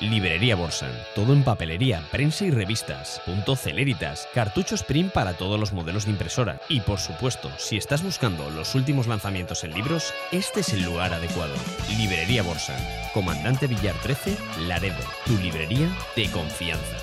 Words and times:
Librería 0.00 0.56
Borsan. 0.56 0.92
Todo 1.14 1.32
en 1.32 1.44
papelería, 1.44 2.02
prensa 2.10 2.44
y 2.44 2.50
revistas. 2.50 3.22
Punto 3.24 3.54
Celeritas. 3.54 4.28
Cartuchos 4.34 4.82
print 4.82 5.12
para 5.12 5.34
todos 5.34 5.58
los 5.58 5.72
modelos 5.72 6.04
de 6.04 6.10
impresora. 6.10 6.60
Y 6.68 6.80
por 6.80 6.98
supuesto, 6.98 7.50
si 7.58 7.76
estás 7.76 8.02
buscando 8.02 8.50
los 8.50 8.74
últimos 8.74 9.06
lanzamientos 9.06 9.62
en 9.62 9.72
libros, 9.72 10.12
este 10.32 10.60
es 10.60 10.72
el 10.72 10.82
lugar 10.84 11.14
adecuado. 11.14 11.54
Librería 11.96 12.42
Borsan. 12.42 12.80
Comandante 13.12 13.66
Villar 13.66 13.94
13, 14.02 14.36
Laredo. 14.66 15.02
Tu 15.26 15.36
librería 15.38 15.88
de 16.16 16.30
confianza. 16.30 16.96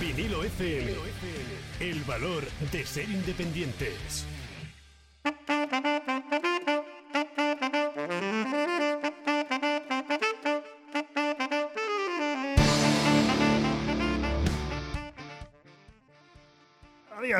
Vinilo 0.00 0.42
FM. 0.42 0.94
El 1.78 2.02
valor 2.02 2.44
de 2.72 2.84
ser 2.84 3.08
independientes. 3.08 4.26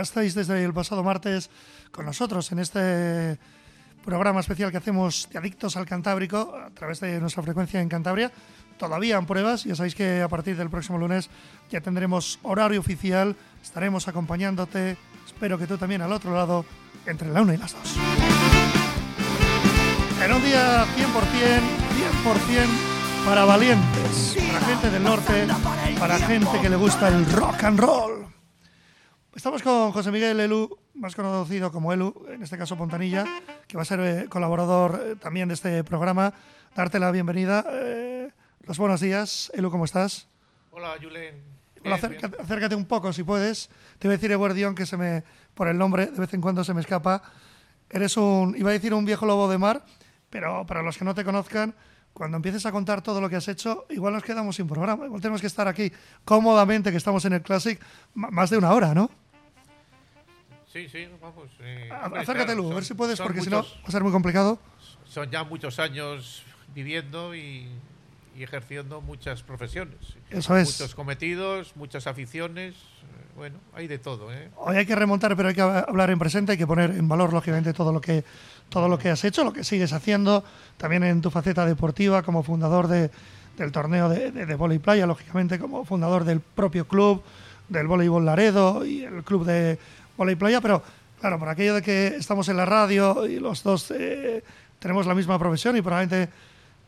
Estáis 0.03 0.35
desde 0.35 0.65
el 0.65 0.73
pasado 0.73 1.03
martes 1.03 1.51
con 1.91 2.05
nosotros 2.05 2.51
en 2.53 2.59
este 2.59 3.39
programa 4.05 4.41
especial 4.41 4.71
que 4.71 4.77
hacemos 4.77 5.29
de 5.31 5.39
Adictos 5.39 5.77
al 5.77 5.87
Cantábrico 5.87 6.55
a 6.57 6.71
través 6.71 7.01
de 7.01 7.21
nuestra 7.21 7.43
frecuencia 7.43 7.81
en 7.81 7.89
Cantabria. 7.89 8.31
Todavía 8.79 9.17
en 9.17 9.27
pruebas, 9.27 9.65
ya 9.65 9.77
sabéis 9.77 9.95
que 9.95 10.21
a 10.21 10.29
partir 10.29 10.57
del 10.57 10.71
próximo 10.71 10.99
lunes 10.99 11.31
ya 11.71 11.81
tendremos 11.81 12.39
horario 12.43 12.81
oficial, 12.81 13.37
estaremos 13.63 14.09
acompañándote, 14.09 14.97
espero 15.25 15.57
que 15.57 15.67
tú 15.67 15.79
también 15.79 16.03
al 16.03 16.13
otro 16.13 16.35
lado, 16.35 16.65
entre 17.07 17.31
la 17.31 17.43
una 17.43 17.55
y 17.55 17.59
las 17.59 17.73
dos. 17.73 17.97
En 20.25 20.33
un 20.33 20.43
día 20.43 20.85
100%, 20.85 20.87
100% 22.25 23.25
para 23.25 23.45
valientes, 23.45 24.37
para 24.53 24.61
gente 24.67 24.91
del 24.91 25.03
norte, 25.03 25.47
para 25.99 26.19
gente 26.19 26.61
que 26.61 26.69
le 26.69 26.77
gusta 26.77 27.09
el 27.09 27.25
rock 27.33 27.65
and 27.65 27.79
roll. 27.79 28.22
Estamos 29.35 29.63
con 29.63 29.93
José 29.93 30.13
Miguel 30.13 30.39
Elu, 30.41 30.79
más 30.93 31.17
conocido 31.17 31.73
como 31.73 31.91
Elu, 31.91 32.27
en 32.29 32.43
este 32.43 32.59
caso 32.59 32.77
Pontanilla, 32.77 33.25
que 33.67 33.79
va 33.79 33.83
a 33.83 33.87
ser 33.87 34.01
eh, 34.01 34.27
colaborador 34.29 35.03
eh, 35.03 35.17
también 35.17 35.49
de 35.49 35.55
este 35.55 35.83
programa. 35.85 36.35
Darte 36.77 36.99
la 36.99 37.11
bienvenida. 37.11 37.65
Eh, 37.67 38.31
los 38.61 38.77
buenos 38.77 39.01
días. 39.01 39.51
Elu, 39.55 39.71
¿cómo 39.71 39.87
estás? 39.87 40.29
Hola, 40.71 40.97
Julen. 41.01 41.43
Hola, 41.83 41.95
acércate, 41.95 42.43
acércate, 42.43 42.75
un 42.75 42.85
poco, 42.85 43.11
si 43.15 43.23
puedes. 43.23 43.71
Te 43.99 44.07
voy 44.07 44.15
a 44.15 44.17
decir 44.19 44.31
Eguardión, 44.33 44.75
que 44.75 44.85
se 44.85 44.99
me, 44.99 45.25
por 45.55 45.67
el 45.67 45.79
nombre, 45.79 46.09
de 46.09 46.21
vez 46.21 46.35
en 46.35 46.43
cuando 46.43 46.63
se 46.63 46.75
me 46.75 46.83
escapa. 46.83 47.23
Eres 47.89 48.19
un, 48.19 48.55
iba 48.59 48.69
a 48.69 48.75
decir 48.75 48.93
un 48.93 49.07
viejo 49.07 49.25
lobo 49.25 49.49
de 49.49 49.57
mar, 49.57 49.83
pero 50.29 50.67
para 50.67 50.83
los 50.83 50.99
que 50.99 51.07
no 51.07 51.15
te 51.15 51.25
conozcan, 51.25 51.75
cuando 52.13 52.37
empieces 52.37 52.67
a 52.67 52.71
contar 52.71 53.01
todo 53.01 53.19
lo 53.19 53.31
que 53.31 53.37
has 53.37 53.49
hecho, 53.49 53.87
igual 53.89 54.13
nos 54.13 54.25
quedamos 54.25 54.57
sin 54.57 54.69
programa. 54.69 55.07
Igual 55.07 55.23
tenemos 55.23 55.41
que 55.41 55.47
estar 55.47 55.67
aquí 55.69 55.91
cómodamente, 56.23 56.91
que 56.91 56.99
estamos 56.99 57.25
en 57.25 57.33
el 57.33 57.43
Classic, 57.43 57.81
más 58.13 58.51
de 58.51 58.59
una 58.59 58.73
hora, 58.73 58.93
¿no? 58.93 59.22
Sí, 60.73 60.89
sí, 60.89 61.07
vamos. 61.21 61.51
Eh, 61.61 61.91
Acércate, 61.93 62.57
Lu, 62.57 62.73
a 62.73 62.77
ver 62.77 62.85
si 62.85 62.95
puedes, 62.95 63.21
porque 63.21 63.43
si 63.43 63.51
no 63.51 63.63
va 63.63 63.69
a 63.85 63.91
ser 63.91 64.03
muy 64.03 64.11
complicado. 64.11 64.59
Son 65.05 65.31
ya 65.31 65.45
muchos 65.45 65.79
años 65.79 66.43
viviendo 66.75 67.35
y, 67.35 67.69
ejerciendo 68.39 69.03
muchas 69.03 69.43
profesiones. 69.43 70.17
Eso 70.31 70.57
es. 70.57 70.81
Muchos 70.81 70.95
cometidos, 70.95 71.77
muchas 71.77 72.07
aficiones. 72.07 72.75
Eh, 72.75 73.33
bueno, 73.37 73.59
hay 73.75 73.87
de 73.87 73.99
todo. 73.99 74.33
¿eh? 74.33 74.51
Hoy 74.57 74.77
hay 74.77 74.87
que 74.87 74.97
remontar, 74.97 75.37
pero 75.37 75.51
hay 75.51 75.55
que 75.55 75.61
hablar 75.61 76.09
en 76.09 76.19
presente, 76.19 76.53
hay 76.53 76.59
que 76.59 76.67
poner 76.67 76.93
en 76.93 77.07
valor, 77.07 77.35
lógicamente, 77.35 77.75
todo 77.75 77.93
lo 77.93 78.01
que, 78.01 78.25
todo 78.71 78.89
lo 78.89 78.99
que 78.99 79.11
has 79.11 79.23
hecho, 79.25 79.45
lo 79.45 79.53
que 79.53 79.65
sigues 79.65 79.93
haciendo, 79.93 80.43
también 80.79 81.05
en 81.05 81.21
tu 81.21 81.31
faceta 81.31 81.67
deportiva, 81.67 82.23
como 82.23 82.43
fundador 82.43 82.89
de, 82.89 83.11
del 83.59 83.73
torneo 83.73 84.09
de, 84.09 84.31
de, 84.33 84.47
de 84.47 84.81
playa, 84.81 85.07
lógicamente, 85.07 85.59
como 85.59 85.85
fundador 85.85 86.25
del 86.25 86.41
propio 86.41 86.89
club, 86.89 87.23
del 87.69 87.87
voleibol 87.87 88.25
Laredo 88.25 88.85
y 88.87 89.03
el 89.03 89.23
club 89.25 89.45
de 89.45 89.79
y 90.19 90.35
playa, 90.37 90.61
pero 90.61 90.83
claro, 91.21 91.39
por 91.39 91.49
aquello 91.49 91.75
de 91.75 91.83
que 91.83 92.07
estamos 92.09 92.49
en 92.49 92.57
la 92.57 92.65
radio 92.65 93.27
y 93.27 93.41
los 93.41 93.63
dos 93.63 93.91
eh, 93.91 94.43
tenemos 94.79 95.07
la 95.07 95.15
misma 95.15 95.39
profesión 95.39 95.77
y 95.77 95.83
probablemente 95.83 96.33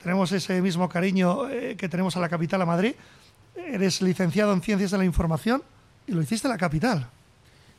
tenemos 0.03 0.31
ese 0.33 0.61
mismo 0.62 0.89
cariño 0.89 1.49
eh, 1.49 1.77
que 1.77 1.89
tenemos 1.89 2.17
a 2.17 2.21
la 2.21 2.29
capital, 2.29 2.62
a 2.62 2.67
Madrid, 2.67 2.95
eres 3.57 4.03
licenciado 4.03 4.53
en 4.53 4.61
Ciencias 4.61 4.91
de 4.91 4.99
la 4.99 5.05
Información 5.05 5.62
y 6.07 6.12
lo 6.12 6.23
hiciste 6.23 6.47
en 6.47 6.53
la 6.53 6.59
capital. 6.59 7.09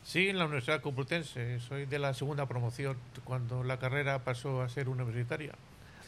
Sí, 0.04 0.28
en 0.28 0.38
la 0.38 0.44
Universidad 0.44 0.80
Complutense. 0.80 1.58
Soy 1.60 1.86
de 1.86 1.98
la 1.98 2.14
segunda 2.14 2.46
promoción, 2.46 2.96
cuando 3.24 3.64
la 3.64 3.78
carrera 3.78 4.20
pasó 4.20 4.62
a 4.62 4.68
ser 4.68 4.88
universitaria. 4.88 5.52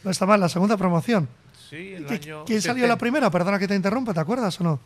No 0.03 0.11
está 0.11 0.25
mal, 0.25 0.39
la 0.39 0.47
segunda 0.47 0.77
promoción. 0.77 1.27
Sí, 1.69 1.93
el 1.93 2.07
año... 2.07 2.45
¿Quién 2.45 2.61
salió 2.61 2.87
la 2.87 2.97
primera? 2.99 3.29
Perdona 3.29 3.59
que 3.59 3.67
te 3.67 3.75
interrumpa, 3.75 4.13
¿te 4.13 4.21
acuerdas 4.21 4.59
o 4.61 4.63
no? 4.63 4.79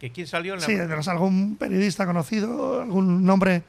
¿Que 0.00 0.10
quién 0.10 0.26
salió 0.26 0.54
en 0.54 0.60
la 0.60 0.66
Sí, 0.66 1.10
algún 1.10 1.56
periodista 1.56 2.06
conocido, 2.06 2.82
algún 2.82 3.24
nombre. 3.24 3.62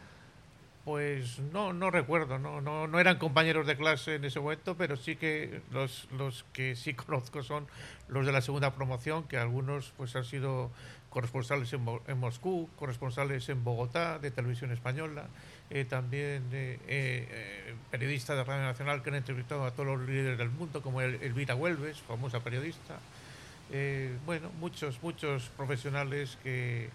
Pues 0.83 1.39
no, 1.51 1.73
no 1.73 1.91
recuerdo, 1.91 2.39
no, 2.39 2.61
no, 2.61 2.87
no 2.87 2.99
eran 2.99 3.17
compañeros 3.17 3.67
de 3.67 3.75
clase 3.75 4.15
en 4.15 4.23
ese 4.23 4.39
momento, 4.39 4.75
pero 4.77 4.95
sí 4.95 5.17
que 5.17 5.61
los, 5.71 6.07
los 6.17 6.45
que 6.53 6.77
sí 6.77 6.93
conozco 6.95 7.43
son 7.43 7.67
los 8.07 8.25
de 8.25 8.31
la 8.31 8.41
segunda 8.41 8.73
promoción, 8.73 9.23
que 9.23 9.37
algunos 9.37 9.93
pues 9.97 10.15
han 10.15 10.23
sido 10.23 10.71
corresponsales 11.09 11.73
en, 11.73 11.85
en 12.07 12.17
Moscú, 12.17 12.69
corresponsales 12.77 13.49
en 13.49 13.63
Bogotá 13.63 14.19
de 14.19 14.31
Televisión 14.31 14.71
Española, 14.71 15.25
eh, 15.69 15.83
también 15.83 16.43
eh, 16.53 16.79
eh, 16.87 17.75
periodistas 17.91 18.37
de 18.37 18.43
Radio 18.45 18.63
Nacional 18.63 19.03
que 19.03 19.09
han 19.09 19.15
entrevistado 19.15 19.65
a 19.65 19.71
todos 19.71 19.87
los 19.87 20.07
líderes 20.07 20.37
del 20.37 20.49
mundo, 20.49 20.81
como 20.81 21.01
Elvira 21.01 21.55
Huelves, 21.55 21.99
famosa 21.99 22.39
periodista. 22.39 22.99
Eh, 23.71 24.15
bueno, 24.25 24.49
muchos, 24.59 25.01
muchos 25.01 25.49
profesionales 25.57 26.37
que 26.43 26.89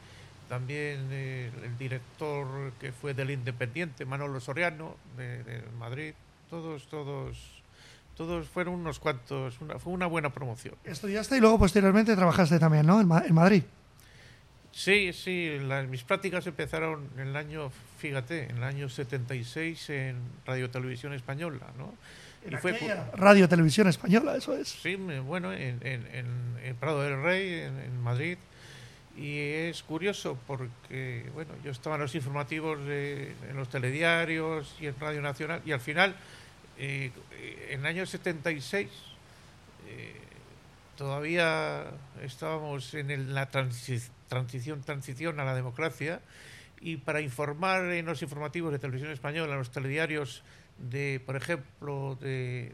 también 0.48 1.08
eh, 1.10 1.50
el 1.64 1.78
director 1.78 2.72
que 2.80 2.92
fue 2.92 3.14
del 3.14 3.30
Independiente, 3.30 4.04
Manolo 4.04 4.40
Soriano, 4.40 4.96
de, 5.16 5.62
Madrid, 5.78 6.14
todos, 6.50 6.86
todos, 6.88 7.38
todos 8.16 8.48
fueron 8.48 8.74
unos 8.74 8.98
cuantos, 8.98 9.58
fue 9.78 9.92
una 9.92 10.06
buena 10.06 10.30
promoción. 10.30 10.74
Estudiaste 10.84 11.36
y 11.36 11.40
luego 11.40 11.58
posteriormente 11.58 12.14
trabajaste 12.16 12.58
también, 12.58 12.86
¿no? 12.86 13.00
En, 13.00 13.34
Madrid. 13.34 13.62
Sí, 14.72 15.12
sí, 15.12 15.58
mis 15.88 16.02
prácticas 16.02 16.46
empezaron 16.46 17.08
en 17.16 17.28
el 17.28 17.36
año, 17.36 17.70
fíjate, 17.98 18.50
en 18.50 18.56
el 18.58 18.64
año 18.64 18.88
76 18.88 19.90
en 19.90 20.16
Radio 20.46 20.70
Televisión 20.70 21.12
Española, 21.12 21.66
¿no? 21.76 21.92
Y 22.50 22.56
fue 22.56 22.78
Radio 23.14 23.48
Televisión 23.48 23.88
Española, 23.88 24.36
eso 24.36 24.54
es. 24.54 24.68
Sí, 24.68 24.96
bueno, 24.96 25.52
en, 25.52 25.80
en, 25.82 26.76
Prado 26.76 27.02
del 27.02 27.22
Rey, 27.22 27.60
en, 27.60 28.00
Madrid. 28.02 28.38
Y 29.16 29.38
es 29.38 29.82
curioso 29.82 30.38
porque, 30.46 31.26
bueno, 31.34 31.52
yo 31.62 31.70
estaba 31.70 31.96
en 31.96 32.02
los 32.02 32.14
informativos, 32.14 32.84
de, 32.86 33.34
en 33.48 33.56
los 33.56 33.68
telediarios 33.68 34.74
y 34.80 34.86
en 34.86 34.98
Radio 34.98 35.20
Nacional, 35.20 35.60
y 35.66 35.72
al 35.72 35.80
final, 35.80 36.16
eh, 36.78 37.10
en 37.68 37.80
el 37.80 37.86
año 37.86 38.06
76, 38.06 38.88
eh, 39.86 40.14
todavía 40.96 41.84
estábamos 42.22 42.94
en 42.94 43.34
la 43.34 43.50
transición, 43.50 44.82
transición 44.82 45.40
a 45.40 45.44
la 45.44 45.54
democracia, 45.54 46.20
y 46.80 46.96
para 46.96 47.20
informar 47.20 47.84
en 47.92 48.06
los 48.06 48.22
informativos 48.22 48.72
de 48.72 48.78
Televisión 48.78 49.12
Española, 49.12 49.52
en 49.52 49.58
los 49.58 49.70
telediarios, 49.70 50.42
de, 50.78 51.20
por 51.24 51.36
ejemplo, 51.36 52.16
de, 52.20 52.72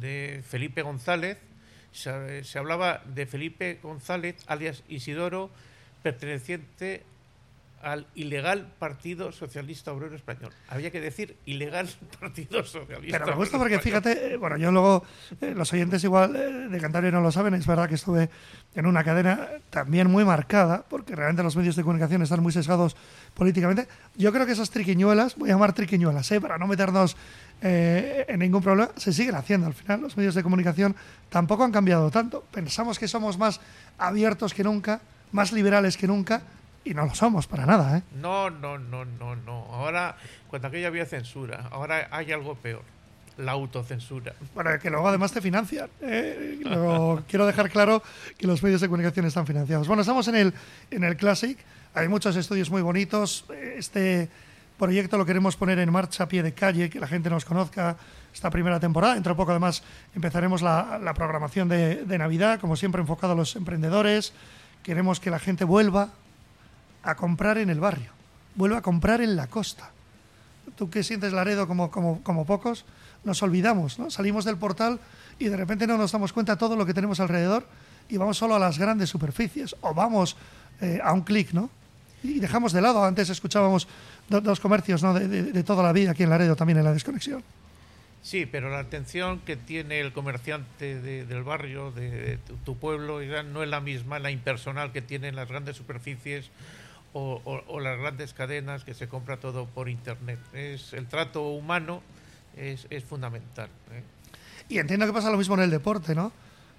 de 0.00 0.42
Felipe 0.46 0.82
González, 0.82 1.38
se, 1.92 2.58
hablaba 2.58 3.02
de 3.06 3.26
Felipe 3.26 3.78
González, 3.82 4.36
alias 4.46 4.82
Isidoro, 4.88 5.50
perteneciente 6.02 7.04
al 7.84 8.06
ilegal 8.14 8.66
Partido 8.78 9.30
Socialista 9.30 9.92
Obrero 9.92 10.16
Español. 10.16 10.50
Había 10.68 10.90
que 10.90 11.00
decir 11.00 11.36
ilegal 11.44 11.88
Partido 12.20 12.64
Socialista. 12.64 13.18
Pero 13.18 13.30
me 13.30 13.36
gusta 13.36 13.58
porque 13.58 13.78
fíjate, 13.78 14.34
eh, 14.34 14.36
bueno, 14.38 14.56
yo 14.56 14.72
luego, 14.72 15.04
eh, 15.40 15.52
los 15.54 15.70
oyentes 15.72 16.02
igual 16.02 16.34
eh, 16.34 16.68
de 16.68 16.80
Cantabria 16.80 17.10
no 17.10 17.20
lo 17.20 17.30
saben, 17.30 17.52
es 17.54 17.66
verdad 17.66 17.88
que 17.88 17.96
estuve 17.96 18.30
en 18.74 18.86
una 18.86 19.04
cadena 19.04 19.48
también 19.68 20.10
muy 20.10 20.24
marcada, 20.24 20.84
porque 20.88 21.14
realmente 21.14 21.42
los 21.42 21.56
medios 21.56 21.76
de 21.76 21.82
comunicación 21.82 22.22
están 22.22 22.42
muy 22.42 22.52
sesgados 22.52 22.96
políticamente. 23.34 23.86
Yo 24.16 24.32
creo 24.32 24.46
que 24.46 24.52
esas 24.52 24.70
triquiñuelas, 24.70 25.36
voy 25.36 25.50
a 25.50 25.52
llamar 25.52 25.74
triquiñuelas, 25.74 26.30
¿eh? 26.32 26.40
para 26.40 26.58
no 26.58 26.66
meternos 26.66 27.16
en 27.60 28.40
ningún 28.40 28.62
problema, 28.62 28.90
se 28.96 29.10
siguen 29.12 29.36
haciendo. 29.36 29.66
Al 29.66 29.72
final, 29.72 30.02
los 30.02 30.18
medios 30.18 30.34
de 30.34 30.42
comunicación 30.42 30.94
tampoco 31.30 31.64
han 31.64 31.72
cambiado 31.72 32.10
tanto. 32.10 32.44
Pensamos 32.50 32.98
que 32.98 33.08
somos 33.08 33.38
más 33.38 33.58
abiertos 33.96 34.52
que 34.52 34.62
nunca, 34.62 35.00
más 35.32 35.50
liberales 35.50 35.96
que 35.96 36.06
nunca, 36.06 36.42
y 36.84 36.94
no 36.94 37.06
lo 37.06 37.14
somos 37.14 37.46
para 37.46 37.66
nada, 37.66 37.98
¿eh? 37.98 38.02
No, 38.20 38.50
no, 38.50 38.78
no, 38.78 39.04
no, 39.04 39.36
no. 39.36 39.64
Ahora, 39.72 40.16
cuando 40.48 40.68
aquella 40.68 40.88
había 40.88 41.06
censura, 41.06 41.68
ahora 41.70 42.08
hay 42.10 42.30
algo 42.32 42.54
peor. 42.54 42.82
La 43.36 43.52
autocensura. 43.52 44.32
Bueno, 44.54 44.70
que 44.80 44.90
luego 44.90 45.08
además 45.08 45.32
te 45.32 45.40
financian. 45.40 45.90
¿eh? 46.02 46.60
quiero 47.26 47.46
dejar 47.46 47.68
claro 47.68 48.00
que 48.38 48.46
los 48.46 48.62
medios 48.62 48.80
de 48.80 48.86
comunicación 48.86 49.26
están 49.26 49.44
financiados. 49.44 49.88
Bueno, 49.88 50.02
estamos 50.02 50.28
en 50.28 50.36
el, 50.36 50.54
en 50.92 51.02
el 51.02 51.16
Classic. 51.16 51.58
Hay 51.94 52.06
muchos 52.06 52.36
estudios 52.36 52.70
muy 52.70 52.80
bonitos. 52.80 53.44
Este 53.76 54.28
proyecto 54.78 55.18
lo 55.18 55.26
queremos 55.26 55.56
poner 55.56 55.80
en 55.80 55.90
marcha 55.90 56.24
a 56.24 56.28
pie 56.28 56.44
de 56.44 56.52
calle, 56.54 56.88
que 56.90 57.00
la 57.00 57.08
gente 57.08 57.28
nos 57.28 57.44
conozca 57.44 57.96
esta 58.32 58.50
primera 58.50 58.78
temporada. 58.78 59.14
Dentro 59.14 59.32
de 59.32 59.36
poco, 59.36 59.50
además, 59.50 59.82
empezaremos 60.14 60.62
la, 60.62 61.00
la 61.02 61.14
programación 61.14 61.68
de, 61.68 62.04
de 62.04 62.18
Navidad, 62.18 62.60
como 62.60 62.76
siempre, 62.76 63.00
enfocado 63.00 63.32
a 63.32 63.36
los 63.36 63.56
emprendedores. 63.56 64.32
Queremos 64.84 65.18
que 65.18 65.30
la 65.30 65.40
gente 65.40 65.64
vuelva 65.64 66.10
a 67.04 67.14
comprar 67.14 67.58
en 67.58 67.70
el 67.70 67.80
barrio, 67.80 68.10
vuelve 68.54 68.76
a 68.76 68.82
comprar 68.82 69.20
en 69.20 69.36
la 69.36 69.46
costa. 69.46 69.90
Tú 70.76 70.90
que 70.90 71.04
sientes 71.04 71.32
Laredo 71.32 71.68
como, 71.68 71.90
como, 71.90 72.22
como 72.22 72.46
pocos, 72.46 72.84
nos 73.22 73.42
olvidamos, 73.42 73.98
¿no? 73.98 74.10
Salimos 74.10 74.44
del 74.44 74.56
portal 74.56 74.98
y 75.38 75.46
de 75.46 75.56
repente 75.56 75.86
no 75.86 75.96
nos 75.96 76.12
damos 76.12 76.32
cuenta 76.32 76.54
de 76.54 76.58
todo 76.58 76.76
lo 76.76 76.86
que 76.86 76.94
tenemos 76.94 77.20
alrededor 77.20 77.66
y 78.08 78.16
vamos 78.16 78.36
solo 78.36 78.54
a 78.54 78.58
las 78.58 78.78
grandes 78.78 79.08
superficies 79.08 79.76
o 79.80 79.94
vamos 79.94 80.36
eh, 80.80 81.00
a 81.02 81.12
un 81.12 81.22
clic, 81.22 81.52
¿no? 81.52 81.70
Y 82.22 82.40
dejamos 82.40 82.72
de 82.72 82.80
lado, 82.80 83.04
antes 83.04 83.28
escuchábamos 83.28 83.86
dos 84.28 84.58
comercios 84.58 85.02
¿no? 85.02 85.12
de, 85.12 85.62
toda 85.62 85.82
la 85.82 85.92
vida 85.92 86.12
aquí 86.12 86.22
en 86.22 86.30
Laredo 86.30 86.56
también 86.56 86.78
en 86.78 86.84
la 86.84 86.92
desconexión. 86.92 87.44
Sí, 88.22 88.46
pero 88.46 88.70
la 88.70 88.78
atención 88.78 89.40
que 89.40 89.56
tiene 89.56 90.00
el 90.00 90.14
comerciante 90.14 90.98
del 90.98 91.42
barrio, 91.42 91.90
de, 91.90 92.38
tu, 92.64 92.78
pueblo, 92.78 93.22
ya 93.22 93.42
no 93.42 93.62
es 93.62 93.68
la 93.68 93.82
misma, 93.82 94.18
la 94.18 94.30
impersonal 94.30 94.92
que 94.92 95.02
tienen 95.02 95.36
las 95.36 95.50
grandes 95.50 95.76
superficies 95.76 96.48
o, 97.14 97.80
las 97.80 97.98
grandes 97.98 98.34
cadenas 98.34 98.84
que 98.84 98.92
se 98.92 99.08
compra 99.08 99.38
todo 99.38 99.66
por 99.66 99.88
internet. 99.88 100.38
Es 100.52 100.92
el 100.92 101.06
trato 101.06 101.48
humano 101.48 102.02
es, 102.56 102.86
es 102.90 103.04
fundamental. 103.04 103.68
¿eh? 103.92 104.02
Y 104.68 104.78
entiendo 104.78 105.06
que 105.06 105.12
pasa 105.12 105.30
lo 105.30 105.38
mismo 105.38 105.54
en 105.54 105.62
el 105.62 105.70
deporte, 105.70 106.14
¿no? 106.14 106.32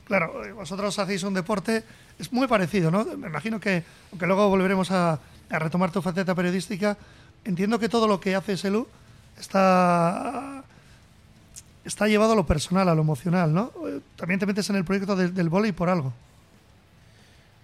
Claro, 0.05 0.45
eh, 0.45 0.51
vosotros 0.51 0.97
hacéis 0.99 1.23
un 1.23 1.33
deporte, 1.33 1.83
es 2.19 2.31
muy 2.31 2.47
parecido, 2.47 2.91
¿no? 2.91 3.05
Me 3.05 3.27
imagino 3.27 3.59
que, 3.59 3.83
aunque 4.11 4.27
luego 4.27 4.49
volveremos 4.49 4.91
a, 4.91 5.19
a 5.49 5.59
retomar 5.59 5.91
tu 5.91 6.01
faceta 6.01 6.35
periodística, 6.35 6.97
entiendo 7.43 7.79
que 7.79 7.89
todo 7.89 8.07
lo 8.07 8.19
que 8.19 8.35
hace 8.35 8.57
Selu 8.57 8.87
está 9.39 10.63
está 11.85 12.07
llevado 12.07 12.33
a 12.33 12.35
lo 12.35 12.45
personal, 12.47 12.89
a 12.89 12.95
lo 12.95 13.01
emocional, 13.01 13.53
¿no? 13.53 13.71
Eh, 13.87 14.01
también 14.15 14.39
te 14.39 14.45
metes 14.45 14.69
en 14.69 14.75
el 14.75 14.83
proyecto 14.83 15.15
del, 15.15 15.33
del 15.33 15.49
vóley 15.49 15.71
por 15.71 15.89
algo. 15.89 16.13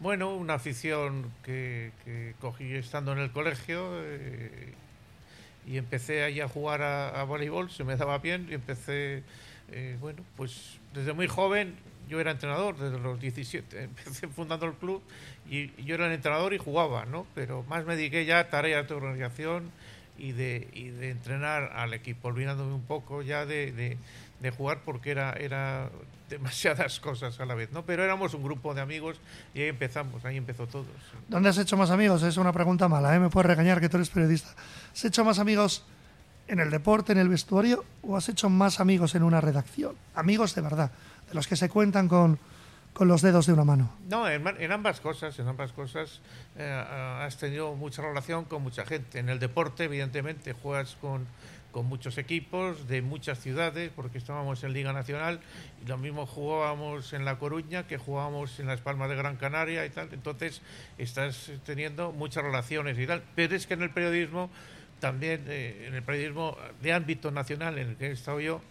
Bueno, 0.01 0.33
una 0.33 0.55
afición 0.55 1.31
que, 1.43 1.91
cogí 2.41 2.73
estando 2.73 3.11
en 3.11 3.19
el 3.19 3.29
colegio 3.29 3.87
eh, 4.01 4.73
y 5.67 5.77
empecé 5.77 6.23
ahí 6.23 6.41
a 6.41 6.47
jugar 6.47 6.81
a, 6.81 7.23
voleibol, 7.23 7.69
se 7.69 7.83
me 7.83 7.95
daba 7.95 8.17
bien 8.17 8.47
y 8.49 8.55
empecé, 8.55 9.21
eh, 9.71 9.97
bueno, 10.01 10.23
pues 10.37 10.79
desde 10.95 11.13
muy 11.13 11.27
joven 11.27 11.75
yo 12.09 12.19
era 12.19 12.31
entrenador, 12.31 12.79
desde 12.79 12.97
los 12.97 13.19
17, 13.19 13.83
empecé 13.83 14.27
fundando 14.27 14.65
el 14.65 14.73
club 14.73 15.03
y, 15.47 15.69
yo 15.83 15.93
era 15.93 16.07
el 16.07 16.13
entrenador 16.13 16.55
y 16.55 16.57
jugaba, 16.57 17.05
¿no? 17.05 17.27
Pero 17.35 17.63
más 17.69 17.85
me 17.85 17.95
dediqué 17.95 18.25
ya 18.25 18.39
a 18.39 18.49
tareas 18.49 18.89
de 18.89 18.95
organización 18.95 19.69
y 20.17 20.31
de, 20.31 20.67
entrenar 21.11 21.73
al 21.75 21.93
equipo, 21.93 22.29
olvidándome 22.29 22.73
un 22.73 22.85
poco 22.85 23.21
ya 23.21 23.45
de, 23.45 23.97
de 24.39 24.49
jugar 24.49 24.79
porque 24.83 25.11
era, 25.11 25.33
era 25.33 25.91
demasiadas 26.31 26.99
cosas 26.99 27.39
a 27.39 27.45
la 27.45 27.53
vez, 27.53 27.71
¿no? 27.71 27.85
Pero 27.85 28.03
éramos 28.03 28.33
un 28.33 28.41
grupo 28.41 28.73
de 28.73 28.81
amigos 28.81 29.17
y 29.53 29.61
ahí 29.61 29.67
empezamos, 29.67 30.25
ahí 30.25 30.37
empezó 30.37 30.65
todo. 30.65 30.85
¿Dónde 31.27 31.49
has 31.49 31.57
hecho 31.57 31.77
más 31.77 31.91
amigos? 31.91 32.23
Es 32.23 32.37
una 32.37 32.53
pregunta 32.53 32.87
mala, 32.87 33.15
¿eh? 33.15 33.19
Me 33.19 33.29
puedes 33.29 33.45
regañar 33.45 33.79
que 33.79 33.89
tú 33.89 33.97
eres 33.97 34.09
periodista. 34.09 34.49
¿Has 34.91 35.05
hecho 35.05 35.23
más 35.23 35.37
amigos 35.37 35.83
en 36.47 36.59
el 36.59 36.71
deporte, 36.71 37.11
en 37.11 37.19
el 37.19 37.29
vestuario 37.29 37.85
o 38.01 38.17
has 38.17 38.29
hecho 38.29 38.49
más 38.49 38.79
amigos 38.79 39.13
en 39.13 39.23
una 39.23 39.41
redacción? 39.41 39.95
Amigos 40.15 40.55
de 40.55 40.61
verdad, 40.61 40.91
de 41.27 41.35
los 41.35 41.47
que 41.47 41.55
se 41.55 41.69
cuentan 41.69 42.07
con, 42.07 42.39
con 42.93 43.07
los 43.07 43.21
dedos 43.21 43.45
de 43.45 43.53
una 43.53 43.65
mano. 43.65 43.91
No, 44.07 44.27
en, 44.27 44.71
ambas 44.71 45.01
cosas, 45.01 45.37
en 45.37 45.47
ambas 45.47 45.73
cosas 45.73 46.21
eh, 46.57 47.19
has 47.19 47.37
tenido 47.37 47.75
mucha 47.75 48.01
relación 48.01 48.45
con 48.45 48.63
mucha 48.63 48.85
gente. 48.85 49.19
En 49.19 49.29
el 49.29 49.39
deporte, 49.39 49.83
evidentemente, 49.83 50.53
juegas 50.53 50.97
con 51.01 51.27
con 51.71 51.85
muchos 51.85 52.17
equipos 52.17 52.87
de 52.87 53.01
muchas 53.01 53.39
ciudades, 53.39 53.91
porque 53.95 54.17
estábamos 54.17 54.63
en 54.63 54.73
Liga 54.73 54.93
Nacional 54.93 55.39
y 55.83 55.87
lo 55.87 55.97
mismo 55.97 56.25
jugábamos 56.25 57.13
en 57.13 57.25
La 57.25 57.39
Coruña 57.39 57.87
que 57.87 57.97
jugábamos 57.97 58.59
en 58.59 58.67
Las 58.67 58.81
Palmas 58.81 59.09
de 59.09 59.15
Gran 59.15 59.37
Canaria 59.37 59.85
y 59.85 59.89
tal. 59.89 60.09
Entonces 60.11 60.61
estás 60.97 61.51
teniendo 61.65 62.11
muchas 62.11 62.43
relaciones 62.43 62.97
y 62.99 63.07
tal. 63.07 63.23
Pero 63.35 63.55
es 63.55 63.67
que 63.67 63.73
en 63.73 63.83
el 63.83 63.89
periodismo, 63.89 64.49
también 64.99 65.45
eh, 65.47 65.85
en 65.87 65.95
el 65.95 66.03
periodismo 66.03 66.57
de 66.81 66.93
ámbito 66.93 67.31
nacional 67.31 67.77
en 67.77 67.89
el 67.89 67.95
que 67.95 68.07
he 68.07 68.11
estado 68.11 68.39
yo, 68.39 68.61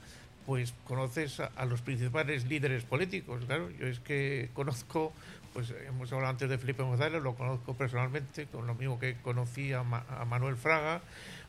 pues 0.47 0.75
conoces 0.85 1.41
a, 1.41 1.65
los 1.65 1.81
principales 1.81 2.47
líderes 2.47 2.85
políticos. 2.85 3.45
Claro, 3.47 3.71
yo 3.71 3.87
es 3.87 4.01
que 4.01 4.51
conozco 4.55 5.13
pues 5.53 5.73
hemos 5.87 6.13
hablado 6.13 6.31
antes 6.31 6.49
de 6.49 6.59
Felipe 6.59 6.83
González, 6.83 7.23
lo 7.23 7.35
conozco 7.35 7.75
personalmente, 7.75 8.47
con 8.47 8.67
lo 8.67 8.75
mismo 8.75 8.99
que 8.99 9.17
conocí 9.17 9.73
a, 9.73 9.83
Manuel 9.83 10.57
Fraga, 10.57 11.01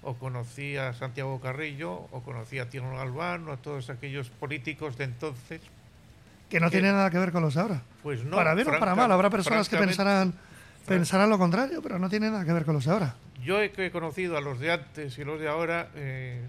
o 0.02 0.16
conocí 0.16 0.78
a 0.78 0.94
Santiago 0.94 1.40
Carrillo, 1.40 1.92
o 2.12 2.22
conocí 2.24 2.60
a 2.60 2.70
Tino 2.70 2.96
Galván, 2.96 3.48
o 3.48 3.52
a 3.52 3.58
todos 3.58 3.90
aquellos 3.90 4.30
políticos 4.30 4.98
de 4.98 5.06
entonces. 5.06 5.62
Que 6.50 6.60
no 6.60 6.70
tiene 6.70 6.92
nada 6.92 7.10
que 7.10 7.20
ver 7.20 7.32
con 7.32 7.44
los 7.44 7.54
de 7.54 7.62
ahora. 7.62 7.82
Pues 8.02 8.24
no. 8.24 8.36
Para 8.36 8.56
bien 8.56 8.68
o 8.68 8.80
para 8.80 8.96
mal, 8.96 9.12
habrá 9.12 9.30
personas 9.30 9.70
que 9.70 9.78
pensarán, 9.78 10.34
pensarán 10.88 11.30
lo 11.30 11.38
contrario, 11.38 11.82
pero 11.82 12.00
no 12.00 12.10
tiene 12.10 12.32
nada 12.32 12.44
que 12.44 12.54
ver 12.54 12.66
con 12.66 12.74
los 12.74 12.86
de 12.86 12.92
ahora. 12.92 13.16
Yo 13.44 13.62
he 13.62 13.92
conocido 13.92 14.38
a 14.38 14.42
los 14.42 14.60
de 14.60 14.72
antes 14.72 15.18
y 15.18 15.24
los 15.24 15.40
de 15.40 15.48
ahora, 15.48 15.90
eh, 15.96 16.42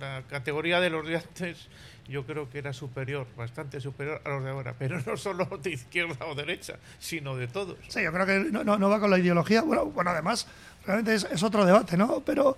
la 0.00 0.22
categoría 0.28 0.80
de 0.80 0.90
los 0.90 1.06
de 1.06 1.16
antes 1.16 1.68
yo 2.08 2.24
creo 2.26 2.50
que 2.50 2.58
era 2.58 2.72
superior, 2.72 3.26
bastante 3.36 3.80
superior 3.80 4.20
a 4.24 4.28
los 4.28 4.44
de 4.44 4.50
ahora, 4.50 4.74
pero 4.78 5.00
no 5.06 5.16
solo 5.16 5.46
de 5.62 5.70
izquierda 5.70 6.26
o 6.26 6.34
derecha, 6.34 6.76
sino 6.98 7.36
de 7.36 7.48
todos. 7.48 7.78
Sí, 7.88 8.02
yo 8.02 8.12
creo 8.12 8.26
que 8.26 8.38
no, 8.50 8.64
no, 8.64 8.88
va 8.88 9.00
con 9.00 9.10
la 9.10 9.18
ideología. 9.18 9.62
Bueno, 9.62 10.10
además, 10.10 10.46
realmente 10.86 11.14
es, 11.14 11.42
otro 11.42 11.64
debate, 11.64 11.96
¿no? 11.96 12.20
Pero 12.20 12.56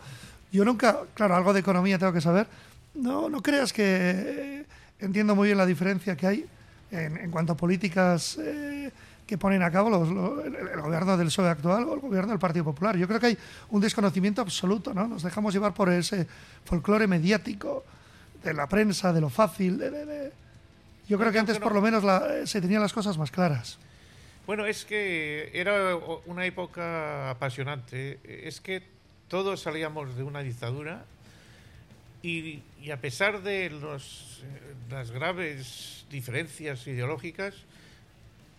yo 0.52 0.64
nunca, 0.64 1.00
claro, 1.14 1.36
algo 1.36 1.52
de 1.52 1.60
economía 1.60 1.98
tengo 1.98 2.12
que 2.12 2.20
saber. 2.20 2.46
No, 2.94 3.28
no 3.28 3.42
creas 3.42 3.72
que 3.72 4.64
entiendo 4.98 5.34
muy 5.34 5.48
bien 5.48 5.58
la 5.58 5.66
diferencia 5.66 6.16
que 6.16 6.26
hay 6.26 6.46
en, 6.90 7.30
cuanto 7.30 7.52
a 7.52 7.56
políticas 7.56 8.38
eh, 8.40 8.90
que 9.26 9.36
ponen 9.36 9.62
a 9.62 9.70
cabo 9.70 9.90
los, 9.90 10.08
el, 10.46 10.80
gobierno 10.80 11.16
del 11.16 11.26
PSOE 11.26 11.48
actual 11.48 11.84
o 11.84 11.94
el 11.94 12.00
gobierno 12.00 12.30
del 12.30 12.38
Partido 12.38 12.64
Popular. 12.64 12.96
Yo 12.96 13.06
creo 13.06 13.20
que 13.20 13.26
hay 13.26 13.38
un 13.70 13.80
desconocimiento 13.80 14.40
absoluto, 14.40 14.94
¿no? 14.94 15.06
Nos 15.06 15.22
dejamos 15.22 15.52
llevar 15.52 15.74
por 15.74 15.90
ese 15.90 16.26
folclore 16.64 17.06
mediático 17.06 17.84
de 18.46 18.54
la 18.54 18.68
prensa, 18.68 19.12
de 19.12 19.20
lo 19.20 19.28
fácil. 19.28 19.78
De, 19.78 20.32
Yo 21.08 21.18
creo 21.18 21.32
que 21.32 21.38
antes 21.38 21.58
por 21.58 21.74
lo 21.74 21.80
menos 21.80 22.04
se 22.48 22.60
tenían 22.60 22.80
las 22.80 22.92
cosas 22.92 23.18
más 23.18 23.30
claras. 23.30 23.78
Bueno, 24.46 24.64
es 24.64 24.84
que 24.84 25.50
era 25.52 25.96
una 26.26 26.46
época 26.46 27.30
apasionante. 27.30 28.20
Es 28.24 28.60
que 28.60 28.82
todos 29.28 29.60
salíamos 29.60 30.16
de 30.16 30.22
una 30.22 30.40
dictadura 30.40 31.04
y, 32.22 32.62
a 32.92 32.96
pesar 32.96 33.42
de 33.42 33.70
los, 33.70 34.42
eh, 34.42 34.74
las 34.90 35.10
graves 35.10 36.06
diferencias 36.10 36.86
ideológicas, 36.86 37.54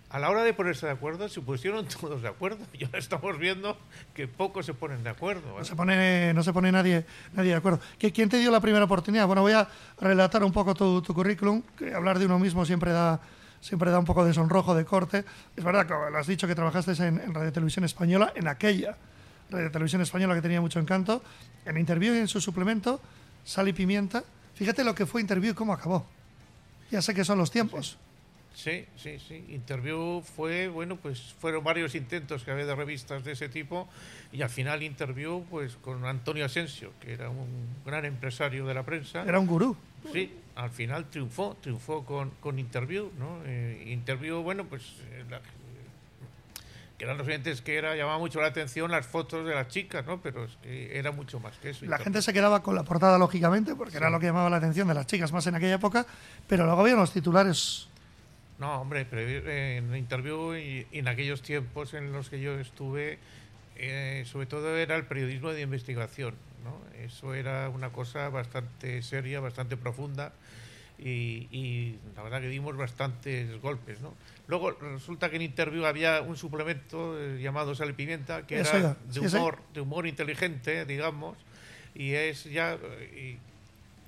a 0.10 0.20
la 0.20 0.30
hora 0.30 0.44
de 0.44 0.54
ponerse 0.54 0.86
de 0.86 0.94
acuerdo, 0.94 1.28
se 1.28 1.42
pusieron 1.42 1.86
todos 2.02 2.22
de 2.22 2.28
acuerdo. 2.28 2.66
Y 2.74 2.86
ahora 2.86 3.00
estamos 3.00 3.38
viendo 3.38 3.78
que 4.14 4.28
pocos 4.28 4.66
se 4.66 4.74
ponen 4.74 5.04
de 5.04 5.10
acuerdo. 5.10 5.58
No 5.58 5.66
se 5.66 5.76
pone, 5.76 6.34
no 6.34 6.44
se 6.44 6.54
pone 6.54 6.72
nadie, 6.72 7.06
nadie 7.34 7.52
de 7.52 7.58
acuerdo. 7.58 7.80
¿Quién 7.98 8.30
te 8.30 8.38
dio 8.38 8.52
la 8.52 8.60
primera 8.60 8.86
oportunidad? 8.86 9.28
Bueno, 9.28 9.42
voy 9.42 9.54
a 9.54 9.68
relatar 10.00 10.44
un 10.44 10.52
poco 10.52 10.74
tu, 10.76 11.14
currículum, 11.14 11.62
que 11.78 11.94
hablar 11.94 12.20
de 12.20 12.26
uno 12.26 12.40
mismo 12.40 12.66
siempre 12.66 12.92
da, 12.92 13.20
siempre 13.60 13.92
da 13.92 14.00
un 14.00 14.06
poco 14.06 14.24
de 14.24 14.34
sonrojo, 14.34 14.76
de 14.76 14.86
corte. 14.86 15.26
Es 15.56 15.64
verdad 15.64 15.86
que 15.86 15.94
lo 15.94 16.18
has 16.18 16.28
dicho 16.28 16.48
que 16.48 16.56
trabajaste 16.56 16.92
en, 17.04 17.34
Radio 17.34 17.52
Televisión 17.52 17.84
Española, 17.84 18.32
en 18.36 18.48
aquella 18.48 18.96
Radio 19.50 19.72
Televisión 19.72 20.02
Española 20.02 20.36
que 20.36 20.42
tenía 20.42 20.62
mucho 20.62 20.80
encanto. 20.80 21.22
En 21.66 21.78
Interview 21.78 22.14
y 22.16 22.20
en 22.20 22.28
su 22.28 22.40
suplemento, 22.40 23.02
Sal 23.44 23.68
y 23.68 23.74
Pimienta. 23.74 24.24
Fíjate 24.56 24.84
lo 24.84 24.96
que 24.96 25.06
fue 25.06 25.22
Interview 25.22 25.52
y 25.52 25.56
cómo 25.56 25.74
acabó. 25.74 26.06
Ya 26.92 27.02
sé 27.02 27.14
que 27.14 27.26
son 27.26 27.38
los 27.38 27.52
tiempos. 27.52 27.92
Sí, 27.92 28.07
sí, 28.58 29.20
sí. 29.20 29.46
Interview 29.50 30.22
fue, 30.22 30.68
bueno, 30.68 30.96
pues 30.98 31.36
fueron 31.40 31.64
varios 31.64 31.94
intentos 31.96 32.44
que 32.44 32.52
había 32.52 32.66
de 32.66 32.76
revistas 32.76 33.24
de 33.24 33.34
ese 33.34 33.50
tipo 33.50 33.88
y 34.32 34.42
al 34.42 34.50
final 34.50 34.84
Interview, 34.84 35.46
pues 35.50 35.76
con 35.76 36.06
Antonio 36.06 36.46
Asensio, 36.46 36.92
que 37.00 37.14
era 37.14 37.30
un 37.30 37.68
gran 37.86 38.06
empresario 38.06 38.66
de 38.66 38.74
la 38.74 38.84
prensa. 38.84 39.24
Era 39.24 39.40
un 39.40 39.48
gurú. 39.48 39.78
Sí, 40.12 40.34
al 40.56 40.72
final 40.72 41.06
triunfó, 41.10 41.56
triunfó 41.62 42.04
con, 42.04 42.32
con 42.40 42.58
Interview, 42.58 43.12
¿no? 43.20 43.42
Eh, 43.46 43.84
interview, 43.88 44.42
bueno, 44.42 44.66
pues 44.66 44.84
eh, 45.12 45.24
la, 45.30 45.40
que 46.98 47.06
eran 47.06 47.18
los 47.18 47.28
oyentes 47.28 47.62
que 47.62 47.78
era 47.78 47.96
llamaba 47.96 48.18
mucho 48.18 48.42
la 48.42 48.48
atención 48.48 48.90
las 48.90 49.06
fotos 49.06 49.46
de 49.46 49.54
las 49.54 49.68
chicas, 49.68 50.06
¿no? 50.06 50.20
Pero 50.20 50.46
es 50.46 50.58
que 50.64 50.98
era 50.98 51.12
mucho 51.12 51.40
más 51.40 51.56
que 51.58 51.70
eso. 51.70 51.86
La 51.86 52.00
gente 52.00 52.22
se 52.22 52.34
quedaba 52.34 52.64
con 52.64 52.74
la 52.74 52.84
portada, 52.84 53.20
lógicamente, 53.20 53.76
porque 53.76 53.92
sí. 53.92 53.98
era 53.98 54.10
lo 54.10 54.20
que 54.20 54.26
llamaba 54.26 54.50
la 54.50 54.58
atención 54.58 54.88
de 54.88 54.96
las 54.96 55.06
chicas 55.06 55.32
más 55.32 55.46
en 55.46 55.56
aquella 55.56 55.76
época, 55.76 56.08
pero 56.48 56.66
luego 56.66 56.82
había 56.82 56.96
los 56.96 57.12
titulares. 57.12 57.88
No, 58.60 58.82
hombre, 58.82 59.06
pero 59.06 59.22
en 59.22 59.96
interview 59.96 60.56
y, 60.56 60.88
y 60.92 61.00
en 61.00 61.08
aquellos 61.08 61.42
tiempos 61.42 61.94
en 61.94 62.12
los 62.12 62.30
que 62.30 62.42
yo 62.42 62.60
estuve, 62.60 63.20
eh, 63.76 64.24
sobre 64.26 64.48
todo 64.48 64.76
era 64.76 64.96
el 64.96 65.06
periodismo 65.06 65.52
de 65.52 65.62
investigación, 65.62 66.34
¿no? 66.64 66.82
Eso 67.00 67.36
era 67.36 67.70
una 67.70 67.92
cosa 67.92 68.30
bastante 68.30 69.04
seria, 69.04 69.40
bastante 69.40 69.78
profunda. 69.78 70.34
Y, 71.00 71.48
y, 71.52 72.00
la 72.16 72.24
verdad 72.24 72.42
que 72.42 72.48
dimos 72.48 72.76
bastantes 72.76 73.62
golpes, 73.62 74.02
¿no? 74.02 74.16
Luego 74.48 74.72
resulta 74.72 75.30
que 75.30 75.36
en 75.36 75.44
Interview 75.44 75.86
había 75.86 76.22
un 76.22 76.38
suplemento 76.38 77.16
eh, 77.22 77.40
llamado 77.40 77.76
Sal 77.76 77.92
y 77.92 77.94
Pimienta, 77.94 78.48
que 78.48 78.58
era 78.58 78.98
de 79.06 79.20
humor, 79.20 79.60
de 79.76 79.82
humor 79.82 80.08
inteligente, 80.08 80.86
digamos, 80.86 81.38
y 81.94 82.14
es 82.14 82.46
ya 82.46 82.80
y 83.16 83.38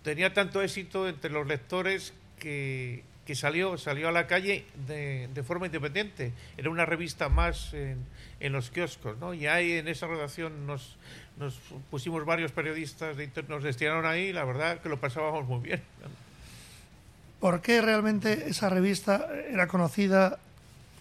tenía 0.01 0.33
tanto 0.33 0.63
éxito 0.63 1.07
entre 1.07 1.29
los 1.29 1.45
lectores 1.45 2.13
que, 2.39 3.03
que 3.29 3.35
salió, 3.35 3.77
salió 3.77 4.09
a 4.09 4.11
la 4.11 4.25
calle 4.25 4.65
de, 4.87 5.29
de, 5.31 5.43
forma 5.43 5.67
independiente. 5.67 6.33
Era 6.57 6.71
una 6.71 6.83
revista 6.83 7.29
más 7.29 7.75
en, 7.75 8.03
en 8.39 8.51
los 8.51 8.71
kioscos, 8.71 9.19
¿no? 9.19 9.35
Y 9.35 9.45
ahí 9.45 9.73
en 9.73 9.87
esa 9.87 10.07
redacción 10.07 10.65
nos, 10.65 10.97
nos 11.37 11.53
pusimos 11.91 12.25
varios 12.25 12.51
periodistas, 12.51 13.15
de 13.15 13.29
nos 13.47 13.61
destinaron 13.61 14.07
ahí, 14.07 14.33
la 14.33 14.45
verdad 14.45 14.79
que 14.79 14.89
lo 14.89 14.99
pasábamos 14.99 15.47
muy 15.47 15.59
bien. 15.59 15.83
¿Por 17.39 17.61
qué 17.61 17.83
realmente 17.83 18.49
esa 18.49 18.67
revista 18.67 19.27
era 19.47 19.67
conocida? 19.67 20.39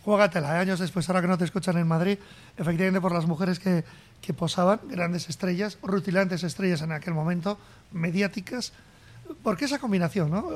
Juégatela, 0.04 0.60
años 0.60 0.80
después, 0.80 1.08
ahora 1.08 1.22
que 1.22 1.28
no 1.28 1.38
te 1.38 1.44
escuchan 1.44 1.78
en 1.78 1.88
Madrid, 1.88 2.18
efectivamente 2.58 3.00
por 3.00 3.12
las 3.12 3.24
mujeres 3.24 3.58
que, 3.58 3.84
que 4.20 4.34
posaban, 4.34 4.80
grandes 4.84 5.30
estrellas, 5.30 5.78
rutilantes 5.82 6.42
estrellas 6.42 6.82
en 6.82 6.92
aquel 6.92 7.14
momento, 7.14 7.58
mediáticas. 7.90 8.74
¿Por 9.42 9.56
qué 9.56 9.64
esa 9.66 9.78
combinación? 9.78 10.30
¿no? 10.30 10.46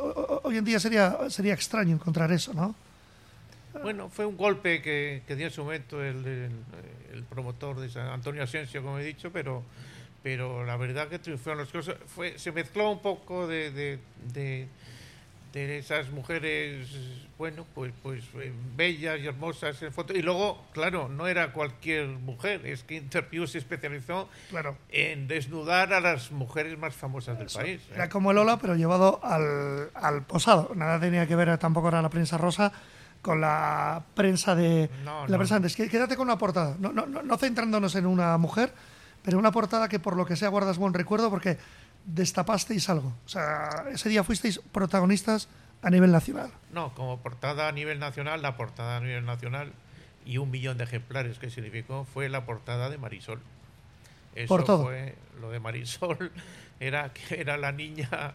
Hoy 0.43 0.57
en 0.57 0.65
día 0.65 0.81
sería, 0.81 1.31
sería 1.31 1.55
extraño 1.55 1.95
encontrar 1.95 2.31
eso, 2.33 2.53
¿no? 2.55 2.75
Bueno, 3.83 4.09
fue 4.11 4.27
un 4.27 4.37
golpe 4.37 4.83
que, 4.83 5.23
que 5.27 5.35
dio 5.35 5.47
en 5.47 5.53
su 5.53 5.65
momento 5.65 6.03
el, 6.03 6.25
el, 6.27 6.53
el, 7.13 7.23
promotor 7.25 7.81
de 7.81 7.89
San 7.89 8.07
Antonio 8.09 8.43
Asensio, 8.43 8.83
como 8.83 8.99
he 8.99 9.05
dicho, 9.05 9.31
pero, 9.33 9.63
pero 10.23 10.65
la 10.65 10.77
verdad 10.77 11.09
que 11.09 11.19
triunfaron 11.19 11.61
las 11.61 11.69
cosas. 11.69 11.97
Fue, 12.07 12.39
se 12.39 12.53
mezcló 12.53 12.91
un 12.91 13.01
poco 13.01 13.47
de, 13.47 13.71
de, 13.71 13.99
de 14.33 14.69
de 15.53 15.79
esas 15.79 16.11
mujeres, 16.11 16.89
bueno, 17.37 17.67
pues, 17.75 17.93
pues 18.03 18.25
bellas 18.75 19.21
y 19.21 19.27
hermosas 19.27 19.83
en 19.83 19.93
foto. 19.93 20.15
Y 20.15 20.23
luego, 20.23 20.65
claro, 20.73 21.09
no 21.09 21.27
era 21.27 21.53
cualquier 21.53 22.09
mujer, 22.09 22.65
es 22.67 22.85
que 22.85 22.97
Interview 22.97 23.47
se 23.47 23.59
especializó 23.59 24.29
claro. 24.51 24.77
en 24.89 25.29
desnudar 25.29 25.93
a 25.93 26.01
las 26.01 26.33
mujeres 26.33 26.79
más 26.79 26.95
famosas 26.95 27.37
del 27.39 27.49
Eso. 27.49 27.59
país. 27.59 27.83
Era 27.95 28.07
¿eh? 28.07 28.09
como 28.09 28.33
Lola, 28.33 28.59
pero 28.59 28.75
llevado 28.75 29.21
al, 29.23 29.91
al, 29.95 30.23
posado. 30.25 30.73
Nada 30.75 30.99
tenía 30.99 31.27
que 31.27 31.37
ver, 31.37 31.57
tampoco 31.59 31.89
era 31.89 32.01
la 32.01 32.11
prensa 32.11 32.39
rosa 32.39 32.73
con 33.21 33.41
la 33.41 34.03
prensa 34.15 34.55
de 34.57 34.91
no, 35.05 35.23
la 35.27 35.29
no. 35.29 35.37
prensa 35.37 35.57
antes. 35.57 35.77
Quédate 35.77 36.17
con 36.17 36.27
una 36.27 36.39
portada, 36.39 36.77
no, 36.79 36.93
no, 36.93 37.07
no 37.07 37.37
centrándonos 37.37 37.95
en 37.95 38.07
una 38.07 38.37
mujer, 38.39 38.73
pero 39.23 39.39
una 39.39 39.53
portada 39.53 39.89
que 39.89 40.01
por 40.01 40.17
lo 40.17 40.25
que 40.27 40.35
sea 40.35 40.49
guardas 40.49 40.79
buen 40.79 40.95
recuerdo 40.95 41.31
porque 41.31 41.59
destapasteis 42.05 42.89
algo. 42.89 43.15
O 43.25 43.29
sea, 43.29 43.85
ese 43.93 44.09
día 44.09 44.25
fuisteis 44.25 44.61
protagonistas 44.73 45.49
a 45.83 45.91
nivel 45.91 46.13
nacional. 46.13 46.51
No, 46.73 46.95
como 46.95 47.21
portada 47.21 47.69
a 47.69 47.73
nivel 47.73 47.99
nacional, 47.99 48.43
la 48.43 48.57
portada 48.57 48.97
a 48.97 49.01
nivel 49.01 49.25
nacional 49.25 49.73
y 50.25 50.39
un 50.39 50.51
millón 50.51 50.79
de 50.79 50.85
ejemplares 50.85 51.39
que 51.39 51.51
significó 51.51 52.05
fue 52.05 52.29
la 52.29 52.45
portada 52.47 52.91
de 52.91 52.99
Marisol. 52.99 53.41
Eso 54.35 54.49
por 54.49 54.65
todo. 54.65 54.85
fue 54.85 55.15
lo 55.41 55.51
de 55.51 55.61
Marisol, 55.61 56.33
era 56.81 57.13
que 57.13 57.41
era 57.41 57.57
la 57.57 57.73
niña 57.73 58.35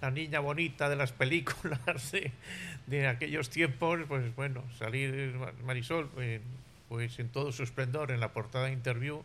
la 0.00 0.12
niña 0.12 0.38
bonita 0.38 0.88
de 0.88 0.94
las 0.94 1.10
películas 1.10 2.12
de, 2.12 2.30
de 2.86 3.08
aquellos 3.08 3.50
tiempos, 3.50 3.98
pues 4.06 4.34
bueno, 4.36 4.62
salir 4.78 5.34
Marisol 5.64 6.08
pues, 6.08 6.40
pues 6.88 7.18
en 7.18 7.28
todo 7.28 7.50
su 7.50 7.64
esplendor 7.64 8.12
en 8.12 8.20
la 8.20 8.32
portada 8.32 8.66
de 8.66 8.72
Interview 8.72 9.22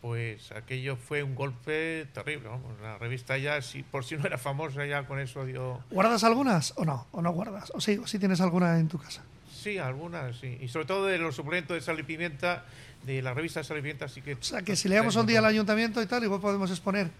pues 0.00 0.50
aquello 0.52 0.96
fue 0.96 1.22
un 1.22 1.34
golpe 1.34 2.06
terrible. 2.12 2.48
Vamos, 2.48 2.80
la 2.80 2.96
revista 2.98 3.36
ya, 3.36 3.60
si, 3.60 3.82
por 3.82 4.04
si 4.04 4.16
no 4.16 4.24
era 4.26 4.38
famosa, 4.38 4.86
ya 4.86 5.06
con 5.06 5.20
eso 5.20 5.44
dio. 5.44 5.80
¿Guardas 5.90 6.24
algunas 6.24 6.72
o 6.76 6.84
no? 6.84 7.06
¿O 7.12 7.20
no 7.20 7.32
guardas? 7.32 7.70
¿O 7.74 7.80
sí, 7.80 7.98
o 7.98 8.06
sí 8.06 8.18
tienes 8.18 8.40
alguna 8.40 8.78
en 8.78 8.88
tu 8.88 8.98
casa? 8.98 9.22
Sí, 9.52 9.76
algunas, 9.76 10.36
sí. 10.38 10.56
Y 10.60 10.68
sobre 10.68 10.86
todo 10.86 11.06
de 11.06 11.18
los 11.18 11.36
suplementos 11.36 11.74
de 11.74 11.82
Sal 11.82 11.98
y 12.00 12.02
Pimienta, 12.02 12.64
de 13.04 13.20
la 13.20 13.34
revista 13.34 13.62
Sal 13.62 13.76
y 13.78 13.80
Pimienta, 13.82 14.08
sí 14.08 14.22
que. 14.22 14.34
O 14.34 14.42
sea, 14.42 14.62
que 14.62 14.74
si 14.74 14.88
le 14.88 14.96
damos 14.96 15.16
un 15.16 15.26
día 15.26 15.40
al 15.40 15.44
ayuntamiento 15.44 16.00
y 16.02 16.06
tal, 16.06 16.24
igual 16.24 16.40
podemos 16.40 16.70
exponer. 16.70 17.10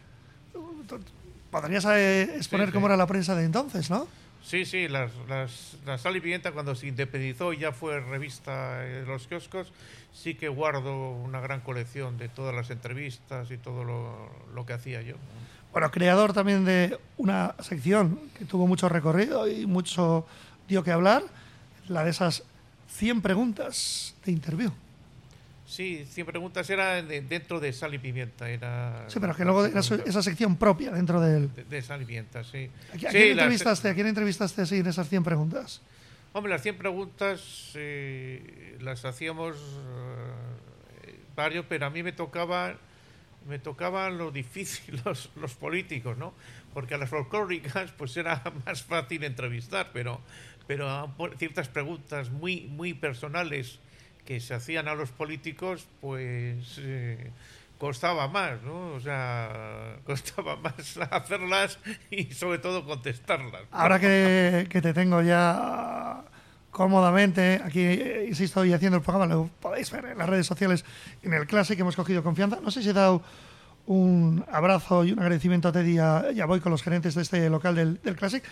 Podrías 1.51 1.85
eh, 1.85 2.37
exponer 2.37 2.69
sí, 2.69 2.73
cómo 2.73 2.87
era 2.87 2.97
la 2.97 3.07
prensa 3.07 3.35
de 3.35 3.45
entonces, 3.45 3.91
¿no? 3.91 4.09
Sí, 4.43 4.65
sí, 4.65 4.89
las, 4.89 5.13
la 5.85 5.99
Sal 5.99 6.17
y 6.17 6.21
Pimienta 6.21 6.53
cuando 6.53 6.75
se 6.75 6.87
independizó 6.87 7.53
ya 7.53 7.73
fue 7.73 8.01
revista 8.01 8.79
de 8.81 9.05
los 9.05 9.27
kioscos, 9.27 9.73
sí 10.13 10.35
que 10.35 10.49
guardo 10.49 11.11
una 11.11 11.41
gran 11.41 11.61
colección 11.61 12.17
de 12.19 12.29
todas 12.29 12.55
las 12.55 12.71
entrevistas 12.71 13.51
y 13.51 13.59
todo 13.59 13.85
lo, 13.85 14.31
lo, 14.55 14.67
que 14.67 14.73
hacía 14.73 15.03
yo. 15.03 15.17
Bueno, 15.73 15.91
creador 15.91 16.33
también 16.33 16.65
de 16.65 16.99
una 17.17 17.55
sección 17.61 18.19
que 18.37 18.45
tuvo 18.45 18.67
mucho 18.67 18.89
recorrido 18.89 19.47
y 19.47 19.67
mucho 19.67 20.27
dio 20.69 20.83
que 20.83 20.91
hablar, 20.91 21.23
la 21.87 22.03
de 22.03 22.11
esas 22.11 22.43
100 22.89 23.21
preguntas 23.21 24.17
de 24.25 24.33
interview. 24.33 24.73
Sí, 25.71 26.05
100 26.05 26.27
preguntas 26.27 26.69
era 26.69 27.01
de, 27.01 27.21
dentro 27.21 27.61
de 27.61 27.73
Sal 27.73 27.95
y 27.95 27.99
Pimienta. 27.99 28.51
Era 28.51 29.05
sí, 29.07 29.21
pero 29.21 29.37
que 29.37 29.45
luego 29.45 29.65
era 29.65 29.85
su, 29.85 29.95
esa 29.95 30.21
sección 30.21 30.57
propia 30.57 30.91
dentro 30.91 31.21
del... 31.21 31.55
De, 31.55 31.63
de, 31.63 31.81
Sal 31.81 32.03
y 32.03 32.07
Pimienta, 32.07 32.43
sí. 32.43 32.69
¿A, 32.93 32.97
quién, 32.97 33.13
sí, 33.13 33.19
entrevistaste, 33.19 33.87
las, 33.87 33.93
¿A 33.93 33.95
quién 33.95 34.07
entrevistaste 34.09 34.63
así 34.63 34.79
en 34.79 34.89
esas 34.89 35.09
100 35.09 35.23
preguntas? 35.23 35.81
Hombre, 36.33 36.51
las 36.51 36.63
100 36.63 36.77
preguntas 36.77 37.71
eh, 37.77 38.77
las 38.81 39.05
hacíamos 39.05 39.57
eh, 41.05 41.17
varios, 41.37 41.65
pero 41.69 41.87
a 41.87 41.91
mí 41.91 42.03
me 42.03 42.11
tocaba 42.11 42.75
me 43.49 43.61
tocaban 43.61 44.19
lo 44.19 44.33
difícil 44.33 45.01
los, 45.05 45.31
los, 45.37 45.55
políticos, 45.55 46.19
¿no? 46.19 46.35
Porque 46.75 46.95
a 46.95 46.99
las 46.99 47.09
folclóricas 47.09 47.93
pues 47.93 48.17
era 48.17 48.43
más 48.67 48.83
fácil 48.83 49.23
entrevistar, 49.23 49.91
pero, 49.93 50.21
pero 50.67 50.91
a 50.91 51.15
ciertas 51.39 51.69
preguntas 51.69 52.29
muy, 52.29 52.63
muy 52.63 52.93
personales 52.93 53.79
que 54.31 54.39
se 54.39 54.55
hacían 54.55 54.87
a 54.87 54.95
los 54.95 55.11
políticos, 55.11 55.89
pues 56.01 56.79
eh, 56.79 57.33
costaba 57.79 58.29
más, 58.29 58.63
¿no? 58.63 58.93
O 58.93 59.01
sea, 59.01 59.97
costaba 60.07 60.55
más 60.55 60.97
hacerlas 61.11 61.81
y 62.13 62.33
sobre 62.33 62.61
todo 62.61 62.87
contestarlas. 62.87 63.63
Ahora 63.73 63.99
que, 63.99 64.69
que, 64.71 64.81
te 64.81 64.95
tengo 64.95 65.21
ya 65.21 66.23
cómodamente, 66.71 67.61
aquí 67.65 67.85
insisto, 68.29 68.61
hoy 68.61 68.73
haciendo 68.73 68.99
el 68.99 69.03
programa, 69.03 69.35
lo 69.35 69.51
podéis 69.59 69.91
ver 69.91 70.05
en 70.05 70.19
las 70.19 70.29
redes 70.29 70.47
sociales, 70.47 70.85
en 71.25 71.35
el 71.35 71.49
Classic 71.49 71.77
hemos 71.81 71.97
cogido 71.97 72.23
confianza. 72.23 72.61
No 72.63 72.71
sé 72.71 72.85
si 72.85 72.91
he 72.91 72.93
dado 72.93 73.23
un 73.87 74.45
abrazo 74.53 75.05
y 75.05 75.11
un 75.11 75.19
agradecimiento 75.19 75.67
a 75.67 75.73
Teddy 75.73 75.95
y 75.95 75.99
a, 75.99 76.27
y 76.33 76.41
a 76.41 76.47
Boy 76.47 76.61
con 76.61 76.71
los 76.71 76.85
gerentes 76.85 77.17
de 77.17 77.23
este 77.23 77.51
local 77.51 77.75
del, 77.75 78.01
del 78.01 78.15
Classic. 78.15 78.45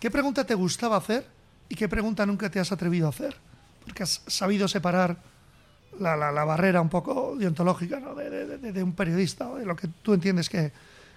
¿Qué 0.00 0.10
pregunta 0.10 0.46
te 0.46 0.54
gustaba 0.54 0.96
hacer 0.96 1.26
y 1.68 1.74
qué 1.74 1.90
pregunta 1.90 2.24
nunca 2.24 2.50
te 2.50 2.58
has 2.58 2.72
atrevido 2.72 3.08
a 3.08 3.10
hacer? 3.10 3.36
Porque 3.86 4.02
has 4.02 4.22
sabido 4.26 4.68
separar 4.68 5.16
la, 5.98 6.16
la, 6.16 6.32
la 6.32 6.44
barrera 6.44 6.80
un 6.80 6.90
poco 6.90 7.36
deontológica 7.36 8.00
¿no? 8.00 8.14
de, 8.14 8.28
de, 8.28 8.58
de, 8.58 8.72
de, 8.72 8.82
un 8.82 8.92
periodista, 8.92 9.52
de 9.54 9.64
lo 9.64 9.74
que 9.76 9.88
tú 10.02 10.12
entiendes 10.12 10.48
que, 10.48 10.72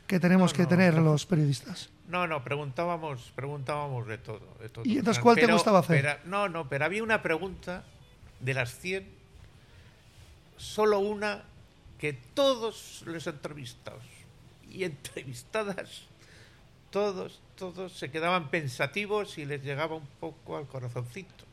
que 0.07 0.19
tenemos 0.19 0.53
no, 0.53 0.57
que 0.57 0.63
no, 0.63 0.69
tener 0.69 0.93
los 0.95 1.25
periodistas. 1.25 1.89
No, 2.07 2.25
no, 2.25 2.43
preguntábamos, 2.43 3.31
preguntábamos 3.35 4.07
de 4.07 4.17
todo. 4.17 4.55
De 4.59 4.69
todo. 4.69 4.83
¿Y 4.85 4.97
entonces 4.97 5.21
cuál 5.21 5.35
pero, 5.35 5.47
te 5.47 5.53
gustaba 5.53 5.79
hacer? 5.79 6.01
Pero, 6.01 6.19
no, 6.25 6.49
no, 6.49 6.67
pero 6.67 6.85
había 6.85 7.03
una 7.03 7.21
pregunta 7.21 7.83
de 8.39 8.53
las 8.53 8.77
100, 8.79 9.07
solo 10.57 10.99
una 10.99 11.43
que 11.99 12.13
todos 12.13 13.03
los 13.05 13.27
entrevistados 13.27 14.03
y 14.71 14.83
entrevistadas, 14.85 16.07
todos, 16.89 17.39
todos 17.55 17.93
se 17.93 18.09
quedaban 18.09 18.49
pensativos 18.49 19.37
y 19.37 19.45
les 19.45 19.63
llegaba 19.63 19.95
un 19.95 20.07
poco 20.19 20.57
al 20.57 20.65
corazoncito. 20.65 21.48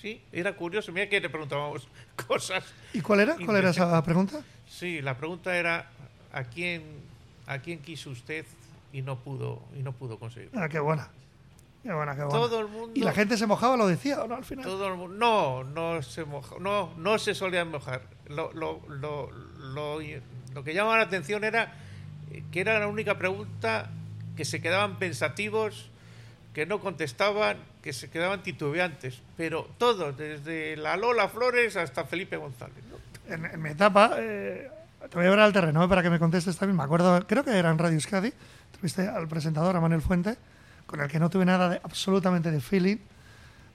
Sí, 0.00 0.22
era 0.32 0.54
curioso. 0.54 0.92
Mira 0.92 1.08
que 1.08 1.20
le 1.20 1.28
preguntábamos 1.28 1.86
cosas. 2.26 2.64
¿Y 2.92 3.00
cuál 3.00 3.20
era? 3.20 3.36
¿Cuál 3.44 3.58
era 3.58 3.70
esa 3.70 4.02
pregunta? 4.02 4.40
Sí, 4.68 5.02
la 5.02 5.16
pregunta 5.16 5.56
era 5.56 5.90
¿a 6.32 6.44
quién, 6.44 6.82
a 7.46 7.58
quién 7.58 7.80
quiso 7.80 8.10
usted 8.10 8.46
y 8.92 9.02
no 9.02 9.18
pudo 9.18 9.62
y 9.78 9.82
no 9.82 9.92
pudo 9.92 10.18
conseguir? 10.18 10.50
Ah, 10.54 10.68
qué 10.68 10.80
buena. 10.80 11.08
Qué 11.82 11.92
buena, 11.92 12.14
qué 12.14 12.22
buena. 12.24 12.38
Todo 12.38 12.60
el 12.60 12.68
mundo. 12.68 12.92
¿Y 12.94 13.00
la 13.00 13.12
gente 13.12 13.36
se 13.36 13.46
mojaba, 13.46 13.76
lo 13.76 13.86
decía 13.86 14.22
o 14.22 14.28
no 14.28 14.36
al 14.36 14.44
final? 14.44 14.64
Todo 14.64 14.86
el 14.88 14.94
mundo, 14.96 15.16
no, 15.16 15.64
no 15.64 16.02
se 16.02 16.24
moja, 16.24 16.56
no, 16.60 16.92
no 16.96 17.18
se 17.18 17.34
solían 17.34 17.70
mojar. 17.70 18.02
Lo, 18.28 18.52
lo, 18.52 18.80
lo, 18.88 19.30
lo, 19.30 19.98
lo 20.54 20.64
que 20.64 20.74
llamaba 20.74 20.98
la 20.98 21.04
atención 21.04 21.42
era 21.42 21.74
que 22.52 22.60
era 22.60 22.78
la 22.78 22.86
única 22.86 23.16
pregunta 23.18 23.90
que 24.36 24.44
se 24.44 24.60
quedaban 24.60 24.98
pensativos, 24.98 25.89
que 26.52 26.66
no 26.66 26.80
contestaban, 26.80 27.58
que 27.82 27.92
se 27.92 28.10
quedaban 28.10 28.42
titubeantes. 28.42 29.20
Pero 29.36 29.68
todos, 29.78 30.16
desde 30.16 30.76
la 30.76 30.96
Lola 30.96 31.28
Flores 31.28 31.76
hasta 31.76 32.04
Felipe 32.04 32.36
González. 32.36 32.82
¿no? 32.90 33.34
En, 33.34 33.44
en 33.44 33.62
mi 33.62 33.70
etapa, 33.70 34.16
eh, 34.18 34.68
te 35.08 35.16
voy 35.16 35.26
a 35.26 35.30
ver 35.30 35.40
al 35.40 35.52
terreno 35.52 35.82
eh, 35.84 35.88
para 35.88 36.02
que 36.02 36.10
me 36.10 36.18
contestes 36.18 36.56
también. 36.56 36.76
Me 36.76 36.82
acuerdo, 36.82 37.26
creo 37.26 37.44
que 37.44 37.56
era 37.56 37.70
en 37.70 37.78
Radio 37.78 37.94
Euskadi, 37.94 38.32
tuviste 38.78 39.08
al 39.08 39.28
presentador, 39.28 39.76
a 39.76 39.80
Manuel 39.80 40.02
Fuente, 40.02 40.36
con 40.86 41.00
el 41.00 41.08
que 41.08 41.18
no 41.18 41.30
tuve 41.30 41.44
nada 41.44 41.68
de, 41.68 41.80
absolutamente 41.82 42.50
de 42.50 42.60
feeling. 42.60 42.98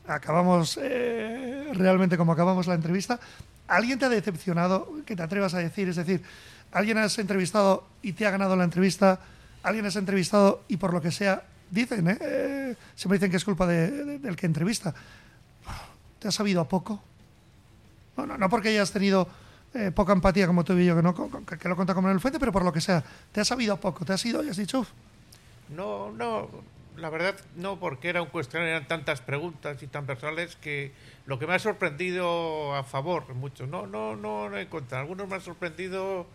Acabamos 0.07 0.77
eh, 0.81 1.69
realmente 1.73 2.17
como 2.17 2.33
acabamos 2.33 2.67
la 2.67 2.75
entrevista. 2.75 3.19
¿Alguien 3.67 3.97
te 3.97 4.05
ha 4.05 4.09
decepcionado 4.09 4.87
que 5.05 5.15
te 5.15 5.23
atrevas 5.23 5.53
a 5.55 5.59
decir? 5.59 5.89
Es 5.89 5.95
decir, 5.95 6.21
¿alguien 6.71 6.99
has 6.99 7.17
entrevistado 7.17 7.87
y 8.03 8.13
te 8.13 8.27
ha 8.27 8.31
ganado 8.31 8.55
la 8.55 8.63
entrevista? 8.63 9.19
¿Alguien 9.63 9.87
has 9.87 9.95
entrevistado 9.95 10.63
y 10.67 10.77
por 10.77 10.93
lo 10.93 11.01
que 11.01 11.11
sea, 11.11 11.43
dicen, 11.75 12.07
¿eh? 12.09 12.75
siempre 12.95 13.17
dicen 13.17 13.29
que 13.29 13.37
es 13.37 13.45
culpa 13.45 13.67
de, 13.67 13.91
de, 13.91 14.19
del 14.19 14.35
que 14.35 14.45
entrevista? 14.45 14.93
¿Te 16.19 16.27
has 16.27 16.35
sabido 16.35 16.61
a 16.61 16.67
poco? 16.67 17.01
No, 18.17 18.25
no, 18.25 18.37
no 18.37 18.49
porque 18.49 18.69
hayas 18.69 18.91
tenido 18.91 19.27
eh, 19.73 19.91
poca 19.91 20.13
empatía 20.13 20.47
como 20.47 20.63
tú 20.63 20.73
y 20.73 20.85
yo, 20.85 20.95
que, 20.95 21.03
no, 21.03 21.13
que, 21.45 21.57
que 21.57 21.69
lo 21.69 21.75
cuenta 21.75 21.93
como 21.93 22.07
en 22.07 22.15
el 22.15 22.21
fuente, 22.21 22.39
pero 22.39 22.51
por 22.51 22.63
lo 22.63 22.71
que 22.71 22.81
sea, 22.81 23.03
te 23.31 23.41
has 23.41 23.47
sabido 23.47 23.73
a 23.73 23.79
poco, 23.79 24.05
te 24.05 24.13
has 24.13 24.25
ido 24.25 24.43
y 24.43 24.49
has 24.49 24.57
dicho. 24.57 24.87
No, 25.69 26.11
no, 26.11 26.49
la 26.97 27.09
verdad 27.09 27.35
no, 27.55 27.77
porque 27.77 28.09
era 28.09 28.21
un 28.21 28.29
cuestionario, 28.29 28.75
eran 28.75 28.87
tantas 28.87 29.21
preguntas 29.21 29.81
y 29.83 29.87
tan 29.87 30.05
personales 30.05 30.55
que 30.55 30.93
lo 31.25 31.39
que 31.39 31.47
me 31.47 31.55
ha 31.55 31.59
sorprendido 31.59 32.73
a 32.73 32.83
favor, 32.83 33.33
mucho, 33.35 33.67
no, 33.67 33.85
no, 33.85 34.15
no, 34.15 34.49
no 34.49 34.57
en 34.57 34.67
contra, 34.67 35.01
algunos 35.01 35.27
me 35.27 35.35
han 35.35 35.41
sorprendido 35.41 36.25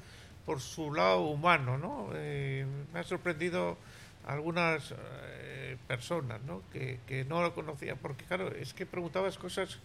por 0.45 0.61
su 0.61 0.93
lado 0.93 1.23
humano, 1.23 1.79
¿no? 1.79 2.09
Eh, 2.15 2.67
me 2.93 3.01
ha 3.01 3.05
sorprendido 3.05 3.79
algunas 4.27 4.95
eh, 4.97 5.77
personas, 5.87 6.41
¿no? 6.43 6.63
Que, 6.73 7.01
que, 7.07 7.25
no 7.25 7.43
lo 7.43 7.55
conocía, 7.55 7.97
porque 7.97 8.25
claro, 8.25 8.49
es 8.55 8.75
que 8.75 8.87
preguntabas 8.87 9.39
cosas 9.39 9.79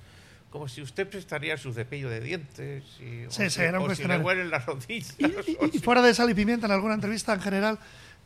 como 0.49 0.67
si 0.67 0.81
usted 0.81 1.09
prestaría 1.09 1.57
su 1.57 1.73
cepillo 1.73 2.09
de 2.09 2.21
dientes 2.21 2.83
y, 2.99 3.25
sí, 3.29 3.43
o, 3.43 3.49
sí, 3.49 3.61
era 3.61 3.79
o 3.79 3.93
si 3.93 4.05
le 4.05 4.17
huelen 4.19 4.49
las 4.49 4.65
rodillas. 4.65 5.15
Y, 5.17 5.25
y, 5.51 5.57
y, 5.73 5.79
fuera 5.79 6.01
de 6.01 6.13
sal 6.13 6.29
y 6.29 6.33
pimienta, 6.33 6.65
en 6.65 6.71
alguna 6.71 6.93
entrevista 6.93 7.33
en 7.33 7.41
general, 7.41 7.79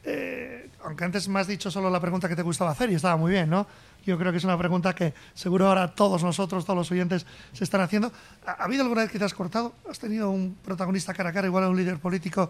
eh, 0.03 0.69
aunque 0.83 1.03
antes 1.03 1.27
me 1.27 1.39
has 1.39 1.47
dicho 1.47 1.69
solo 1.69 1.89
la 1.89 1.99
pregunta 1.99 2.29
que 2.29 2.35
te 2.35 2.41
gustaba 2.41 2.71
hacer 2.71 2.89
y 2.89 2.95
estaba 2.95 3.17
muy 3.17 3.31
bien, 3.31 3.49
¿no? 3.49 3.67
Yo 4.05 4.17
creo 4.17 4.31
que 4.31 4.37
es 4.37 4.43
una 4.45 4.57
pregunta 4.57 4.95
que 4.95 5.13
seguro 5.33 5.67
ahora 5.67 5.93
todos 5.93 6.23
nosotros, 6.23 6.63
todos 6.63 6.77
los 6.77 6.91
oyentes, 6.91 7.25
se 7.51 7.63
están 7.63 7.81
haciendo. 7.81 8.11
¿Ha, 8.45 8.51
¿Ha 8.51 8.63
habido 8.63 8.83
alguna 8.83 9.01
vez 9.01 9.11
que 9.11 9.19
te 9.19 9.25
has 9.25 9.33
cortado? 9.33 9.73
¿Has 9.89 9.99
tenido 9.99 10.29
un 10.29 10.55
protagonista 10.63 11.13
cara 11.13 11.29
a 11.29 11.33
cara, 11.33 11.47
igual 11.47 11.65
a 11.65 11.69
un 11.69 11.75
líder 11.75 11.99
político, 11.99 12.49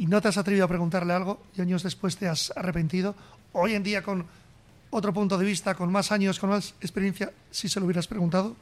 y 0.00 0.06
no 0.06 0.22
te 0.22 0.28
has 0.28 0.38
atrevido 0.38 0.64
a 0.64 0.68
preguntarle 0.68 1.12
algo 1.12 1.42
y 1.54 1.60
años 1.60 1.82
después 1.82 2.16
te 2.16 2.26
has 2.26 2.56
arrepentido? 2.56 3.14
Hoy 3.52 3.74
en 3.74 3.82
día, 3.82 4.02
con 4.02 4.24
otro 4.88 5.12
punto 5.12 5.36
de 5.36 5.44
vista, 5.44 5.74
con 5.74 5.92
más 5.92 6.10
años, 6.10 6.40
con 6.40 6.48
más 6.48 6.74
experiencia, 6.80 7.30
si 7.50 7.68
se 7.68 7.78
lo 7.78 7.84
hubieras 7.84 8.06
preguntado? 8.06 8.56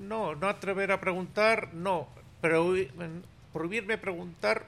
No, 0.00 0.36
no 0.36 0.48
atrever 0.48 0.92
a 0.92 1.00
preguntar, 1.00 1.74
no. 1.74 2.06
Pero 2.40 2.72
prohibirme 3.52 3.98
preguntar, 3.98 4.66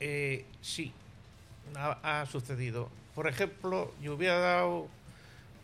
eh, 0.00 0.46
sí, 0.62 0.94
ha, 1.76 2.22
ha, 2.22 2.24
sucedido. 2.24 2.88
Por 3.14 3.28
ejemplo, 3.28 3.92
yo 4.00 4.14
hubiera 4.14 4.38
dado. 4.38 4.88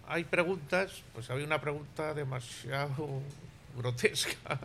Hay 0.09 0.25
preguntas, 0.25 1.02
pues 1.14 1.31
había 1.31 1.47
una 1.47 1.62
pregunta 1.62 2.12
demasiado 2.12 3.09
grotesca, 3.78 4.61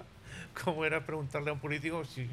como 0.61 0.83
era 0.83 1.05
preguntarle 1.05 1.51
a 1.51 1.53
un 1.53 1.59
político 1.59 2.03
si, 2.03 2.27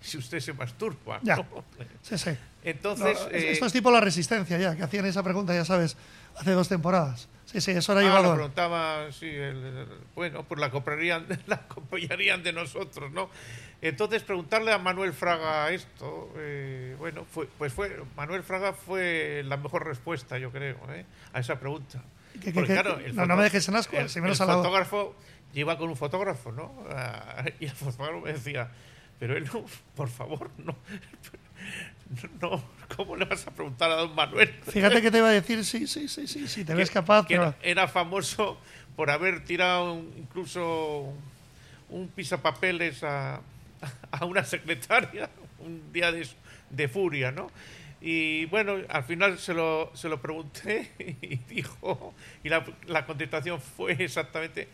si 0.00 0.18
usted 0.18 0.40
se 0.40 0.52
masturba. 0.52 1.20
Ya. 1.22 1.36
¿no? 1.36 1.64
Sí, 2.02 2.18
sí. 2.18 2.30
Entonces. 2.64 3.18
No, 3.20 3.30
eh, 3.30 3.52
esto 3.52 3.66
es 3.66 3.72
tipo 3.72 3.90
la 3.90 4.00
resistencia, 4.00 4.58
ya, 4.58 4.76
que 4.76 4.82
hacían 4.82 5.06
esa 5.06 5.22
pregunta, 5.22 5.54
ya 5.54 5.64
sabes, 5.64 5.96
hace 6.36 6.52
dos 6.52 6.68
temporadas. 6.68 7.28
Sí, 7.44 7.62
sí, 7.62 7.70
eso 7.70 7.92
era 7.92 8.02
ah, 8.02 8.04
llevado. 8.04 8.24
Lo 8.24 8.34
preguntaba, 8.34 9.10
sí, 9.10 9.26
el, 9.26 9.64
el, 9.64 9.88
bueno, 10.14 10.44
pues 10.44 10.60
la 10.60 10.70
copiarían, 10.70 11.26
la 11.46 11.66
copiarían 11.66 12.42
de 12.42 12.52
nosotros, 12.52 13.10
¿no? 13.10 13.30
Entonces, 13.80 14.22
preguntarle 14.22 14.72
a 14.72 14.78
Manuel 14.78 15.14
Fraga 15.14 15.70
esto, 15.70 16.30
eh, 16.36 16.94
bueno, 16.98 17.24
fue, 17.24 17.48
pues 17.56 17.72
fue, 17.72 18.02
Manuel 18.16 18.42
Fraga 18.42 18.74
fue 18.74 19.42
la 19.46 19.56
mejor 19.56 19.86
respuesta, 19.86 20.36
yo 20.36 20.50
creo, 20.50 20.76
¿eh? 20.90 21.06
a 21.32 21.40
esa 21.40 21.58
pregunta. 21.58 22.02
¿Qué, 22.34 22.52
Porque, 22.52 22.68
qué, 22.68 22.74
claro, 22.74 22.98
el 22.98 23.16
no, 23.16 23.24
no, 23.24 23.36
me 23.36 23.44
dejes 23.44 23.66
en 23.68 23.76
asco, 23.76 23.96
el, 23.96 24.10
si 24.10 24.20
menos 24.20 24.38
el 24.40 24.46
fotógrafo 24.46 25.14
iba 25.54 25.78
con 25.78 25.88
un 25.88 25.96
fotógrafo, 25.96 26.52
¿no? 26.52 26.84
Y 27.60 27.64
el 27.64 27.70
fotógrafo 27.70 28.20
me 28.20 28.32
decía, 28.34 28.70
pero 29.18 29.36
él 29.36 29.48
no, 29.52 29.64
por 29.94 30.08
favor, 30.08 30.50
no. 30.58 30.76
No, 32.40 32.62
¿cómo 32.96 33.16
le 33.16 33.26
vas 33.26 33.46
a 33.46 33.50
preguntar 33.50 33.90
a 33.90 33.96
don 33.96 34.14
Manuel? 34.14 34.48
Fíjate 34.48 35.02
que 35.02 35.10
te 35.10 35.18
iba 35.18 35.28
a 35.28 35.32
decir, 35.32 35.62
sí, 35.64 35.86
sí, 35.86 36.08
sí, 36.08 36.26
sí, 36.26 36.48
sí 36.48 36.64
te 36.64 36.74
ves 36.74 36.90
capaz. 36.90 37.26
Que 37.26 37.36
pero... 37.36 37.54
era, 37.62 37.86
famoso 37.86 38.58
por 38.96 39.10
haber 39.10 39.44
tirado 39.44 39.92
un, 39.92 40.14
incluso 40.16 41.12
un 41.90 42.08
pisapapeles 42.08 43.04
a, 43.04 43.42
a, 44.10 44.24
una 44.24 44.42
secretaria 44.44 45.28
un 45.58 45.92
día 45.92 46.10
de, 46.10 46.26
de, 46.70 46.88
furia, 46.88 47.30
¿no? 47.30 47.50
Y 48.00 48.46
bueno, 48.46 48.76
al 48.88 49.04
final 49.04 49.38
se 49.38 49.52
lo, 49.52 49.90
se 49.94 50.08
lo 50.08 50.20
pregunté 50.22 50.92
y 51.20 51.36
dijo, 51.36 52.14
y 52.42 52.48
la, 52.48 52.64
la 52.86 53.04
contestación 53.04 53.60
fue 53.60 53.92
exactamente, 54.02 54.68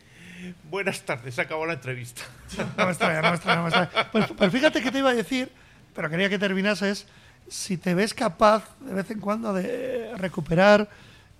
buenas 0.70 1.02
tardes, 1.02 1.34
se 1.34 1.40
acabó 1.40 1.66
la 1.66 1.74
entrevista. 1.74 2.22
No 2.76 2.86
me 2.86 2.92
extraña, 2.92 3.22
no 3.22 3.30
me 3.30 3.36
extraña, 3.36 3.56
no 3.56 3.62
me 3.62 3.68
extraña. 3.68 4.10
Pues, 4.12 4.26
pues 4.36 4.52
fíjate 4.52 4.82
que 4.82 4.90
te 4.90 4.98
iba 4.98 5.10
a 5.10 5.14
decir, 5.14 5.50
pero 5.94 6.08
quería 6.08 6.28
que 6.28 6.38
terminases 6.38 7.06
si 7.48 7.76
te 7.76 7.94
ves 7.94 8.14
capaz 8.14 8.64
de 8.80 8.94
vez 8.94 9.10
en 9.10 9.20
cuando 9.20 9.52
de 9.52 10.12
recuperar 10.16 10.88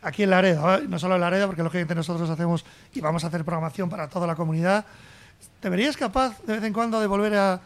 aquí 0.03 0.23
en 0.23 0.31
Laredo, 0.31 0.81
no 0.81 0.99
solo 0.99 1.15
en 1.15 1.23
Laredo, 1.23 1.47
porque 1.47 1.63
lógicamente 1.63 1.95
nosotros 1.95 2.29
hacemos 2.29 2.65
y 2.93 3.01
vamos 3.01 3.25
a 3.25 3.29
hacer 3.29 3.45
programación 3.45 3.89
para 3.89 4.09
toda 4.09 4.27
la 4.27 4.35
comunidad, 4.35 4.85
¿te 5.61 5.69
verías 5.69 5.97
capaz 5.97 6.41
de 6.43 6.55
vez 6.55 6.65
en 6.65 6.73
cuando 6.73 7.01
de 7.01 7.07
volver 7.07 7.35
a, 7.35 7.61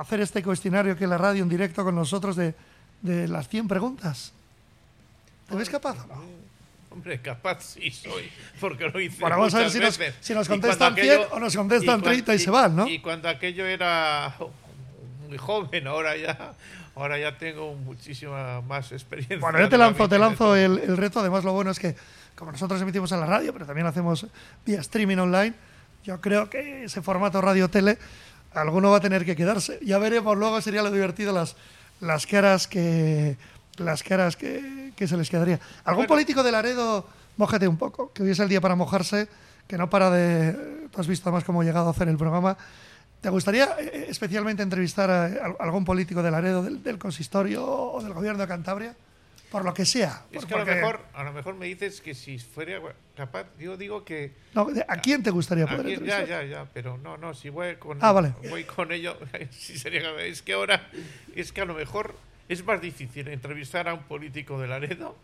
hacer 0.00 0.20
este 0.20 0.42
cuestionario 0.42 0.96
que 0.96 1.04
en 1.04 1.10
la 1.10 1.18
radio 1.18 1.42
en 1.42 1.48
directo 1.48 1.84
con 1.84 1.94
nosotros 1.94 2.34
de, 2.34 2.54
las 3.02 3.48
100 3.48 3.68
preguntas? 3.68 4.32
¿Te 5.48 5.54
ves 5.54 5.70
capaz 5.70 5.96
no? 6.08 6.37
Hombre, 6.98 7.20
capaz 7.20 7.62
sí 7.62 7.92
soy, 7.92 8.28
porque 8.58 8.88
lo 8.88 9.00
hice. 9.00 9.20
Bueno, 9.20 9.36
vamos 9.36 9.54
a 9.54 9.58
ver 9.58 9.70
si 9.70 9.78
nos, 9.78 10.00
si 10.20 10.34
nos, 10.34 10.48
contestan 10.48 10.96
100 10.96 11.06
aquello, 11.06 11.28
o 11.30 11.38
nos 11.38 11.56
contestan 11.56 12.00
y 12.00 12.02
30 12.02 12.32
y, 12.32 12.36
y 12.36 12.38
se 12.40 12.50
van, 12.50 12.74
¿no? 12.74 12.88
Y 12.88 12.98
cuando 12.98 13.28
aquello 13.28 13.64
era 13.66 14.34
muy 15.28 15.38
joven, 15.38 15.86
ahora 15.86 16.16
ya 16.16 16.54
ahora 16.96 17.16
ya 17.16 17.38
tengo 17.38 17.72
muchísima 17.74 18.62
más 18.62 18.90
experiencia. 18.90 19.38
Bueno, 19.38 19.60
yo 19.60 19.68
te 19.68 19.78
lanzo, 19.78 20.08
te 20.08 20.18
lanzo 20.18 20.56
el, 20.56 20.78
el, 20.80 20.96
reto. 20.96 21.20
Además, 21.20 21.44
lo 21.44 21.52
bueno 21.52 21.70
es 21.70 21.78
que, 21.78 21.94
como 22.34 22.50
nosotros 22.50 22.82
emitimos 22.82 23.12
en 23.12 23.20
la 23.20 23.26
radio, 23.26 23.52
pero 23.52 23.64
también 23.64 23.86
hacemos 23.86 24.26
vía 24.66 24.80
streaming 24.80 25.18
online, 25.18 25.54
yo 26.02 26.20
creo 26.20 26.50
que 26.50 26.82
ese 26.82 27.00
formato 27.00 27.40
radio-tele, 27.40 27.96
alguno 28.54 28.90
va 28.90 28.96
a 28.96 29.00
tener 29.00 29.24
que 29.24 29.36
quedarse. 29.36 29.78
Ya 29.82 29.98
veremos 29.98 30.36
luego, 30.36 30.60
sería 30.60 30.82
lo 30.82 30.90
divertido 30.90 31.32
las, 31.32 31.54
las 32.00 32.26
caras 32.26 32.66
que 32.66 33.36
las 33.78 34.02
caras 34.02 34.36
que, 34.36 34.92
que 34.96 35.08
se 35.08 35.16
les 35.16 35.30
quedaría. 35.30 35.60
¿Algún 35.84 36.04
bueno, 36.04 36.14
político 36.14 36.42
de 36.42 36.52
Laredo, 36.52 37.06
mójate 37.36 37.68
un 37.68 37.76
poco, 37.76 38.12
que 38.12 38.22
hoy 38.22 38.30
es 38.30 38.38
el 38.38 38.48
día 38.48 38.60
para 38.60 38.74
mojarse, 38.74 39.28
que 39.66 39.78
no 39.78 39.90
para 39.90 40.10
de... 40.10 40.88
Tú 40.90 41.00
has 41.00 41.06
visto 41.06 41.28
además 41.28 41.44
cómo 41.44 41.62
he 41.62 41.66
llegado 41.66 41.88
a 41.88 41.90
hacer 41.90 42.08
el 42.08 42.16
programa 42.16 42.56
¿Te 43.20 43.30
gustaría 43.30 43.76
eh, 43.80 44.06
especialmente 44.08 44.62
entrevistar 44.62 45.10
a 45.10 45.56
algún 45.58 45.84
político 45.84 46.22
de 46.22 46.30
Laredo, 46.30 46.62
del, 46.62 46.82
del, 46.82 46.98
consistorio 46.98 47.64
o 47.66 48.02
del 48.02 48.12
gobierno 48.12 48.40
de 48.40 48.46
Cantabria? 48.46 48.94
Por 49.50 49.64
lo 49.64 49.72
que 49.72 49.86
sea. 49.86 50.24
Es 50.30 50.44
que 50.44 50.54
a 50.54 50.58
lo, 50.58 50.66
mejor, 50.66 51.00
a 51.14 51.24
lo 51.24 51.32
mejor 51.32 51.54
me 51.54 51.66
dices 51.66 52.02
que 52.02 52.14
si 52.14 52.38
fuera 52.38 52.80
capaz, 53.16 53.46
yo 53.58 53.78
digo 53.78 54.04
que... 54.04 54.34
No, 54.54 54.68
¿A 54.86 54.96
quién 54.98 55.22
te 55.22 55.30
gustaría 55.30 55.64
poder 55.64 55.86
quién, 55.86 56.00
entrevistar? 56.00 56.28
Ya, 56.28 56.42
ya, 56.42 56.48
ya, 56.48 56.66
pero 56.72 56.98
no, 56.98 57.16
no, 57.16 57.32
si 57.32 57.48
voy 57.48 57.76
con, 57.76 57.96
ah, 58.02 58.12
vale. 58.12 58.34
voy 58.50 58.64
con 58.64 58.92
ello, 58.92 59.16
sí 59.50 59.78
sería... 59.78 60.14
Es 60.20 60.42
que 60.42 60.52
ahora, 60.52 60.88
es 61.34 61.50
que 61.50 61.62
a 61.62 61.64
lo 61.64 61.72
mejor 61.72 62.14
es 62.48 62.64
más 62.64 62.80
difícil 62.80 63.28
entrevistar 63.28 63.88
a 63.88 63.94
un 63.94 64.04
político 64.04 64.60
de 64.60 64.68
Laredo 64.68 65.16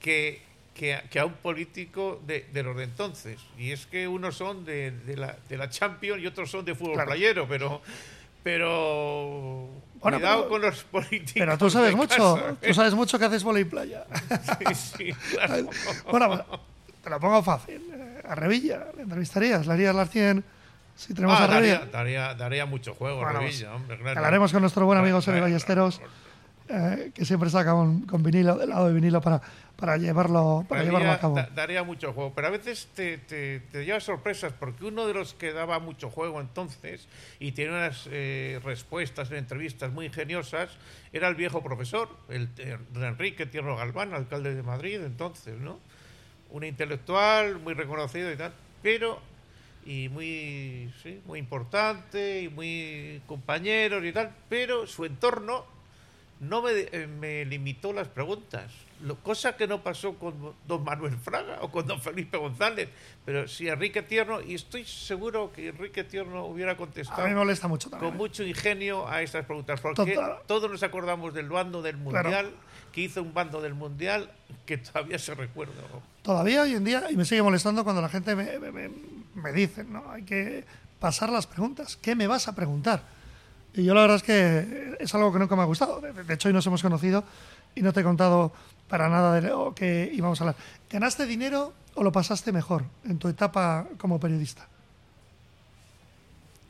que 0.00 0.46
que 0.74 0.94
a, 0.94 1.02
que 1.02 1.18
a, 1.18 1.26
un 1.26 1.32
político 1.32 2.22
de, 2.24 2.46
de, 2.52 2.62
los 2.62 2.76
de 2.76 2.84
entonces. 2.84 3.40
Y 3.58 3.72
es 3.72 3.86
que 3.86 4.06
unos 4.06 4.36
son 4.36 4.64
de, 4.64 4.92
de, 4.92 5.16
la, 5.16 5.36
de 5.48 5.58
la 5.58 5.68
Champions 5.68 6.22
y 6.22 6.26
otros 6.28 6.52
son 6.52 6.64
de 6.64 6.76
fútbol 6.76 6.94
claro. 6.94 7.10
playero, 7.10 7.48
pero 7.48 7.82
pero 8.44 9.68
bueno, 10.00 10.18
cuidado 10.18 10.42
pero, 10.42 10.48
con 10.48 10.62
los 10.62 10.84
políticos. 10.84 11.32
Pero 11.34 11.58
tú 11.58 11.68
sabes 11.68 11.94
mucho, 11.94 12.34
casa, 12.34 12.50
¿eh? 12.50 12.68
tú 12.68 12.74
sabes 12.74 12.94
mucho 12.94 13.18
que 13.18 13.24
haces 13.24 13.42
volei 13.42 13.64
playa. 13.64 14.06
Sí, 14.58 14.74
sí, 14.74 15.12
claro. 15.32 15.68
bueno, 16.10 16.46
te 17.02 17.10
lo 17.10 17.20
pongo 17.20 17.42
fácil. 17.42 17.82
A 18.24 18.34
Revilla, 18.34 18.86
¿le 18.96 19.02
entrevistarías? 19.02 19.66
¿Le 19.66 19.72
harías 19.72 19.94
las 19.94 20.10
100? 20.10 20.44
Si 20.98 21.14
tenemos 21.14 21.38
ah, 21.38 21.44
a. 21.44 21.46
Daría, 21.46 21.86
daría, 21.92 22.34
daría, 22.34 22.66
mucho 22.66 22.92
juego, 22.92 23.20
bueno, 23.22 23.38
Revilla, 23.38 23.72
hombre, 23.74 23.96
claro. 23.98 24.18
Hablaremos 24.18 24.50
con 24.52 24.62
nuestro 24.62 24.84
buen 24.84 24.98
amigo 24.98 25.20
Sergio 25.22 25.42
Ballesteros. 25.42 26.00
eh, 26.68 27.12
que 27.14 27.24
siempre 27.24 27.48
saca 27.50 27.72
un, 27.72 28.02
con 28.04 28.20
vinilo, 28.22 28.56
del 28.58 28.68
lado 28.70 28.88
de 28.88 28.92
vinilo 28.94 29.20
para, 29.22 29.40
para 29.76 29.96
llevarlo, 29.96 30.66
para 30.68 30.80
Daría- 30.82 30.90
llevarlo 30.98 31.12
a 31.12 31.18
cabo. 31.20 31.36
da- 31.36 31.48
daría 31.54 31.82
mucho 31.84 32.12
juego, 32.12 32.32
pero 32.34 32.48
a 32.48 32.50
veces 32.50 32.88
te, 32.96 33.16
te, 33.16 33.60
te 33.60 33.84
lleva 33.86 34.00
sorpresas 34.00 34.52
porque 34.58 34.84
uno 34.84 35.06
de 35.06 35.14
los 35.14 35.34
que 35.34 35.52
daba 35.52 35.78
mucho 35.78 36.10
juego 36.10 36.40
entonces 36.42 37.06
y 37.38 37.52
tiene 37.52 37.70
unas 37.70 38.06
eh, 38.10 38.60
respuestas 38.64 39.30
en 39.30 39.36
entrevistas 39.38 39.92
muy 39.92 40.06
ingeniosas 40.06 40.68
era 41.12 41.28
el 41.28 41.36
viejo 41.36 41.62
profesor, 41.62 42.08
el, 42.28 42.48
el 42.58 43.02
Enrique 43.04 43.46
Tierno 43.46 43.76
Galván, 43.76 44.12
alcalde 44.12 44.54
de 44.54 44.62
Madrid 44.64 45.00
entonces, 45.02 45.56
¿no? 45.58 45.78
Un 46.50 46.64
intelectual 46.64 47.60
muy 47.60 47.72
reconocido 47.74 48.30
y 48.32 48.36
tal, 48.36 48.52
pero 48.82 49.22
y 49.88 50.10
muy 50.10 50.92
sí, 51.02 51.18
muy 51.24 51.38
importante 51.38 52.42
y 52.42 52.50
muy 52.50 53.22
compañeros 53.26 54.04
y 54.04 54.12
tal, 54.12 54.34
pero 54.50 54.86
su 54.86 55.06
entorno 55.06 55.64
no 56.40 56.60
me, 56.60 56.72
eh, 56.72 57.06
me 57.06 57.46
limitó 57.46 57.94
las 57.94 58.06
preguntas. 58.06 58.70
Lo, 59.00 59.16
cosa 59.16 59.56
que 59.56 59.66
no 59.66 59.82
pasó 59.82 60.14
con 60.14 60.54
don 60.66 60.84
Manuel 60.84 61.16
Fraga 61.16 61.58
o 61.62 61.70
con 61.70 61.86
don 61.86 62.02
Felipe 62.02 62.36
González. 62.36 62.90
Pero 63.24 63.48
sí, 63.48 63.66
Enrique 63.68 64.02
Tierno, 64.02 64.42
y 64.42 64.54
estoy 64.54 64.84
seguro 64.84 65.52
que 65.52 65.68
Enrique 65.68 66.04
Tierno 66.04 66.44
hubiera 66.44 66.72
A 66.72 66.74
mí 66.74 66.78
me 66.80 66.84
contestado 66.86 67.28
molesta 67.30 67.66
mucho 67.66 67.88
también. 67.88 68.10
con 68.10 68.16
¿eh? 68.16 68.18
mucho 68.18 68.42
ingenio 68.44 69.08
a 69.08 69.22
estas 69.22 69.46
preguntas. 69.46 69.80
Porque 69.80 70.12
Total. 70.12 70.38
todos 70.46 70.70
nos 70.70 70.82
acordamos 70.82 71.32
del 71.32 71.48
bando 71.48 71.80
del 71.80 71.96
Claro. 71.96 72.28
Mundial, 72.28 72.50
que 72.92 73.00
hizo 73.02 73.22
un 73.22 73.32
bando 73.32 73.62
del 73.62 73.74
Mundial 73.74 74.30
que 74.66 74.76
todavía 74.78 75.18
se 75.18 75.34
recuerda. 75.34 75.80
¿no? 75.92 76.02
Todavía 76.28 76.60
hoy 76.60 76.74
en 76.74 76.84
día, 76.84 77.04
y 77.10 77.16
me 77.16 77.24
sigue 77.24 77.40
molestando 77.40 77.84
cuando 77.84 78.02
la 78.02 78.10
gente 78.10 78.36
me, 78.36 78.58
me- 78.58 78.90
me- 79.34 79.52
dice, 79.54 79.82
¿no? 79.82 80.10
Hay 80.10 80.24
que 80.24 80.62
pasar 81.00 81.30
las 81.30 81.46
preguntas. 81.46 81.96
¿Qué 81.96 82.14
me 82.14 82.26
vas 82.26 82.48
a 82.48 82.54
preguntar? 82.54 83.00
Y 83.72 83.82
yo 83.82 83.94
la 83.94 84.02
verdad 84.02 84.16
es 84.18 84.22
que 84.22 84.96
es 85.00 85.14
algo 85.14 85.32
que 85.32 85.38
nunca 85.38 85.56
me 85.56 85.62
ha 85.62 85.64
gustado. 85.64 86.02
De, 86.02 86.12
de 86.12 86.34
hecho, 86.34 86.48
hoy 86.48 86.52
nos 86.52 86.66
hemos 86.66 86.82
conocido 86.82 87.24
y 87.74 87.80
no 87.80 87.94
te 87.94 88.00
he 88.00 88.02
contado 88.04 88.52
para 88.90 89.08
nada 89.08 89.40
de 89.40 89.48
lo 89.48 89.74
que 89.74 90.10
íbamos 90.12 90.38
a 90.42 90.44
hablar. 90.44 90.56
¿Ganaste 90.90 91.24
dinero 91.24 91.72
o 91.94 92.02
lo 92.02 92.12
pasaste 92.12 92.52
mejor 92.52 92.84
en 93.06 93.18
tu 93.18 93.28
etapa 93.28 93.86
como 93.96 94.20
periodista? 94.20 94.68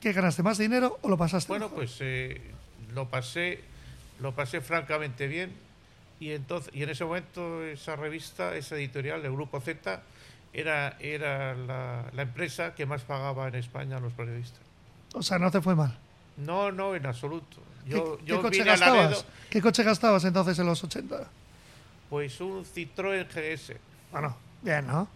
¿Qué 0.01 0.13
ganaste 0.13 0.45
más 0.45 0.59
dinero 0.59 1.01
o 1.03 1.09
lo 1.09 1.19
pasaste 1.19 1.49
Bueno, 1.49 1.65
mejor? 1.67 1.79
pues 1.81 1.97
eh, 1.99 2.41
lo 2.95 3.09
pasé, 3.11 3.59
lo 4.21 4.37
pasé 4.37 4.61
francamente 4.61 5.27
bien 5.27 5.51
y 6.21 6.33
entonces 6.33 6.75
y 6.75 6.83
en 6.83 6.91
ese 6.91 7.05
momento 7.05 7.63
esa 7.65 7.97
revista, 7.97 8.57
esa 8.57 8.77
editorial, 8.77 9.25
el 9.25 9.33
Grupo 9.33 9.61
Z, 9.61 10.03
era 10.53 10.97
era 11.01 11.55
la, 11.55 12.07
la 12.13 12.23
empresa 12.23 12.75
que 12.75 12.87
más 12.87 13.03
pagaba 13.03 13.49
en 13.49 13.55
España 13.55 13.97
a 13.97 14.01
los 14.01 14.13
periodistas. 14.13 14.61
O 15.15 15.23
sea, 15.23 15.39
no 15.39 15.51
te 15.51 15.61
fue 15.61 15.75
mal. 15.75 15.97
No, 16.37 16.71
no, 16.71 16.95
en 16.95 17.05
absoluto. 17.07 17.57
¿Qué, 17.85 17.91
Yo, 17.93 18.19
qué 18.19 18.25
yo 18.27 18.43
coche 18.43 18.65
gastabas? 18.65 19.03
Laredo, 19.03 19.25
¿Qué 19.51 19.61
coche 19.63 19.83
gastabas 19.83 20.25
entonces 20.25 20.59
en 20.59 20.67
los 20.67 20.83
80? 20.85 21.27
pues 22.11 22.41
un 22.41 22.65
Citroën 22.65 23.27
GS. 23.27 23.77
Bueno, 24.13 24.35
bien, 24.63 24.87
¿no? 24.87 25.09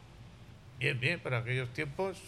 Bien, 0.78 0.98
bien, 0.98 1.20
para 1.20 1.38
aquellos 1.38 1.72
tiempos, 1.72 2.18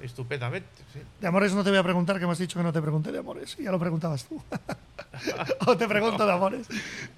estupendamente. 0.00 0.68
sí. 0.92 1.00
De 1.20 1.26
amores 1.26 1.54
no 1.54 1.64
te 1.64 1.70
voy 1.70 1.78
a 1.78 1.82
preguntar, 1.82 2.18
que 2.20 2.26
me 2.26 2.32
has 2.32 2.38
dicho 2.38 2.58
que 2.58 2.62
no 2.62 2.72
te 2.72 2.80
pregunté 2.82 3.10
de 3.10 3.18
amores. 3.18 3.56
Ya 3.56 3.70
lo 3.72 3.78
preguntabas 3.78 4.24
tú. 4.24 4.40
o 5.66 5.76
te 5.76 5.86
pregunto 5.88 6.26
de 6.26 6.32
amores. 6.32 6.66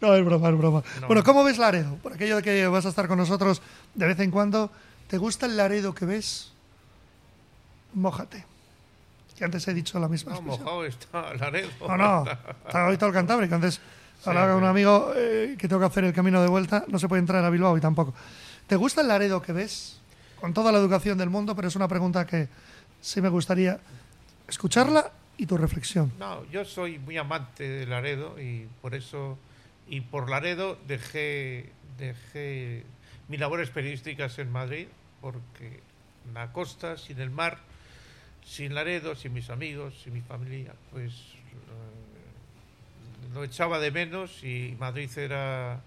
No, 0.00 0.14
es 0.14 0.24
broma, 0.24 0.48
es 0.48 0.58
broma. 0.58 0.82
No. 1.00 1.06
Bueno, 1.06 1.22
¿cómo 1.24 1.44
ves 1.44 1.58
Laredo? 1.58 1.96
Por 1.96 2.12
aquello 2.12 2.36
de 2.36 2.42
que 2.42 2.66
vas 2.66 2.86
a 2.86 2.90
estar 2.90 3.08
con 3.08 3.18
nosotros 3.18 3.62
de 3.94 4.06
vez 4.06 4.18
en 4.20 4.30
cuando. 4.30 4.70
¿Te 5.08 5.18
gusta 5.18 5.46
el 5.46 5.56
Laredo 5.56 5.94
que 5.94 6.04
ves? 6.04 6.52
Mójate. 7.94 8.44
Que 9.36 9.44
antes 9.44 9.66
he 9.68 9.74
dicho 9.74 10.00
la 10.00 10.08
misma 10.08 10.32
No, 10.32 10.42
mojado 10.42 10.84
está 10.84 11.32
Laredo. 11.34 11.68
No, 11.86 11.96
no. 11.96 12.24
Está 12.66 12.84
ahorita 12.84 13.06
el 13.06 13.12
Cantábrico. 13.12 13.54
Antes 13.54 13.80
hablaba 14.24 14.52
con 14.52 14.62
un 14.62 14.68
amigo 14.68 15.12
eh, 15.14 15.54
que 15.58 15.68
tengo 15.68 15.80
que 15.80 15.86
hacer 15.86 16.04
el 16.04 16.12
camino 16.12 16.42
de 16.42 16.48
vuelta. 16.48 16.84
No 16.88 16.98
se 16.98 17.08
puede 17.08 17.20
entrar 17.20 17.44
a 17.44 17.50
Bilbao 17.50 17.76
y 17.78 17.80
tampoco. 17.80 18.14
¿Te 18.66 18.76
gusta 18.76 19.00
el 19.00 19.08
Laredo 19.08 19.40
que 19.40 19.52
ves? 19.52 20.00
Con 20.40 20.52
toda 20.52 20.70
la 20.72 20.78
educación 20.78 21.18
del 21.18 21.30
mundo, 21.30 21.54
pero 21.56 21.68
es 21.68 21.76
una 21.76 21.88
pregunta 21.88 22.26
que 22.26 22.48
sí 23.00 23.20
me 23.20 23.28
gustaría 23.28 23.78
escucharla 24.46 25.10
y 25.38 25.46
tu 25.46 25.56
reflexión. 25.56 26.12
No, 26.18 26.44
yo 26.50 26.64
soy 26.64 26.98
muy 26.98 27.16
amante 27.16 27.66
de 27.66 27.86
Laredo 27.86 28.38
y 28.38 28.66
por 28.82 28.94
eso 28.94 29.38
y 29.88 30.02
por 30.02 30.28
Laredo 30.28 30.78
dejé 30.86 31.72
dejé 31.96 32.84
mis 33.28 33.40
labores 33.40 33.70
periodísticas 33.70 34.38
en 34.38 34.52
Madrid 34.52 34.88
porque 35.20 35.80
la 36.34 36.52
costa 36.52 36.96
sin 36.96 37.20
el 37.20 37.30
mar, 37.30 37.58
sin 38.44 38.74
Laredo, 38.74 39.14
sin 39.14 39.32
mis 39.32 39.48
amigos, 39.48 39.94
sin 40.02 40.12
mi 40.12 40.20
familia, 40.20 40.74
pues 40.90 41.12
eh, 41.12 41.14
lo 43.32 43.44
echaba 43.44 43.78
de 43.78 43.90
menos 43.90 44.44
y 44.44 44.76
Madrid 44.78 45.10
era 45.16 45.80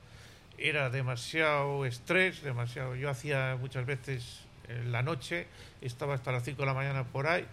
era 0.58 0.90
demasiado 0.90 1.86
estrés, 1.86 2.44
demasiado. 2.44 2.96
Yo 2.96 3.10
hacía 3.10 3.58
muchas 3.60 3.86
veces 3.86 4.42
en 4.68 4.92
la 4.92 5.02
noche, 5.02 5.48
estaba 5.82 6.14
hasta 6.14 6.32
las 6.32 6.44
5 6.44 6.62
de 6.62 6.66
la 6.66 6.74
mañana 6.74 7.04
por 7.04 7.28
ahí, 7.28 7.46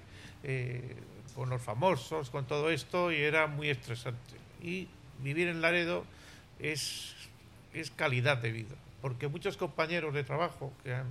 eh, 0.45 0.95
con 1.39 1.51
los 1.51 1.63
famosos, 1.63 2.31
con 2.31 2.49
todo 2.49 2.69
esto, 2.69 3.13
y 3.13 3.17
era 3.17 3.47
muy 3.47 3.71
estresante. 3.71 4.35
Y 4.61 4.89
vivir 5.21 5.47
en 5.47 5.61
Laredo 5.61 6.05
es, 6.59 7.15
es 7.73 7.93
calidad 7.93 8.39
de 8.39 8.51
vida, 8.51 8.75
porque 9.01 9.29
muchos 9.29 9.57
compañeros 9.57 10.13
de 10.15 10.25
trabajo, 10.25 10.73
que 10.83 10.93
han, 10.93 11.07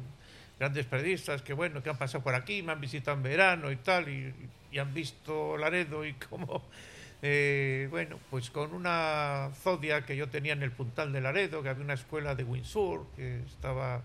grandes 0.59 0.85
periodistas, 0.85 1.41
que 1.41 1.53
bueno, 1.53 1.81
que 1.81 1.89
han 1.89 1.97
pasado 1.97 2.25
por 2.25 2.35
aquí, 2.35 2.61
me 2.61 2.73
han 2.73 2.81
visitado 2.81 3.15
en 3.15 3.23
verano 3.23 3.71
y 3.71 3.77
tal, 3.77 4.09
y, 4.09 4.33
han 4.77 4.93
visto 4.93 5.57
Laredo 5.57 6.05
y 6.05 6.13
cómo 6.13 6.61
eh, 7.21 7.87
bueno, 7.89 8.19
pues 8.29 8.51
con 8.51 8.73
una 8.73 9.49
zodia 9.55 10.05
que 10.05 10.17
yo 10.17 10.27
tenía 10.27 10.53
en 10.53 10.61
el 10.61 10.71
puntal 10.71 11.13
de 11.13 11.21
Laredo, 11.21 11.63
que 11.63 11.69
había 11.69 11.85
una 11.85 11.93
escuela 11.93 12.35
de 12.35 12.43
Windsor 12.43 13.07
que 13.15 13.39
estaba 13.43 14.03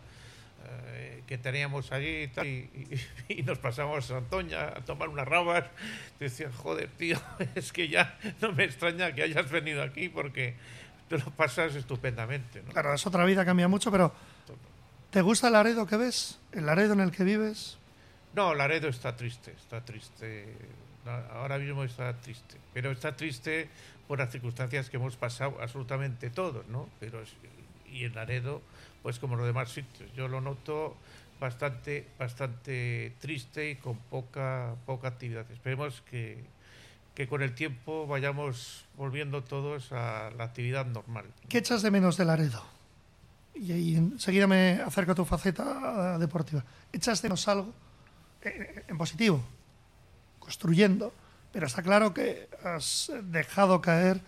eh, 0.87 1.22
que 1.27 1.38
teníamos 1.38 1.92
allí 1.92 2.22
y, 2.25 2.29
tal, 2.29 2.46
y, 2.46 2.68
y- 3.29 3.35
y 3.40 3.42
nos 3.42 3.59
pasamos 3.59 4.11
a 4.11 4.18
Antoña 4.18 4.68
a 4.68 4.85
tomar 4.85 5.09
unas 5.09 5.27
rabas. 5.27 5.64
Decían, 6.20 6.53
joder, 6.53 6.88
tío, 6.96 7.20
es 7.55 7.72
que 7.72 7.88
ya 7.88 8.18
no 8.40 8.53
me 8.53 8.64
extraña 8.64 9.12
que 9.14 9.22
hayas 9.22 9.51
venido 9.51 9.83
aquí 9.83 10.09
porque 10.09 10.55
te 11.09 11.18
lo 11.18 11.25
pasas 11.31 11.75
estupendamente. 11.75 12.62
¿no? 12.62 12.72
Claro, 12.72 12.94
es 12.94 13.07
otra 13.07 13.25
vida, 13.25 13.44
cambia 13.44 13.68
mucho, 13.68 13.90
pero 13.90 14.12
¿te 15.11 15.20
gusta 15.22 15.48
el 15.48 15.53
Laredo 15.55 15.87
que 15.87 15.96
ves? 15.96 16.38
¿El 16.53 16.66
Laredo 16.66 16.94
en 16.94 17.01
el 17.01 17.11
que 17.11 17.25
vives? 17.25 17.79
No, 18.35 18.55
Laredo 18.55 18.88
está 18.88 19.14
triste, 19.14 19.53
está 19.53 19.85
triste. 19.85 20.55
Ahora 21.33 21.59
mismo 21.59 21.85
está 21.85 22.14
triste. 22.20 22.57
Pero 22.72 22.90
está 22.92 23.14
triste 23.16 23.68
por 24.09 24.18
las 24.20 24.31
circunstancias 24.31 24.88
que 24.88 24.96
hemos 24.96 25.16
pasado 25.16 25.59
absolutamente 25.61 26.31
todos, 26.31 26.66
¿no? 26.68 26.88
Pero 27.01 27.22
y 27.92 28.05
en 28.05 28.14
Laredo, 28.14 28.62
pues 29.02 29.18
como 29.18 29.37
los 29.37 29.46
demás 29.46 29.70
sitios, 29.70 30.11
yo 30.14 30.28
lo 30.28 30.40
noto 30.40 30.96
bastante, 31.40 32.07
bastante 32.18 33.14
triste 33.20 33.70
y 33.70 33.76
con 33.76 33.96
poca, 33.96 34.74
poca 34.87 35.09
actividad. 35.09 35.50
Esperemos 35.50 36.02
que, 36.02 36.38
que 37.14 37.26
con 37.26 37.42
el 37.42 37.55
tiempo 37.55 38.07
vayamos 38.07 38.85
volviendo 38.96 39.42
todos 39.42 39.92
a 39.92 40.31
la 40.37 40.44
actividad 40.44 40.87
normal. 40.87 41.26
¿Qué 41.48 41.59
echas 41.59 41.83
de 41.83 41.90
menos 41.90 42.16
de 42.16 42.24
Laredo? 42.24 42.64
Y, 43.55 43.72
y 43.72 43.96
enseguida 43.96 44.46
me 44.46 44.81
acerco 44.81 45.12
a 45.12 45.14
tu 45.14 45.24
faceta 45.24 46.14
eh, 46.14 46.18
deportiva. 46.18 46.64
¿Echas 46.92 47.20
de 47.20 47.28
menos 47.28 47.46
algo 47.48 47.72
eh, 48.42 48.85
en 48.88 48.96
positivo? 48.96 49.42
Construyendo. 50.38 51.12
Pero 51.52 51.66
está 51.66 51.83
claro 51.83 52.14
que 52.14 52.48
has 52.64 53.12
dejado 53.24 53.83
caer 53.83 54.20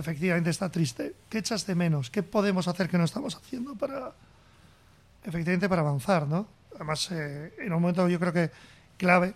efectivamente 0.00 0.50
está 0.50 0.70
triste. 0.70 1.14
¿Qué 1.28 1.38
echas 1.38 1.66
de 1.66 1.74
menos? 1.74 2.10
¿Qué 2.10 2.22
podemos 2.22 2.68
hacer 2.68 2.88
que 2.88 2.98
no 2.98 3.04
estamos 3.04 3.34
haciendo 3.36 3.74
para, 3.74 4.12
efectivamente, 5.24 5.68
para 5.68 5.82
avanzar, 5.82 6.26
¿no? 6.26 6.46
Además, 6.74 7.10
eh, 7.10 7.54
en 7.58 7.72
un 7.72 7.80
momento 7.82 8.08
yo 8.08 8.18
creo 8.20 8.32
que 8.32 8.50
clave, 8.96 9.34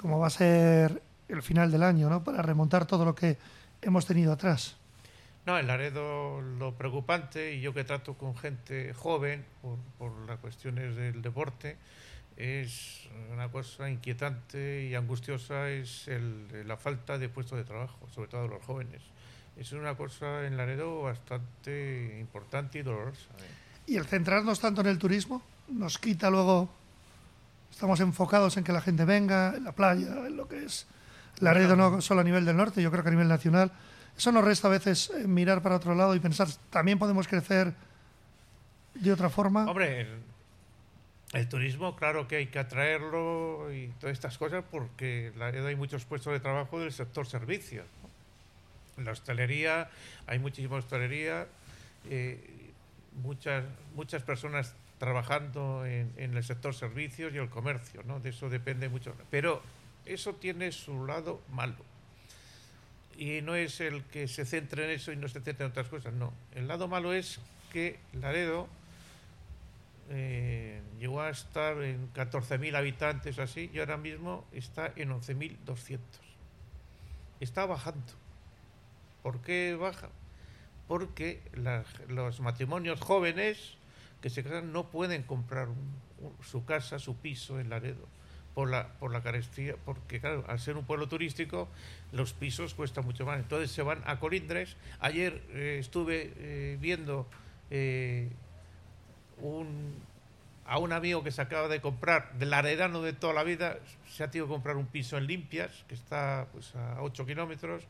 como 0.00 0.18
va 0.18 0.28
a 0.28 0.30
ser 0.30 1.02
el 1.28 1.42
final 1.42 1.70
del 1.70 1.82
año, 1.82 2.08
¿no? 2.08 2.22
Para 2.22 2.42
remontar 2.42 2.86
todo 2.86 3.04
lo 3.04 3.14
que 3.14 3.36
hemos 3.82 4.06
tenido 4.06 4.32
atrás. 4.32 4.76
No, 5.46 5.58
en 5.58 5.66
Laredo 5.66 6.40
lo 6.42 6.74
preocupante, 6.74 7.54
y 7.54 7.60
yo 7.60 7.72
que 7.72 7.82
trato 7.84 8.14
con 8.14 8.36
gente 8.36 8.92
joven 8.94 9.44
por, 9.62 9.78
por 9.98 10.12
las 10.28 10.38
cuestiones 10.40 10.94
del 10.94 11.22
deporte, 11.22 11.76
es 12.36 13.08
una 13.32 13.50
cosa 13.50 13.90
inquietante 13.90 14.84
y 14.84 14.94
angustiosa, 14.94 15.70
es 15.70 16.06
el- 16.06 16.68
la 16.68 16.76
falta 16.76 17.18
de 17.18 17.28
puestos 17.28 17.58
de 17.58 17.64
trabajo, 17.64 17.98
sobre 18.14 18.28
todo 18.28 18.46
los 18.46 18.62
jóvenes. 18.64 19.02
Es 19.58 19.72
una 19.72 19.96
cosa 19.96 20.46
en 20.46 20.56
Laredo 20.56 21.02
bastante 21.02 22.16
importante 22.20 22.78
y 22.78 22.82
dolorosa. 22.82 23.26
¿eh? 23.40 23.50
Y 23.88 23.96
el 23.96 24.06
centrarnos 24.06 24.60
tanto 24.60 24.82
en 24.82 24.86
el 24.86 24.98
turismo 24.98 25.42
nos 25.68 25.98
quita 25.98 26.30
luego. 26.30 26.68
Estamos 27.70 27.98
enfocados 28.00 28.56
en 28.56 28.64
que 28.64 28.72
la 28.72 28.80
gente 28.80 29.04
venga, 29.04 29.54
en 29.56 29.64
la 29.64 29.72
playa, 29.72 30.26
en 30.26 30.36
lo 30.36 30.46
que 30.46 30.64
es 30.64 30.86
Laredo, 31.40 31.74
no 31.76 32.00
solo 32.00 32.20
a 32.20 32.24
nivel 32.24 32.44
del 32.44 32.56
norte, 32.56 32.82
yo 32.82 32.90
creo 32.90 33.02
que 33.02 33.08
a 33.08 33.12
nivel 33.12 33.28
nacional. 33.28 33.72
Eso 34.16 34.32
nos 34.32 34.44
resta 34.44 34.68
a 34.68 34.70
veces 34.70 35.10
eh, 35.10 35.26
mirar 35.26 35.60
para 35.60 35.76
otro 35.76 35.94
lado 35.94 36.14
y 36.14 36.20
pensar, 36.20 36.48
también 36.70 36.98
podemos 36.98 37.26
crecer 37.26 37.72
de 38.94 39.12
otra 39.12 39.28
forma. 39.28 39.68
Hombre, 39.68 40.02
el, 40.02 40.22
el 41.32 41.48
turismo, 41.48 41.94
claro 41.96 42.26
que 42.26 42.36
hay 42.36 42.46
que 42.46 42.58
atraerlo 42.58 43.72
y 43.72 43.88
todas 44.00 44.14
estas 44.14 44.38
cosas 44.38 44.64
porque 44.70 45.28
en 45.28 45.38
Laredo 45.38 45.66
hay 45.66 45.76
muchos 45.76 46.04
puestos 46.04 46.32
de 46.32 46.40
trabajo 46.40 46.80
del 46.80 46.92
sector 46.92 47.26
servicios. 47.26 47.86
¿no? 48.02 48.07
La 49.04 49.12
hostelería, 49.12 49.90
hay 50.26 50.38
muchísima 50.38 50.76
hostelería, 50.76 51.46
eh, 52.08 52.72
muchas, 53.22 53.64
muchas 53.94 54.22
personas 54.22 54.74
trabajando 54.98 55.86
en, 55.86 56.12
el 56.18 56.44
sector 56.44 56.74
servicios 56.74 57.32
y 57.32 57.38
el 57.38 57.48
comercio, 57.48 58.02
¿no? 58.04 58.20
De 58.20 58.30
eso 58.30 58.48
depende 58.48 58.88
mucho. 58.88 59.14
Pero 59.30 59.62
eso 60.04 60.34
tiene 60.34 60.72
su 60.72 61.06
lado 61.06 61.40
malo. 61.52 61.76
Y 63.16 63.40
no 63.42 63.54
es 63.54 63.80
el 63.80 64.04
que 64.04 64.28
se 64.28 64.44
centre 64.44 64.84
en 64.84 64.90
eso 64.90 65.12
y 65.12 65.16
no 65.16 65.28
se 65.28 65.40
centre 65.40 65.64
en 65.64 65.70
otras 65.70 65.88
cosas, 65.88 66.12
no. 66.12 66.32
El 66.54 66.68
lado 66.68 66.88
malo 66.88 67.12
es 67.12 67.40
que 67.72 67.98
Laredo 68.12 68.68
eh, 70.10 70.80
llegó 70.98 71.20
a 71.20 71.30
estar 71.30 71.82
en 71.82 72.12
14.000 72.12 72.76
habitantes 72.76 73.38
así 73.38 73.70
y 73.72 73.78
ahora 73.78 73.96
mismo 73.96 74.44
está 74.52 74.92
en 74.96 75.10
11.200. 75.10 75.98
Está 77.40 77.66
bajando. 77.66 78.12
¿Por 79.28 79.42
qué 79.42 79.76
baja? 79.78 80.08
Porque 80.86 81.42
los 82.08 82.40
matrimonios 82.40 82.98
jóvenes 82.98 83.76
que 84.22 84.30
se 84.30 84.42
casan 84.42 84.72
no 84.72 84.88
pueden 84.88 85.22
comprar 85.22 85.68
su 86.42 86.64
casa, 86.64 86.98
su 86.98 87.14
piso 87.18 87.60
en 87.60 87.68
Laredo 87.68 88.08
por 88.54 88.70
la, 88.70 88.94
por 88.94 89.12
la 89.12 89.20
carestía, 89.20 89.74
porque 89.84 90.18
claro, 90.18 90.46
al 90.48 90.58
ser 90.58 90.78
un 90.78 90.86
pueblo 90.86 91.08
turístico, 91.08 91.68
los 92.10 92.32
pisos 92.32 92.72
cuestan 92.72 93.04
mucho 93.04 93.26
más. 93.26 93.38
Entonces 93.38 93.70
se 93.70 93.82
van 93.82 94.02
a 94.06 94.18
Colindres. 94.18 94.78
Ayer 94.98 95.42
eh, 95.50 95.76
estuve 95.78 96.32
eh, 96.38 96.78
viendo 96.80 97.28
eh, 97.70 98.30
un, 99.42 99.94
a 100.64 100.78
un 100.78 100.94
amigo 100.94 101.22
que 101.22 101.32
se 101.32 101.42
acaba 101.42 101.68
de 101.68 101.82
comprar, 101.82 102.32
del 102.38 102.54
aredano 102.54 103.02
de 103.02 103.12
toda 103.12 103.34
la 103.34 103.44
vida, 103.44 103.78
se 104.06 104.24
ha 104.24 104.30
tenido 104.30 104.46
que 104.46 104.54
comprar 104.54 104.76
un 104.76 104.86
piso 104.86 105.18
en 105.18 105.26
Limpias, 105.26 105.84
que 105.86 105.94
está 105.94 106.46
pues, 106.50 106.74
a 106.76 107.02
8 107.02 107.26
kilómetros, 107.26 107.84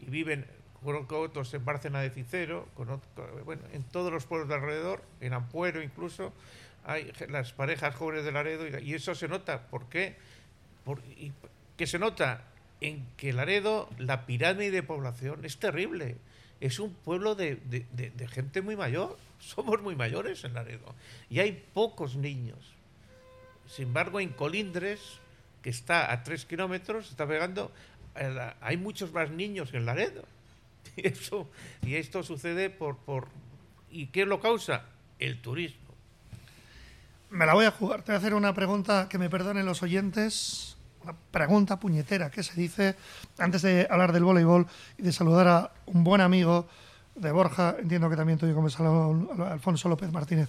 y 0.00 0.06
viven 0.06 0.46
conozco 0.82 1.20
otros 1.20 1.52
en 1.54 1.64
Bárcena 1.64 2.00
de 2.00 2.10
Cicero, 2.10 2.68
conozco, 2.74 3.26
bueno, 3.44 3.62
en 3.72 3.82
todos 3.84 4.12
los 4.12 4.26
pueblos 4.26 4.48
de 4.48 4.54
alrededor, 4.54 5.02
en 5.20 5.32
Ampuero 5.32 5.82
incluso, 5.82 6.32
hay 6.84 7.12
las 7.28 7.52
parejas 7.52 7.94
jóvenes 7.94 8.24
de 8.24 8.32
Laredo 8.32 8.66
y, 8.80 8.94
eso 8.94 9.14
se 9.14 9.28
nota. 9.28 9.68
¿Por 9.68 9.88
qué? 9.88 10.16
Por, 10.84 11.02
que 11.76 11.86
se 11.86 11.98
nota 11.98 12.44
en 12.80 13.06
que 13.16 13.32
Laredo, 13.32 13.88
la 13.98 14.26
pirámide 14.26 14.70
de 14.70 14.82
población 14.82 15.44
es 15.44 15.58
terrible. 15.58 16.16
Es 16.60 16.78
un 16.78 16.92
pueblo 16.92 17.34
de, 17.34 17.56
de, 17.56 18.10
de, 18.10 18.28
gente 18.28 18.62
muy 18.62 18.76
mayor. 18.76 19.18
Somos 19.38 19.80
muy 19.82 19.94
mayores 19.94 20.44
en 20.44 20.54
Laredo. 20.54 20.94
Y 21.28 21.40
hay 21.40 21.52
pocos 21.72 22.16
niños. 22.16 22.74
Sin 23.66 23.88
embargo, 23.88 24.20
en 24.20 24.30
Colindres, 24.30 25.00
que 25.62 25.70
está 25.70 26.12
a 26.12 26.22
tres 26.22 26.44
kilómetros, 26.44 27.10
está 27.10 27.26
pegando, 27.26 27.70
hay 28.60 28.76
muchos 28.76 29.12
más 29.12 29.30
niños 29.30 29.70
que 29.70 29.76
en 29.76 29.86
Laredo. 29.86 30.24
Y, 30.96 31.06
eso, 31.06 31.48
y 31.82 31.94
esto 31.94 32.22
sucede 32.22 32.68
por, 32.68 32.96
por... 32.98 33.28
¿Y 33.90 34.08
qué 34.08 34.26
lo 34.26 34.40
causa? 34.40 34.86
El 35.18 35.40
turismo 35.40 35.90
me 37.30 37.46
la 37.46 37.54
voy 37.54 37.64
a 37.64 37.70
jugar. 37.70 38.02
Te 38.02 38.12
voy 38.12 38.16
a 38.16 38.18
hacer 38.18 38.34
una 38.34 38.52
pregunta 38.52 39.08
que 39.08 39.18
me 39.18 39.30
perdonen 39.30 39.64
los 39.64 39.82
oyentes. 39.82 40.76
Una 41.02 41.14
pregunta 41.30 41.80
puñetera 41.80 42.30
que 42.30 42.42
se 42.42 42.60
dice 42.60 42.94
antes 43.38 43.62
de 43.62 43.86
hablar 43.88 44.12
del 44.12 44.24
voleibol 44.24 44.66
y 44.98 45.02
de 45.02 45.12
saludar 45.12 45.48
a 45.48 45.72
un 45.86 46.04
buen 46.04 46.20
amigo 46.20 46.68
de 47.14 47.32
Borja, 47.32 47.76
entiendo 47.78 48.10
que 48.10 48.16
también 48.16 48.38
tuyo 48.38 48.54
como 48.54 48.68
es 48.68 48.78
Alfonso 48.78 49.88
López 49.88 50.12
Martínez. 50.12 50.48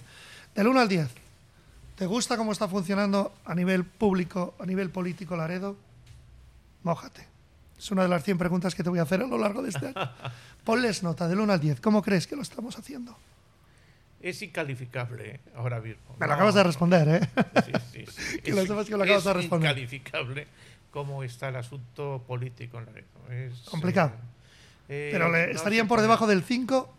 Del 0.54 0.66
1 0.66 0.80
al 0.80 0.88
10, 0.88 1.08
¿te 1.96 2.04
gusta 2.04 2.36
cómo 2.36 2.52
está 2.52 2.68
funcionando 2.68 3.32
a 3.46 3.54
nivel 3.54 3.84
público, 3.84 4.54
a 4.58 4.66
nivel 4.66 4.90
político 4.90 5.36
Laredo? 5.36 5.76
Mójate. 6.82 7.31
Es 7.82 7.90
una 7.90 8.02
de 8.04 8.08
las 8.08 8.22
100 8.22 8.38
preguntas 8.38 8.76
que 8.76 8.84
te 8.84 8.90
voy 8.90 9.00
a 9.00 9.02
hacer 9.02 9.22
a 9.22 9.26
lo 9.26 9.36
largo 9.36 9.60
de 9.60 9.70
este 9.70 9.86
año. 9.88 9.94
Ponles 10.64 11.02
nota 11.02 11.26
del 11.26 11.40
1 11.40 11.52
al 11.52 11.58
10. 11.58 11.80
¿Cómo 11.80 12.00
crees 12.00 12.28
que 12.28 12.36
lo 12.36 12.42
estamos 12.42 12.78
haciendo? 12.78 13.18
es 14.20 14.40
incalificable 14.40 15.40
ahora 15.56 15.80
mismo. 15.80 16.14
Me 16.16 16.26
lo 16.26 16.28
no, 16.28 16.34
acabas 16.34 16.54
de 16.54 16.62
responder, 16.62 17.08
¿eh? 17.08 17.20
Sí, 17.64 17.72
sí, 17.92 18.04
sí. 18.06 18.38
que 18.44 18.52
lo 18.52 18.64
sepas 18.64 18.86
que 18.86 18.96
lo 18.96 19.02
acabas 19.02 19.24
de 19.24 19.32
responder. 19.32 19.70
Es 19.70 19.76
incalificable 19.78 20.46
cómo 20.92 21.24
está 21.24 21.48
el 21.48 21.56
asunto 21.56 22.22
político 22.24 22.78
en 22.78 22.86
la 22.86 23.34
es, 23.34 23.60
Complicado. 23.68 24.12
Eh, 24.88 25.08
Pero 25.10 25.32
le, 25.32 25.48
no 25.48 25.52
estarían 25.52 25.88
por 25.88 26.00
debajo 26.00 26.28
del 26.28 26.44
5 26.44 26.94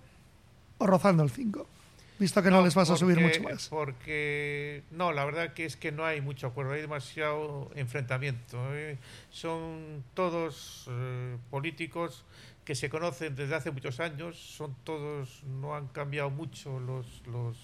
o 0.80 0.86
rozando 0.86 1.24
el 1.24 1.30
5, 1.30 1.66
visto 2.24 2.42
que 2.42 2.50
no, 2.50 2.64
les 2.64 2.74
vas 2.74 2.88
porque, 2.88 3.04
a 3.04 3.06
subir 3.06 3.20
mucho 3.20 3.44
más. 3.44 3.68
Porque, 3.68 4.84
no, 4.92 5.12
la 5.12 5.26
verdad 5.26 5.54
que 5.54 5.66
es 5.66 5.76
que 5.76 5.92
no 5.92 6.06
hay 6.06 6.22
mucho 6.22 6.48
acuerdo, 6.48 6.74
hay 6.74 6.82
demasiado 6.82 7.70
enfrentamiento. 7.76 8.58
¿eh? 8.76 8.98
Son 9.30 10.04
todos 10.14 10.88
eh, 10.90 11.38
políticos 11.50 12.24
que 12.66 12.76
se 12.76 12.90
conocen 12.90 13.36
desde 13.36 13.56
hace 13.56 13.72
muchos 13.72 14.00
años, 14.00 14.38
son 14.38 14.76
todos, 14.84 15.44
no 15.44 15.76
han 15.76 15.88
cambiado 15.88 16.30
mucho 16.30 16.80
los, 16.80 17.06
los, 17.28 17.58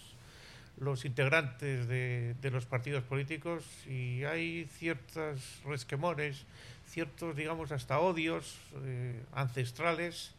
los 0.77 1.05
integrantes 1.05 1.87
de, 1.87 2.35
de, 2.41 2.51
los 2.51 2.65
partidos 2.65 3.03
políticos 3.03 3.63
y 3.87 4.25
hay 4.25 4.67
ciertos 4.77 5.61
resquemores, 5.65 6.45
ciertos, 6.85 7.35
digamos, 7.35 7.71
hasta 7.71 7.99
odios 7.99 8.57
eh, 8.83 9.23
ancestrales 9.31 10.35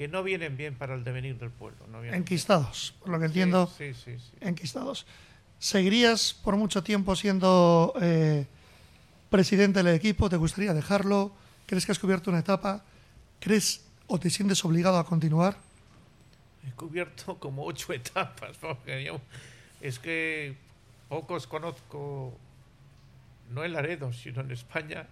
que 0.00 0.08
no 0.08 0.22
vienen 0.22 0.56
bien 0.56 0.76
para 0.76 0.94
el 0.94 1.04
devenir 1.04 1.36
del 1.36 1.50
pueblo. 1.50 1.86
No 1.88 2.02
enquistados, 2.02 2.94
por 3.00 3.10
lo 3.10 3.18
que 3.18 3.26
entiendo. 3.26 3.70
Sí, 3.76 3.92
sí, 3.92 4.18
sí, 4.18 4.32
enquistados. 4.40 5.06
¿Seguirías 5.58 6.32
por 6.32 6.56
mucho 6.56 6.82
tiempo 6.82 7.14
siendo 7.14 7.92
eh, 8.00 8.46
presidente 9.28 9.82
del 9.82 9.94
equipo? 9.94 10.30
¿Te 10.30 10.38
gustaría 10.38 10.72
dejarlo? 10.72 11.32
¿Crees 11.66 11.84
que 11.84 11.92
has 11.92 11.98
cubierto 11.98 12.30
una 12.30 12.38
etapa? 12.38 12.82
¿Crees 13.40 13.84
o 14.06 14.18
te 14.18 14.30
sientes 14.30 14.64
obligado 14.64 14.96
a 14.96 15.04
continuar? 15.04 15.58
He 16.66 16.70
cubierto 16.70 17.38
como 17.38 17.66
ocho 17.66 17.92
etapas, 18.02 18.56
porque 18.56 19.04
yo, 19.04 19.20
es 19.82 19.98
que 19.98 20.56
pocos 21.10 21.46
conozco, 21.46 22.32
no 23.50 23.64
en 23.66 23.74
Laredo, 23.74 24.14
sino 24.14 24.40
en 24.40 24.50
España, 24.50 25.08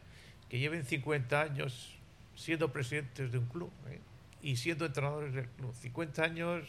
que 0.48 0.58
lleven 0.58 0.86
50 0.86 1.42
años 1.42 1.94
siendo 2.34 2.72
presidentes 2.72 3.30
de 3.32 3.36
un 3.36 3.48
club 3.48 3.70
¿eh? 3.90 4.00
Y 4.42 4.56
siendo 4.56 4.86
entrenadores 4.86 5.34
del 5.34 5.48
club. 5.48 5.74
50 5.74 6.22
años, 6.22 6.66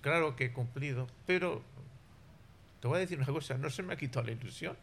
claro 0.00 0.36
que 0.36 0.46
he 0.46 0.52
cumplido, 0.52 1.06
pero 1.26 1.62
te 2.80 2.88
voy 2.88 2.98
a 2.98 3.00
decir 3.00 3.18
una 3.18 3.26
cosa, 3.26 3.58
no 3.58 3.70
se 3.70 3.82
me 3.82 3.94
ha 3.94 3.96
quitado 3.96 4.26
la 4.26 4.32
ilusión. 4.32 4.76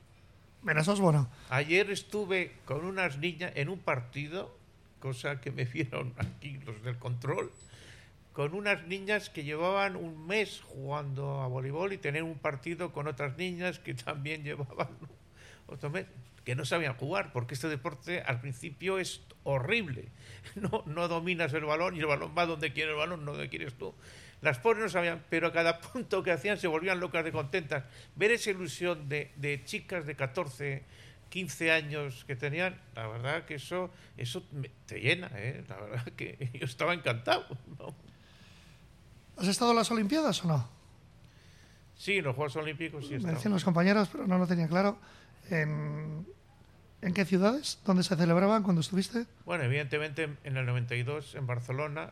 Bueno, 0.61 0.81
eso 0.81 0.93
es 0.93 0.99
bueno. 0.99 1.29
Ayer 1.49 1.89
estuve 1.91 2.53
con 2.65 2.83
unas 2.83 3.17
niñas 3.17 3.51
en 3.55 3.69
un 3.69 3.79
partido 3.79 4.57
cosa 4.99 5.39
que 5.39 5.51
me 5.51 5.65
vieron 5.77 6.13
aquí 6.17 6.59
los 6.65 6.81
del 6.83 6.97
control, 6.97 7.51
con 8.33 8.53
unas 8.53 8.85
niñas 8.87 9.29
que 9.29 9.43
llevaban 9.43 9.95
un 9.95 10.27
mes 10.27 10.61
jugando 10.61 11.41
a 11.41 11.47
voleibol 11.47 11.93
y 11.93 11.97
tener 11.97 12.23
un 12.23 12.37
partido 12.37 12.91
con 12.91 13.07
otras 13.07 13.37
niñas 13.37 13.79
que 13.79 13.93
también 13.93 14.43
llevaban 14.43 14.89
otro 15.67 15.89
mes, 15.89 16.05
que 16.47 16.55
no 16.55 16.63
sabían 16.63 16.93
jugar, 16.93 17.33
porque 17.33 17.55
este 17.55 17.67
deporte 17.67 18.21
al 18.21 18.39
principio 18.39 18.99
es 18.99 19.19
horrible. 19.43 20.07
No, 20.55 20.81
no 20.85 21.09
dominas 21.09 21.53
el 21.53 21.65
balón 21.65 21.97
y 21.97 21.99
el 21.99 22.05
balón 22.05 22.33
va 22.35 22.45
donde 22.45 22.71
quiere 22.71 22.91
el 22.91 22.97
balón, 22.97 23.25
no 23.25 23.33
donde 23.33 23.49
quieres 23.49 23.73
tú. 23.73 23.93
Las 24.41 24.57
pobres 24.57 24.81
no 24.81 24.87
sabían, 24.87 25.21
pero 25.29 25.47
a 25.47 25.51
cada 25.51 25.81
punto 25.91 26.23
que 26.23 26.31
hacían 26.31 26.57
se 26.57 26.67
volvían 26.67 27.01
locas 27.01 27.25
de 27.25 27.33
contentas. 27.33 27.83
Ver 28.15 28.31
esa 28.31 28.51
ilusión 28.51 29.09
de, 29.09 29.33
de 29.35 29.61
chicas 29.65 30.05
de 30.05 30.15
14, 30.15 30.85
15 31.27 31.71
años 31.73 32.23
que 32.23 32.37
tenían, 32.37 32.79
la 32.95 33.07
verdad 33.07 33.43
que 33.43 33.55
eso, 33.55 33.91
eso 34.15 34.41
te 34.85 35.01
llena, 35.01 35.29
¿eh? 35.33 35.65
la 35.67 35.75
verdad 35.75 36.05
que 36.15 36.49
yo 36.53 36.65
estaba 36.65 36.93
encantado. 36.93 37.45
¿no? 37.77 37.93
¿Has 39.35 39.49
estado 39.49 39.71
en 39.71 39.77
las 39.77 39.91
Olimpiadas 39.91 40.45
o 40.45 40.47
no? 40.47 40.69
Sí, 41.97 42.19
en 42.19 42.23
los 42.23 42.37
Juegos 42.37 42.55
Olímpicos 42.55 43.05
sí. 43.05 43.19
Me 43.19 43.33
decían 43.33 43.53
los 43.53 43.65
compañeros, 43.65 44.07
pero 44.09 44.25
no 44.25 44.37
lo 44.37 44.47
tenía 44.47 44.69
claro. 44.69 44.97
¿En, 45.49 46.36
¿En 47.01 47.13
qué 47.13 47.25
ciudades? 47.25 47.79
¿Dónde 47.85 48.03
se 48.03 48.15
celebraban 48.15 48.63
cuando 48.63 48.81
estuviste? 48.81 49.25
Bueno, 49.45 49.63
evidentemente 49.63 50.29
en 50.43 50.57
el 50.57 50.65
92 50.65 51.35
en 51.35 51.45
Barcelona. 51.45 52.11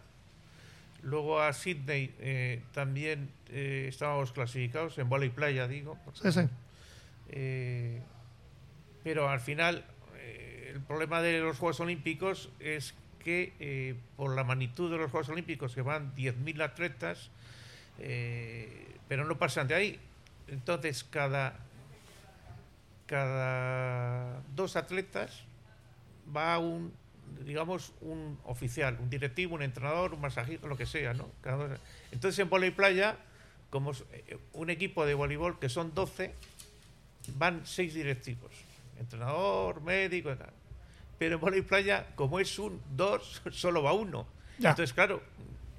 Luego 1.01 1.39
a 1.41 1.53
Sydney 1.53 2.13
eh, 2.19 2.61
también 2.73 3.29
eh, 3.49 3.85
estábamos 3.89 4.31
clasificados, 4.31 4.97
en 4.97 5.09
bola 5.09 5.25
y 5.25 5.29
playa, 5.29 5.67
digo. 5.67 5.97
Sí, 6.13 6.31
sí. 6.31 6.41
Eh, 7.29 8.01
pero 9.03 9.29
al 9.29 9.39
final 9.39 9.85
el 10.73 10.81
problema 10.81 11.21
de 11.21 11.39
los 11.39 11.57
Juegos 11.57 11.79
Olímpicos 11.79 12.49
es 12.59 12.93
que 13.23 13.95
por 14.17 14.35
la 14.35 14.43
magnitud 14.43 14.91
de 14.91 14.97
los 14.97 15.09
Juegos 15.09 15.29
Olímpicos, 15.29 15.73
que 15.73 15.81
van 15.81 16.13
10.000 16.15 16.61
atletas, 16.61 17.29
pero 19.07 19.25
no 19.25 19.37
pasan 19.37 19.67
de 19.67 19.75
ahí. 19.75 19.99
Entonces, 20.47 21.03
cada, 21.03 21.57
cada 23.05 24.41
dos 24.55 24.75
atletas 24.75 25.43
va 26.35 26.57
un, 26.57 26.93
digamos, 27.45 27.93
un 28.01 28.39
oficial, 28.45 28.97
un 28.99 29.09
directivo, 29.09 29.55
un 29.55 29.61
entrenador, 29.61 30.13
un 30.13 30.21
masajista, 30.21 30.67
lo 30.67 30.77
que 30.77 30.85
sea, 30.85 31.13
¿no? 31.13 31.29
Cada 31.41 31.67
dos. 31.67 31.79
Entonces, 32.11 32.39
en 32.39 32.49
voleibol 32.49 32.75
playa, 32.75 33.17
como 33.69 33.91
un 34.53 34.69
equipo 34.69 35.05
de 35.05 35.13
voleibol 35.13 35.59
que 35.59 35.69
son 35.69 35.93
12, 35.93 36.33
van 37.37 37.65
seis 37.65 37.93
directivos 37.93 38.51
entrenador, 38.99 39.81
médico. 39.81 40.35
Pero 41.17 41.35
en 41.35 41.41
voleibol 41.41 41.67
playa, 41.67 42.07
como 42.15 42.39
es 42.39 42.57
un 42.59 42.81
dos, 42.95 43.41
solo 43.51 43.83
va 43.83 43.93
uno. 43.93 44.27
Entonces, 44.57 44.93
claro, 44.93 45.21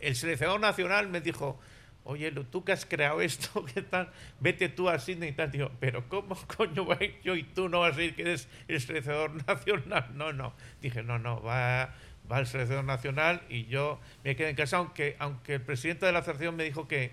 el 0.01 0.15
seleccionador 0.17 0.61
nacional 0.61 1.09
me 1.09 1.21
dijo, 1.21 1.59
oye, 2.07 2.31
tú 2.51 2.64
que 2.64 2.73
has 2.73 2.87
creado 2.87 3.21
esto, 3.21 3.64
¿qué 3.75 3.83
tal? 3.83 4.11
Vete 4.40 4.69
tú 4.69 4.88
a 4.88 4.99
Sydney 4.99 5.31
y 5.31 5.33
tal. 5.33 5.51
Digo, 5.51 5.71
pero 5.79 6.09
¿cómo 6.09 6.37
coño 6.57 6.85
voy 6.85 6.97
a 6.99 7.05
ir 7.05 7.21
yo 7.23 7.37
y 7.37 7.42
tú 7.42 7.69
no 7.69 7.81
vas 7.81 7.97
a 7.97 8.03
ir 8.03 8.14
que 8.14 8.23
eres 8.23 8.49
el 8.69 8.81
seleccionador 8.81 9.33
nacional? 9.47 10.11
No, 10.14 10.33
no. 10.33 10.55
Dije, 10.81 11.03
no, 11.03 11.19
no, 11.19 11.42
va, 11.42 11.95
va 12.31 12.38
el 12.38 12.47
seleccionador 12.47 12.87
nacional 12.87 13.42
y 13.49 13.66
yo 13.66 14.01
me 14.25 14.37
quedé 14.37 14.51
en 14.51 14.57
casa, 14.57 14.79
aunque, 14.79 15.16
el 15.47 15.61
presidente 15.61 16.07
de 16.07 16.12
la 16.12 16.21
asociación 16.21 16.57
me 16.57 16.64
dijo 16.64 16.88
que, 16.88 17.12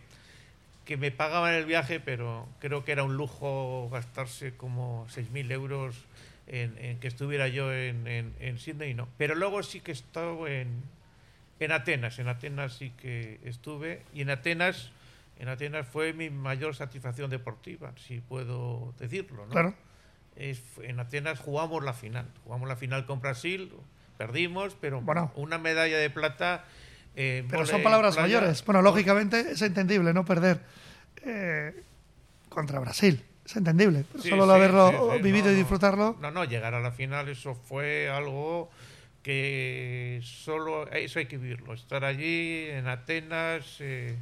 que 0.85 0.97
me 0.97 1.11
pagaban 1.11 1.53
el 1.53 1.65
viaje, 1.65 1.99
pero 1.99 2.47
creo 2.59 2.85
que 2.85 2.91
era 2.91 3.03
un 3.03 3.17
lujo 3.17 3.89
gastarse 3.91 4.55
como 4.55 5.07
6.000 5.07 5.51
euros 5.51 6.05
en, 6.45 6.99
que 6.99 7.07
estuviera 7.07 7.47
yo 7.47 7.73
en, 7.73 8.05
en, 8.05 8.33
en 8.39 8.59
Sydney, 8.59 8.93
no. 8.93 9.07
Pero 9.17 9.33
luego 9.33 9.63
sí 9.63 9.79
que 9.79 9.91
he 9.91 9.93
estado 9.93 10.47
en 10.47 10.83
en 11.59 11.71
Atenas, 11.71 12.19
en 12.19 12.27
Atenas 12.27 12.73
sí 12.73 12.91
que 12.91 13.39
estuve 13.43 14.03
y 14.13 14.21
en 14.21 14.29
Atenas, 14.29 14.91
en 15.39 15.49
Atenas 15.49 15.87
fue 15.87 16.13
mi 16.13 16.29
mayor 16.29 16.75
satisfacción 16.75 17.29
deportiva, 17.29 17.93
si 17.97 18.19
puedo 18.19 18.93
decirlo. 18.99 19.45
¿no? 19.45 19.51
Claro. 19.51 19.73
en 20.35 20.99
Atenas 20.99 21.39
jugamos 21.39 21.83
la 21.83 21.93
final, 21.93 22.27
jugamos 22.43 22.67
la 22.67 22.75
final 22.75 23.05
con 23.05 23.21
Brasil, 23.21 23.71
perdimos, 24.17 24.75
pero 24.79 25.01
bueno. 25.01 25.31
una 25.35 25.57
medalla 25.57 25.97
de 25.97 26.09
plata. 26.09 26.65
Eh, 27.15 27.45
pero 27.49 27.65
son 27.65 27.83
palabras 27.83 28.17
mayores. 28.17 28.63
Bueno, 28.65 28.81
lógicamente 28.81 29.51
es 29.51 29.61
entendible 29.61 30.13
no 30.13 30.25
perder 30.25 30.59
eh, 31.23 31.83
contra 32.49 32.79
Brasil. 32.79 33.23
Es 33.45 33.55
entendible. 33.57 34.05
solo 34.19 34.51
haberlo 34.51 35.19
vivido 35.19 35.51
y 35.51 35.55
disfrutarlo. 35.55 36.17
No, 36.21 36.31
no, 36.31 36.45
llegar 36.45 36.73
a 36.73 36.79
la 36.79 36.91
final, 36.91 37.27
eso 37.27 37.55
fue 37.55 38.09
algo 38.09 38.71
que 39.23 40.19
solo 40.21 40.87
eso 40.91 41.19
hay 41.19 41.25
que 41.25 41.37
vivirlo, 41.37 41.73
estar 41.73 42.03
allí 42.03 42.65
en 42.69 42.87
Atenas, 42.87 43.77
eh, 43.79 44.17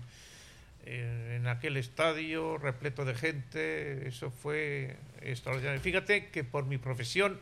en 0.85 1.47
aquel 1.47 1.77
estadio 1.77 2.57
repleto 2.57 3.03
de 3.03 3.15
gente, 3.15 4.07
eso 4.07 4.31
fue 4.31 4.95
extraordinario. 5.21 5.81
Fíjate 5.81 6.29
que 6.29 6.43
por 6.43 6.65
mi 6.65 6.77
profesión, 6.77 7.39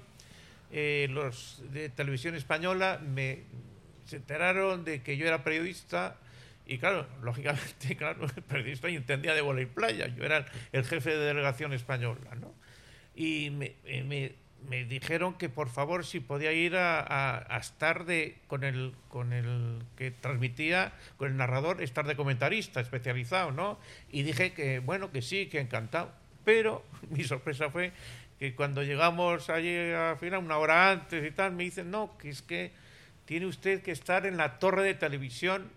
eh, 0.72 1.08
los 1.10 1.62
de 1.72 1.90
televisión 1.90 2.36
española 2.36 3.00
me 3.06 3.44
se 4.06 4.16
enteraron 4.16 4.86
de 4.86 5.04
que 5.04 5.18
yo 5.18 5.28
era 5.28 5.44
periodista 5.44 6.18
y 6.66 6.78
claro, 6.78 7.08
lógicamente, 7.22 7.96
claro, 7.96 8.28
periodista 8.48 8.90
y 8.90 8.96
entendía 8.96 9.34
de 9.34 9.42
bola 9.42 9.62
y 9.62 9.66
playa, 9.66 10.08
yo 10.08 10.24
era 10.24 10.46
el 10.72 10.86
jefe 10.86 11.12
de 11.12 11.26
delegación 11.26 11.74
española, 11.74 12.36
¿no? 12.40 12.54
Y 13.16 13.50
me, 13.50 13.76
me 14.06 14.34
me 14.68 14.86
dijeron 14.86 15.36
que 15.36 15.50
por 15.50 15.70
favor 15.70 16.06
si 16.06 16.20
podía 16.20 16.52
ir 16.52 16.76
a, 16.76 17.48
estar 17.60 18.06
de 18.06 18.38
con 18.48 18.64
el 18.64 18.94
con 19.08 19.34
el 19.34 19.84
que 19.96 20.12
transmitía 20.12 20.94
con 21.18 21.32
el 21.32 21.38
narrador 21.38 21.82
estar 21.82 22.06
de 22.06 22.16
comentarista 22.16 22.80
especializado 22.80 23.52
no 23.52 23.80
y 24.12 24.24
dije 24.24 24.54
que 24.54 24.80
bueno 24.80 25.12
que 25.12 25.22
sí 25.22 25.48
que 25.48 25.60
encantado. 25.60 26.12
Pero 26.46 26.84
mi 27.10 27.24
sorpresa 27.24 27.70
fue 27.70 27.92
que 28.38 28.56
cuando 28.56 28.84
llegamos 28.84 29.50
allí 29.50 29.76
a 29.92 30.16
final 30.20 30.44
una 30.44 30.58
hora 30.58 30.92
antes 30.92 31.26
y 31.26 31.32
tal 31.32 31.54
me 31.54 31.64
dicen 31.64 31.92
no 31.92 32.18
que 32.18 32.30
es 32.30 32.42
que 32.42 32.72
tiene 33.26 33.46
usted 33.46 33.82
que 33.82 33.92
estar 33.92 34.26
en 34.26 34.38
la 34.38 34.60
torre 34.60 34.84
de 34.84 34.94
televisión 34.94 35.70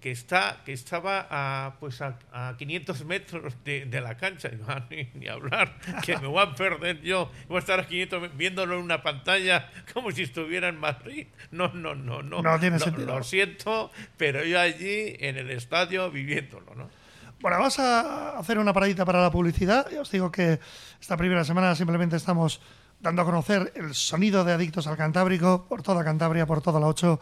que 0.00 0.10
está 0.10 0.62
que 0.64 0.72
estaba 0.72 1.26
a 1.30 1.76
pues 1.80 2.00
a, 2.00 2.18
500 2.58 3.04
metros 3.04 3.54
de, 3.64 4.00
la 4.00 4.16
cancha. 4.16 4.48
Y 4.48 4.60
ah, 4.66 4.86
ni, 4.90 5.08
ni, 5.14 5.28
hablar 5.28 5.78
que 6.04 6.16
me 6.18 6.26
voy 6.26 6.42
a 6.42 6.54
perder 6.54 7.00
yo. 7.02 7.30
Voy 7.48 7.56
a 7.56 7.60
estar 7.60 7.80
a 7.80 7.86
500 7.86 8.36
viéndolo 8.36 8.76
en 8.76 8.82
una 8.82 9.02
pantalla 9.02 9.70
como 9.92 10.10
si 10.10 10.22
estuviera 10.22 10.68
en 10.68 10.78
Madrid. 10.78 11.26
No 11.50 11.68
no 11.68 11.94
no 11.94 12.22
no. 12.22 12.42
No 12.42 12.60
tiene 12.60 12.78
sentido. 12.78 13.16
lo 13.16 13.22
siento 13.22 13.90
pero 14.16 14.44
yo 14.44 14.60
allí 14.60 15.16
en 15.18 15.36
el 15.36 15.50
estadio 15.50 16.10
viviéndolo 16.10 16.74
no 16.74 16.88
bueno, 17.40 17.58
vamos 17.58 17.78
a 17.78 18.38
hacer 18.38 18.58
una 18.58 18.72
paradita 18.72 19.04
para 19.04 19.20
la 19.20 19.30
publicidad. 19.30 19.86
Ya 19.90 20.00
os 20.00 20.10
digo 20.10 20.32
que 20.32 20.58
esta 21.00 21.16
primera 21.18 21.44
semana 21.44 21.74
simplemente 21.74 22.16
estamos 22.16 22.62
dando 23.06 23.22
a 23.22 23.24
conocer 23.24 23.72
el 23.76 23.94
sonido 23.94 24.42
de 24.42 24.52
Adictos 24.52 24.88
al 24.88 24.96
Cantábrico 24.96 25.64
por 25.68 25.80
toda 25.80 26.02
Cantabria, 26.02 26.44
por 26.44 26.60
toda 26.60 26.80
la 26.80 26.88
8. 26.88 27.20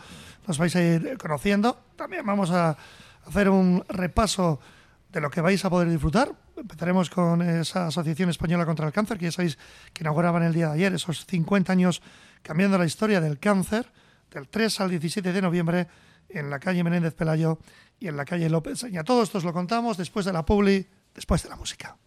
Nos 0.48 0.56
vais 0.56 0.74
a 0.76 0.80
ir 0.80 1.18
conociendo. 1.18 1.76
También 1.94 2.24
vamos 2.24 2.50
a 2.52 2.74
hacer 3.26 3.50
un 3.50 3.84
repaso 3.86 4.60
de 5.12 5.20
lo 5.20 5.28
que 5.28 5.42
vais 5.42 5.62
a 5.62 5.68
poder 5.68 5.90
disfrutar. 5.90 6.32
Empezaremos 6.56 7.10
con 7.10 7.42
esa 7.42 7.88
Asociación 7.88 8.30
Española 8.30 8.64
contra 8.64 8.86
el 8.86 8.94
Cáncer, 8.94 9.18
que 9.18 9.26
ya 9.26 9.32
sabéis 9.32 9.58
que 9.92 10.02
inauguraban 10.02 10.42
el 10.42 10.54
día 10.54 10.68
de 10.68 10.72
ayer, 10.72 10.94
esos 10.94 11.26
50 11.26 11.70
años 11.70 12.00
cambiando 12.40 12.78
la 12.78 12.86
historia 12.86 13.20
del 13.20 13.38
cáncer, 13.38 13.92
del 14.30 14.48
3 14.48 14.80
al 14.80 14.88
17 14.88 15.34
de 15.34 15.42
noviembre, 15.42 15.88
en 16.30 16.48
la 16.48 16.60
calle 16.60 16.82
Menéndez 16.82 17.12
Pelayo 17.12 17.58
y 18.00 18.08
en 18.08 18.16
la 18.16 18.24
calle 18.24 18.48
López 18.48 18.78
Seña. 18.78 19.04
Todo 19.04 19.22
esto 19.22 19.36
os 19.36 19.44
lo 19.44 19.52
contamos 19.52 19.98
después 19.98 20.24
de 20.24 20.32
la 20.32 20.46
publi, 20.46 20.88
después 21.14 21.42
de 21.42 21.50
la 21.50 21.56
música. 21.56 21.98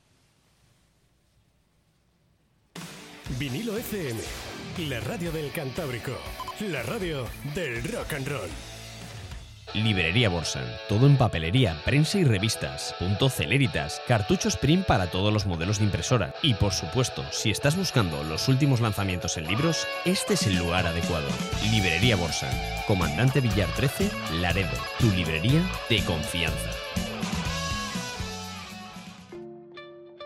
Vinilo 3.36 3.78
FM, 3.78 4.20
la 4.88 5.02
radio 5.02 5.32
del 5.34 5.52
Cantábrico, 5.52 6.14
la 6.62 6.82
radio 6.82 7.28
del 7.54 7.84
rock 7.84 8.14
and 8.14 8.28
roll. 8.28 8.50
Librería 9.74 10.30
Borsan, 10.30 10.66
todo 10.88 11.08
en 11.08 11.18
papelería, 11.18 11.78
prensa 11.84 12.18
y 12.20 12.24
revistas, 12.24 12.96
punto 12.98 13.30
celeritas, 13.30 14.02
cartuchos 14.08 14.56
print 14.56 14.86
para 14.86 15.12
todos 15.12 15.34
los 15.34 15.46
modelos 15.46 15.80
de 15.80 15.84
impresora. 15.84 16.34
Y 16.42 16.54
por 16.54 16.72
supuesto, 16.72 17.26
si 17.32 17.52
estás 17.52 17.76
buscando 17.76 18.24
los 18.24 18.48
últimos 18.48 18.80
lanzamientos 18.80 19.36
en 19.38 19.46
libros, 19.46 19.86
este 20.06 20.36
es 20.36 20.48
el 20.48 20.58
lugar 20.58 20.88
adecuado. 20.88 21.28
Librería 21.70 22.16
Borsan, 22.16 22.58
Comandante 22.88 23.42
Villar 23.42 23.70
13, 23.76 24.10
Laredo, 24.40 24.70
tu 25.00 25.12
librería 25.12 25.62
de 25.90 26.02
confianza. 26.06 26.72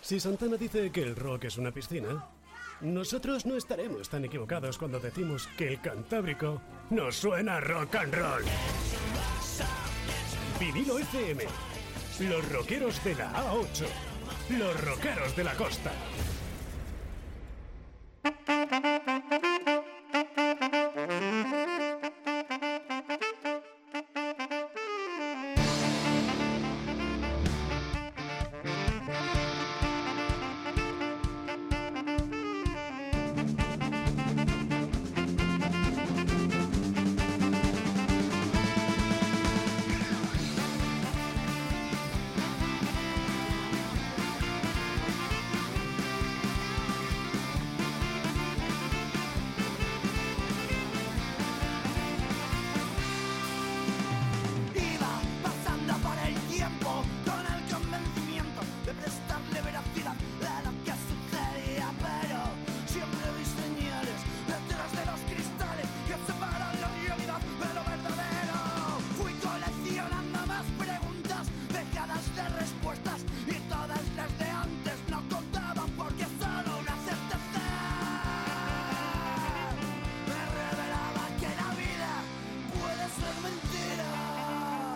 Si 0.00 0.18
Santana 0.18 0.56
dice 0.56 0.90
que 0.90 1.02
el 1.02 1.14
rock 1.14 1.44
es 1.44 1.58
una 1.58 1.70
piscina, 1.70 2.26
nosotros 2.80 3.44
no 3.44 3.56
estaremos 3.56 4.08
tan 4.08 4.24
equivocados 4.24 4.78
cuando 4.78 4.98
decimos 4.98 5.46
que 5.56 5.68
el 5.68 5.80
Cantábrico 5.80 6.62
nos 6.90 7.16
suena 7.16 7.60
rock 7.60 7.96
and 7.96 8.14
roll. 8.14 8.42
Vinilo 10.58 10.98
FM. 10.98 11.44
Los 12.20 12.48
rockeros 12.50 13.02
de 13.04 13.14
la 13.14 13.32
A8. 13.32 13.86
Los 14.58 14.84
rockeros 14.84 15.36
de 15.36 15.44
la 15.44 15.54
costa. 15.54 15.92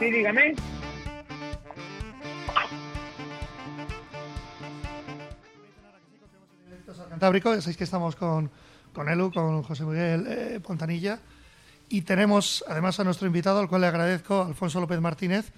Sí, 0.05 0.11
dígame. 0.11 0.55
Cantábrico, 7.09 7.55
ya 7.55 7.63
sabéis 7.63 7.79
que 7.79 7.85
estamos 7.85 8.15
con, 8.15 8.51
con 8.93 9.09
Elu, 9.09 9.33
con 9.33 9.63
José 9.63 9.85
Miguel 9.85 10.27
eh, 10.29 10.61
Pontanilla. 10.63 11.21
Y 11.89 12.03
tenemos 12.03 12.63
además 12.69 13.01
a 13.01 13.05
nuestro 13.05 13.27
invitado, 13.27 13.61
al 13.61 13.69
cual 13.69 13.81
le 13.81 13.87
agradezco, 13.87 14.43
Alfonso 14.43 14.79
López 14.79 15.01
Martínez, 15.01 15.51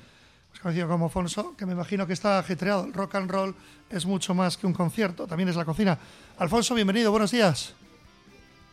más 0.52 0.60
conocido 0.60 0.86
como 0.86 1.06
Alfonso, 1.06 1.56
que 1.56 1.66
me 1.66 1.72
imagino 1.72 2.06
que 2.06 2.12
está 2.12 2.38
ajetreado. 2.38 2.84
El 2.84 2.92
rock 2.92 3.16
and 3.16 3.28
roll 3.28 3.54
es 3.90 4.06
mucho 4.06 4.32
más 4.32 4.56
que 4.56 4.68
un 4.68 4.74
concierto, 4.74 5.26
también 5.26 5.48
es 5.48 5.56
la 5.56 5.64
cocina. 5.64 5.98
Alfonso, 6.38 6.72
bienvenido, 6.76 7.10
buenos 7.10 7.32
días. 7.32 7.74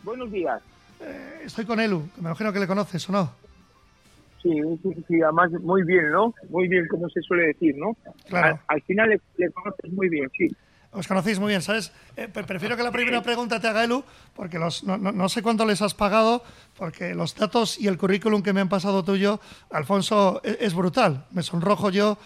Buenos 0.03 0.31
días. 0.31 0.61
Eh, 0.99 1.41
estoy 1.45 1.65
con 1.65 1.79
Elu, 1.79 2.11
que 2.13 2.21
me 2.21 2.29
imagino 2.29 2.53
que 2.53 2.59
le 2.59 2.67
conoces, 2.67 3.09
¿o 3.09 3.11
no? 3.11 3.42
Sí, 4.43 4.51
sí, 4.83 5.05
sí, 5.07 5.21
además 5.21 5.51
muy 5.61 5.83
bien, 5.83 6.11
¿no? 6.11 6.33
Muy 6.49 6.67
bien, 6.67 6.85
como 6.89 7.09
se 7.09 7.21
suele 7.21 7.47
decir, 7.47 7.75
¿no? 7.77 7.95
Claro. 8.27 8.59
Al, 8.67 8.75
al 8.77 8.81
final 8.83 9.09
le, 9.09 9.21
le 9.37 9.49
conoces 9.51 9.91
muy 9.91 10.09
bien, 10.09 10.29
sí. 10.37 10.47
Os 10.91 11.07
conocéis 11.07 11.39
muy 11.39 11.47
bien, 11.49 11.61
¿sabes? 11.63 11.91
Eh, 12.15 12.27
pre- 12.27 12.43
prefiero 12.43 12.77
que 12.77 12.83
la 12.83 12.91
primera 12.91 13.23
pregunta 13.23 13.59
te 13.59 13.67
haga 13.67 13.83
Elu, 13.83 14.03
porque 14.35 14.59
los, 14.59 14.83
no, 14.83 14.95
no- 14.97 15.11
no 15.11 15.27
sé 15.29 15.41
cuánto 15.41 15.65
les 15.65 15.81
has 15.81 15.95
pagado, 15.95 16.43
porque 16.77 17.15
los 17.15 17.33
datos 17.35 17.79
y 17.79 17.87
el 17.87 17.97
currículum 17.97 18.43
que 18.43 18.53
me 18.53 18.61
han 18.61 18.69
pasado 18.69 19.03
tuyo, 19.03 19.39
Alfonso, 19.71 20.39
e- 20.43 20.57
es, 20.59 20.75
brutal. 20.75 21.25
Me 21.31 21.41
sonrojo 21.41 21.89
yo 21.89 22.19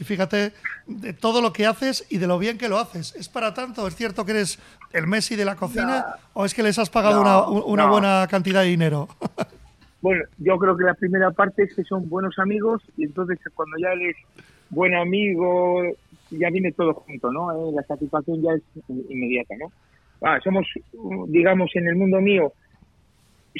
y 0.00 0.04
fíjate 0.04 0.52
de 0.86 1.12
todo 1.12 1.42
lo 1.42 1.52
que 1.52 1.66
haces 1.66 2.06
y 2.08 2.16
de 2.18 2.26
lo 2.26 2.38
bien 2.38 2.56
que 2.56 2.68
lo 2.70 2.78
haces. 2.78 3.14
¿Es 3.16 3.28
para 3.28 3.52
tanto? 3.52 3.86
¿Es 3.86 3.94
cierto 3.96 4.24
que 4.24 4.30
eres 4.32 4.58
el 4.92 5.06
Messi 5.06 5.36
de 5.36 5.44
la 5.44 5.56
cocina 5.56 6.16
o 6.32 6.44
es 6.46 6.54
que 6.54 6.62
les 6.62 6.78
has 6.78 6.88
pagado 6.88 7.22
No, 7.22 7.50
una, 7.50 7.64
una 7.66 7.84
no. 7.84 7.90
buena 7.90 8.26
cantidad 8.30 8.62
de 8.62 8.68
dinero? 8.68 9.08
Bueno, 10.04 10.22
yo 10.36 10.58
creo 10.58 10.76
que 10.76 10.84
la 10.84 10.92
primera 10.92 11.30
parte 11.30 11.62
es 11.62 11.74
que 11.74 11.82
son 11.82 12.06
buenos 12.10 12.38
amigos 12.38 12.82
y 12.98 13.04
entonces 13.04 13.38
cuando 13.54 13.78
ya 13.78 13.90
eres 13.92 14.14
buen 14.68 14.94
amigo, 14.94 15.82
ya 16.30 16.50
viene 16.50 16.72
todo 16.72 16.92
junto, 16.92 17.32
¿no? 17.32 17.50
Eh, 17.52 17.72
la 17.74 17.82
satisfacción 17.84 18.42
ya 18.42 18.52
es 18.52 18.62
inmediata, 19.08 19.54
¿no? 19.58 19.72
Ah, 20.20 20.38
somos, 20.44 20.66
digamos, 21.28 21.70
en 21.74 21.88
el 21.88 21.96
mundo 21.96 22.20
mío, 22.20 22.52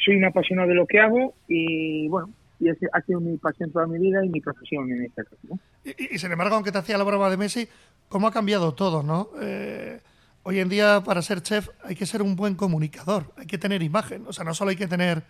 soy 0.05 0.17
un 0.17 0.27
apasionado 0.27 0.69
de 0.69 0.75
lo 0.75 0.87
que 0.87 1.01
hago 1.01 1.33
y, 1.49 2.09
bueno, 2.09 2.29
y 2.61 2.69
ese 2.69 2.89
ha 2.93 3.01
sido 3.01 3.21
mi 3.21 3.39
pasión 3.39 3.73
toda 3.73 3.87
mi 3.87 3.99
vida 3.99 4.23
y 4.23 4.29
mi 4.29 4.43
profesión 4.43 4.93
en 4.93 5.03
este 5.03 5.25
caso, 5.25 5.59
y 5.83 6.19
sin 6.19 6.31
embargo, 6.31 6.57
aunque 6.57 6.73
te 6.73 6.77
hacía 6.77 6.99
la 6.99 7.05
broma 7.05 7.31
de 7.31 7.39
Messi, 7.39 7.67
¿cómo 8.11 8.29
ha 8.29 8.33
cambiado 8.33 8.75
todo, 8.75 9.03
no? 9.03 9.31
Eh, 9.41 9.99
hoy 10.43 10.61
en 10.61 10.69
día, 10.69 11.03
para 11.05 11.23
ser 11.23 11.41
chef, 11.41 11.71
hay 11.85 11.95
que 11.95 12.05
ser 12.05 12.21
un 12.21 12.37
buen 12.37 12.55
comunicador, 12.55 13.33
hay 13.39 13.47
que 13.47 13.57
tener 13.57 13.83
imagen. 13.83 14.27
O 14.27 14.33
sea, 14.35 14.45
no 14.45 14.53
solo 14.53 14.71
hay 14.71 14.77
que 14.77 14.87
tener, 14.87 15.23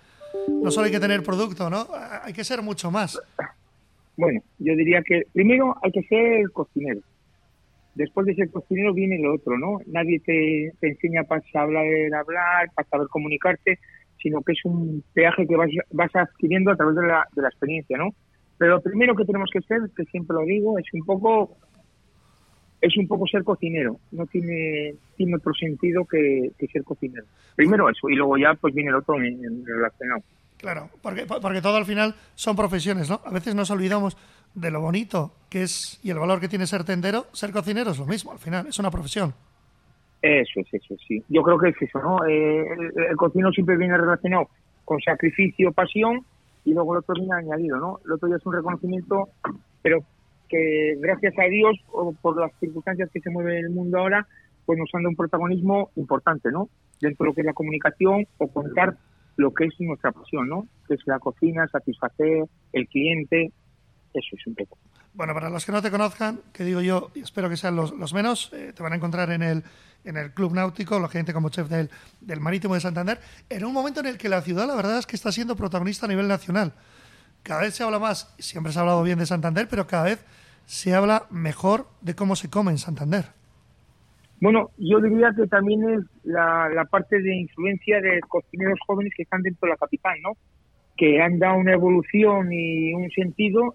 no 0.48 0.70
solo 0.70 0.86
hay 0.86 0.92
que 0.92 1.00
tener 1.00 1.22
producto, 1.22 1.70
¿no? 1.70 1.86
Hay 2.22 2.32
que 2.32 2.44
ser 2.44 2.62
mucho 2.62 2.90
más. 2.90 3.20
Bueno, 4.16 4.40
yo 4.58 4.74
diría 4.76 5.02
que 5.02 5.22
primero 5.32 5.76
hay 5.82 5.90
que 5.92 6.02
ser 6.02 6.50
cocinero. 6.52 7.00
Después 7.94 8.26
de 8.26 8.34
ser 8.34 8.50
cocinero 8.50 8.92
viene 8.92 9.18
lo 9.18 9.34
otro, 9.34 9.58
¿no? 9.58 9.78
Nadie 9.86 10.20
te, 10.20 10.72
te 10.80 10.88
enseña 10.88 11.24
para 11.24 11.42
saber 11.52 12.14
hablar, 12.14 12.70
para 12.74 12.88
saber 12.88 13.08
comunicarte, 13.08 13.78
sino 14.20 14.40
que 14.42 14.52
es 14.52 14.64
un 14.64 15.04
peaje 15.12 15.46
que 15.46 15.56
vas, 15.56 15.70
vas 15.92 16.10
adquiriendo 16.14 16.72
a 16.72 16.76
través 16.76 16.96
de 16.96 17.06
la, 17.06 17.26
de 17.34 17.42
la 17.42 17.48
experiencia, 17.48 17.96
¿no? 17.98 18.10
Pero 18.58 18.76
lo 18.76 18.82
primero 18.82 19.14
que 19.14 19.24
tenemos 19.24 19.50
que 19.52 19.60
ser, 19.62 19.80
que 19.96 20.04
siempre 20.04 20.36
lo 20.36 20.44
digo, 20.44 20.78
es 20.78 20.86
un 20.92 21.04
poco 21.04 21.56
es 22.84 22.96
un 22.96 23.06
poco 23.08 23.26
ser 23.26 23.42
cocinero. 23.44 23.98
No 24.12 24.26
tiene, 24.26 24.94
tiene 25.16 25.36
otro 25.36 25.52
sentido 25.54 26.04
que, 26.04 26.50
que 26.58 26.66
ser 26.68 26.84
cocinero. 26.84 27.24
Primero 27.56 27.88
eso, 27.88 28.08
y 28.08 28.14
luego 28.16 28.36
ya 28.36 28.54
pues 28.54 28.74
viene 28.74 28.90
el 28.90 28.96
otro 28.96 29.16
en- 29.16 29.44
en 29.44 29.64
relacionado. 29.66 30.22
Claro, 30.58 30.88
porque, 31.02 31.26
porque 31.26 31.60
todo 31.60 31.76
al 31.76 31.84
final 31.84 32.14
son 32.34 32.56
profesiones, 32.56 33.10
¿no? 33.10 33.20
A 33.24 33.30
veces 33.30 33.54
nos 33.54 33.70
olvidamos 33.70 34.16
de 34.54 34.70
lo 34.70 34.80
bonito 34.80 35.32
que 35.50 35.62
es 35.62 35.98
y 36.02 36.10
el 36.10 36.18
valor 36.18 36.40
que 36.40 36.48
tiene 36.48 36.66
ser 36.66 36.84
tendero. 36.84 37.26
Ser 37.32 37.50
cocinero 37.52 37.90
es 37.90 37.98
lo 37.98 38.06
mismo, 38.06 38.32
al 38.32 38.38
final, 38.38 38.66
es 38.66 38.78
una 38.78 38.90
profesión. 38.90 39.34
Eso 40.22 40.60
es, 40.60 40.72
eso 40.72 40.94
sí. 41.06 41.22
Yo 41.28 41.42
creo 41.42 41.58
que 41.58 41.68
es 41.70 41.76
eso, 41.82 42.00
¿no? 42.00 42.24
Eh, 42.26 42.60
el, 42.62 43.04
el 43.10 43.16
cocinero 43.16 43.50
siempre 43.52 43.76
viene 43.76 43.96
relacionado 43.98 44.48
con 44.84 44.98
sacrificio, 45.00 45.70
pasión, 45.72 46.20
y 46.64 46.72
luego 46.72 46.94
el 46.94 46.98
otro 47.00 47.14
viene 47.14 47.34
añadido, 47.34 47.78
¿no? 47.78 48.00
El 48.06 48.12
otro 48.12 48.28
ya 48.28 48.36
es 48.36 48.46
un 48.46 48.54
reconocimiento, 48.54 49.28
pero 49.82 50.02
que 50.54 50.96
gracias 51.00 51.34
a 51.38 51.48
Dios, 51.48 51.76
o 51.90 52.12
por 52.12 52.38
las 52.38 52.52
circunstancias 52.60 53.10
que 53.12 53.20
se 53.20 53.30
mueve 53.30 53.58
el 53.58 53.70
mundo 53.70 53.98
ahora, 53.98 54.26
pues 54.64 54.78
nos 54.78 54.88
han 54.94 55.02
dado 55.02 55.10
un 55.10 55.16
protagonismo 55.16 55.90
importante, 55.96 56.50
¿no? 56.52 56.68
Dentro 57.00 57.24
de 57.24 57.28
lo 57.28 57.34
que 57.34 57.40
es 57.40 57.46
la 57.46 57.52
comunicación 57.52 58.26
o 58.38 58.48
contar 58.48 58.96
lo 59.36 59.52
que 59.52 59.64
es 59.64 59.74
nuestra 59.80 60.12
pasión, 60.12 60.48
¿no? 60.48 60.68
Que 60.86 60.94
es 60.94 61.00
la 61.06 61.18
cocina, 61.18 61.66
satisfacer 61.66 62.44
el 62.72 62.88
cliente, 62.88 63.52
eso 64.14 64.36
es 64.36 64.46
un 64.46 64.54
poco. 64.54 64.78
Bueno, 65.12 65.34
para 65.34 65.50
los 65.50 65.66
que 65.66 65.72
no 65.72 65.82
te 65.82 65.90
conozcan, 65.90 66.40
que 66.52 66.64
digo 66.64 66.80
yo, 66.80 67.10
y 67.14 67.20
espero 67.20 67.48
que 67.48 67.56
sean 67.56 67.74
los, 67.74 67.92
los 67.92 68.14
menos, 68.14 68.50
eh, 68.52 68.72
te 68.74 68.82
van 68.82 68.92
a 68.92 68.96
encontrar 68.96 69.30
en 69.30 69.42
el, 69.42 69.64
en 70.04 70.16
el 70.16 70.32
Club 70.32 70.54
Náutico, 70.54 70.98
lógicamente 70.98 71.32
como 71.32 71.50
chef 71.50 71.68
del, 71.68 71.90
del 72.20 72.40
Marítimo 72.40 72.74
de 72.74 72.80
Santander, 72.80 73.18
en 73.48 73.64
un 73.64 73.72
momento 73.72 74.00
en 74.00 74.06
el 74.06 74.18
que 74.18 74.28
la 74.28 74.40
ciudad, 74.40 74.66
la 74.66 74.76
verdad 74.76 74.98
es 74.98 75.06
que 75.06 75.16
está 75.16 75.32
siendo 75.32 75.56
protagonista 75.56 76.06
a 76.06 76.08
nivel 76.08 76.28
nacional. 76.28 76.72
Cada 77.42 77.62
vez 77.62 77.74
se 77.74 77.82
habla 77.82 77.98
más, 77.98 78.34
siempre 78.38 78.72
se 78.72 78.78
ha 78.78 78.82
hablado 78.82 79.02
bien 79.02 79.18
de 79.18 79.26
Santander, 79.26 79.68
pero 79.68 79.86
cada 79.86 80.04
vez 80.04 80.24
se 80.66 80.94
habla 80.94 81.26
mejor 81.30 81.86
de 82.00 82.14
cómo 82.14 82.36
se 82.36 82.50
come 82.50 82.70
en 82.70 82.78
Santander. 82.78 83.24
Bueno, 84.40 84.70
yo 84.76 85.00
diría 85.00 85.32
que 85.36 85.46
también 85.46 85.88
es 85.88 86.00
la, 86.24 86.68
la 86.68 86.84
parte 86.84 87.20
de 87.20 87.34
influencia 87.34 88.00
de 88.00 88.20
cocineros 88.28 88.78
jóvenes 88.86 89.12
que 89.16 89.22
están 89.22 89.42
dentro 89.42 89.66
de 89.66 89.70
la 89.70 89.76
capital, 89.76 90.20
¿no? 90.22 90.32
Que 90.96 91.22
han 91.22 91.38
dado 91.38 91.58
una 91.58 91.72
evolución 91.72 92.52
y 92.52 92.92
un 92.94 93.10
sentido 93.10 93.74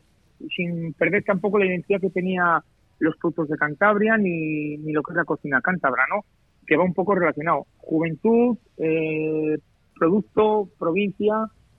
sin 0.55 0.93
perder 0.93 1.23
tampoco 1.23 1.59
la 1.59 1.65
identidad 1.65 1.99
que 1.99 2.09
tenía 2.09 2.63
los 2.99 3.15
productos 3.17 3.49
de 3.49 3.57
Cantabria 3.57 4.17
ni, 4.17 4.77
ni 4.77 4.91
lo 4.91 5.01
que 5.01 5.13
es 5.13 5.17
la 5.17 5.25
cocina 5.25 5.61
cántabra, 5.61 6.03
¿no? 6.09 6.23
Que 6.67 6.77
va 6.77 6.83
un 6.83 6.93
poco 6.93 7.15
relacionado. 7.15 7.65
Juventud, 7.77 8.57
eh, 8.77 9.57
producto, 9.97 10.69
provincia 10.77 11.33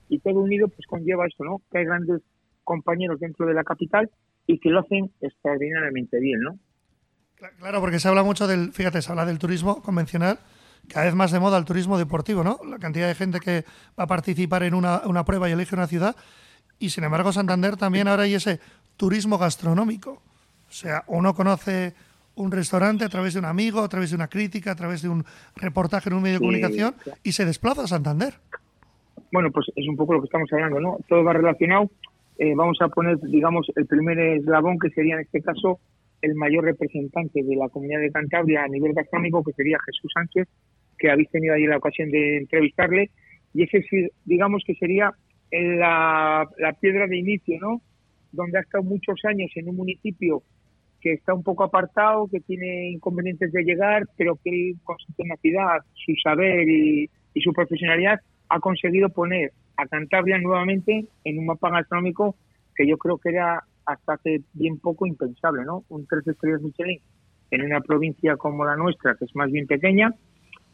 y 0.09 0.19
todo 0.19 0.41
unido 0.41 0.69
pues 0.69 0.87
conlleva 0.87 1.27
eso, 1.27 1.45
¿no? 1.45 1.61
Que 1.71 1.79
hay 1.79 1.85
grandes 1.85 2.23
compañeros 2.65 3.21
dentro 3.21 3.47
de 3.47 3.55
la 3.55 3.65
capital 3.65 4.11
y 4.47 4.59
que 4.59 4.71
lo 4.71 4.81
hacen 4.81 5.11
extraordinariamente 5.21 6.19
bien, 6.21 6.41
¿no? 6.41 6.59
Cla- 7.39 7.53
Claro, 7.59 7.81
porque 7.81 7.99
se 8.01 8.09
habla 8.09 8.23
mucho 8.23 8.47
del, 8.47 8.73
fíjate, 8.73 9.01
se 9.03 9.11
habla 9.11 9.25
del 9.27 9.39
turismo 9.39 9.83
convencional, 9.83 10.39
cada 10.89 11.07
vez 11.07 11.15
más 11.15 11.31
de 11.31 11.41
moda 11.41 11.59
el 11.59 11.65
turismo 11.65 11.99
deportivo, 11.99 12.43
¿no? 12.43 12.59
La 12.69 12.79
cantidad 12.79 13.07
de 13.07 13.15
gente 13.15 13.39
que 13.41 13.65
va 13.99 14.05
a 14.05 14.07
participar 14.07 14.63
en 14.63 14.75
una, 14.75 15.03
una 15.07 15.25
prueba 15.25 15.49
y 15.49 15.53
elige 15.53 15.75
una 15.75 15.87
ciudad. 15.87 16.17
Y 16.79 16.91
sin 16.91 17.05
embargo, 17.05 17.33
Santander 17.33 17.77
también 17.77 18.09
ahora 18.09 18.23
hay 18.25 18.35
ese 18.35 18.59
turismo 18.97 19.39
gastronómico. 19.39 20.23
O 20.69 20.73
sea, 20.73 21.05
uno 21.09 21.35
conoce 21.35 21.95
un 22.37 22.51
restaurante 22.51 23.05
a 23.05 23.09
través 23.11 23.35
de 23.35 23.41
un 23.41 23.45
amigo, 23.45 23.81
a 23.83 23.89
través 23.89 24.11
de 24.11 24.17
una 24.17 24.29
crítica, 24.29 24.73
a 24.73 24.75
través 24.75 25.03
de 25.03 25.11
un 25.11 25.25
reportaje 25.57 26.09
en 26.09 26.15
un 26.17 26.23
medio 26.23 26.35
de 26.35 26.39
Sí, 26.39 26.45
comunicación 26.45 26.95
claro. 27.03 27.19
y 27.23 27.33
se 27.33 27.45
desplaza 27.45 27.83
a 27.83 27.87
Santander. 27.87 28.35
Bueno, 29.33 29.51
pues 29.53 29.67
es 29.77 29.87
un 29.87 29.97
poco 29.97 30.15
lo 30.15 30.21
que 30.21 30.27
estamos 30.27 30.49
hablando, 30.53 30.81
¿no? 30.81 30.97
Todo 31.09 31.23
va 31.23 31.35
relacionado. 31.35 31.91
Eh, 32.43 32.55
vamos 32.57 32.79
a 32.81 32.89
poner, 32.89 33.19
digamos, 33.19 33.71
el 33.77 33.85
primer 33.85 34.19
eslabón, 34.19 34.79
que 34.79 34.89
sería 34.89 35.17
en 35.17 35.21
este 35.21 35.43
caso 35.43 35.79
el 36.23 36.35
mayor 36.35 36.65
representante 36.65 37.43
de 37.43 37.55
la 37.55 37.69
comunidad 37.69 38.01
de 38.01 38.11
Cantabria 38.11 38.65
a 38.65 38.69
nivel 38.69 38.95
gastronómico, 38.95 39.45
que 39.45 39.53
sería 39.53 39.77
Jesús 39.85 40.11
Sánchez, 40.15 40.49
que 40.99 41.11
habéis 41.11 41.29
tenido 41.29 41.53
ahí 41.53 41.67
la 41.67 41.77
ocasión 41.77 42.11
de 42.11 42.39
entrevistarle. 42.39 43.11
Y 43.53 43.65
ese, 43.65 43.85
digamos, 44.25 44.63
que 44.67 44.75
sería 44.77 45.13
la, 45.51 46.49
la 46.57 46.73
piedra 46.73 47.07
de 47.07 47.19
inicio, 47.19 47.59
¿no? 47.61 47.83
Donde 48.33 48.57
ha 48.57 48.63
estado 48.63 48.85
muchos 48.85 49.23
años 49.27 49.51
en 49.57 49.69
un 49.69 49.77
municipio 49.77 50.43
que 51.03 51.13
está 51.13 51.35
un 51.35 51.43
poco 51.43 51.65
apartado, 51.65 52.27
que 52.27 52.41
tiene 52.41 52.89
inconvenientes 52.89 53.53
de 53.53 53.65
llegar, 53.65 54.05
pero 54.17 54.39
que 54.43 54.73
con 54.83 54.97
su 54.97 55.13
tenacidad, 55.13 55.81
su 55.93 56.15
saber 56.23 56.67
y 56.67 57.11
su 57.43 57.53
profesionalidad 57.53 58.19
ha 58.49 58.61
conseguido 58.61 59.11
poner 59.11 59.53
a 59.81 59.87
Cantabria 59.87 60.39
nuevamente 60.39 61.07
en 61.25 61.39
un 61.39 61.47
mapa 61.47 61.71
gastronómico 61.71 62.37
que 62.75 62.87
yo 62.87 62.97
creo 62.99 63.19
que 63.19 63.31
era 63.31 63.65
hasta 63.87 64.15
hace 64.15 64.43
bien 64.53 64.79
poco 64.79 65.07
impensable, 65.07 65.65
¿no? 65.65 65.85
Un 65.89 66.07
tres 66.07 66.27
estrellas 66.27 66.63
Michelin 66.63 67.01
en 67.51 67.63
una 67.63 67.81
provincia 67.81 68.37
como 68.37 68.65
la 68.65 68.77
nuestra, 68.77 69.15
que 69.17 69.25
es 69.25 69.35
más 69.35 69.51
bien 69.51 69.67
pequeña, 69.67 70.15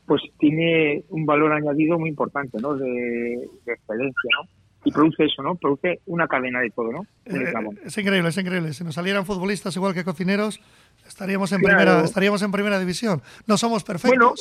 pues 0.07 0.21
tiene 0.39 1.05
un 1.09 1.25
valor 1.25 1.53
añadido 1.53 1.99
muy 1.99 2.11
importante, 2.11 2.59
¿no? 2.61 2.75
De, 2.77 2.87
de 2.87 3.73
excelencia, 3.73 4.31
¿no? 4.43 4.49
Y 4.85 4.93
produce 4.93 5.25
eso, 5.25 5.43
¿no? 5.43 5.57
Produce 5.57 6.01
una 6.07 6.29
cadena 6.29 6.61
de 6.61 6.71
todo, 6.71 6.93
¿no? 6.93 7.03
Eh, 7.25 7.43
eslabón. 7.45 7.77
es 7.85 7.99
increíble, 7.99 8.29
es 8.29 8.39
increíble. 8.39 8.73
Si 8.73 8.85
nos 8.85 8.95
salieran 8.95 9.25
futbolistas 9.27 9.75
igual 9.75 9.95
que 9.95 10.05
cocineros, 10.05 10.61
estaríamos 11.07 11.51
en, 11.53 11.61
Claro. 11.61 11.79
primera, 11.79 12.05
estaríamos 12.05 12.43
en 12.43 12.53
primera 12.53 12.79
división. 12.79 13.21
No 13.49 13.57
somos 13.57 13.83
perfectos. 13.83 14.17
Bueno, 14.17 14.35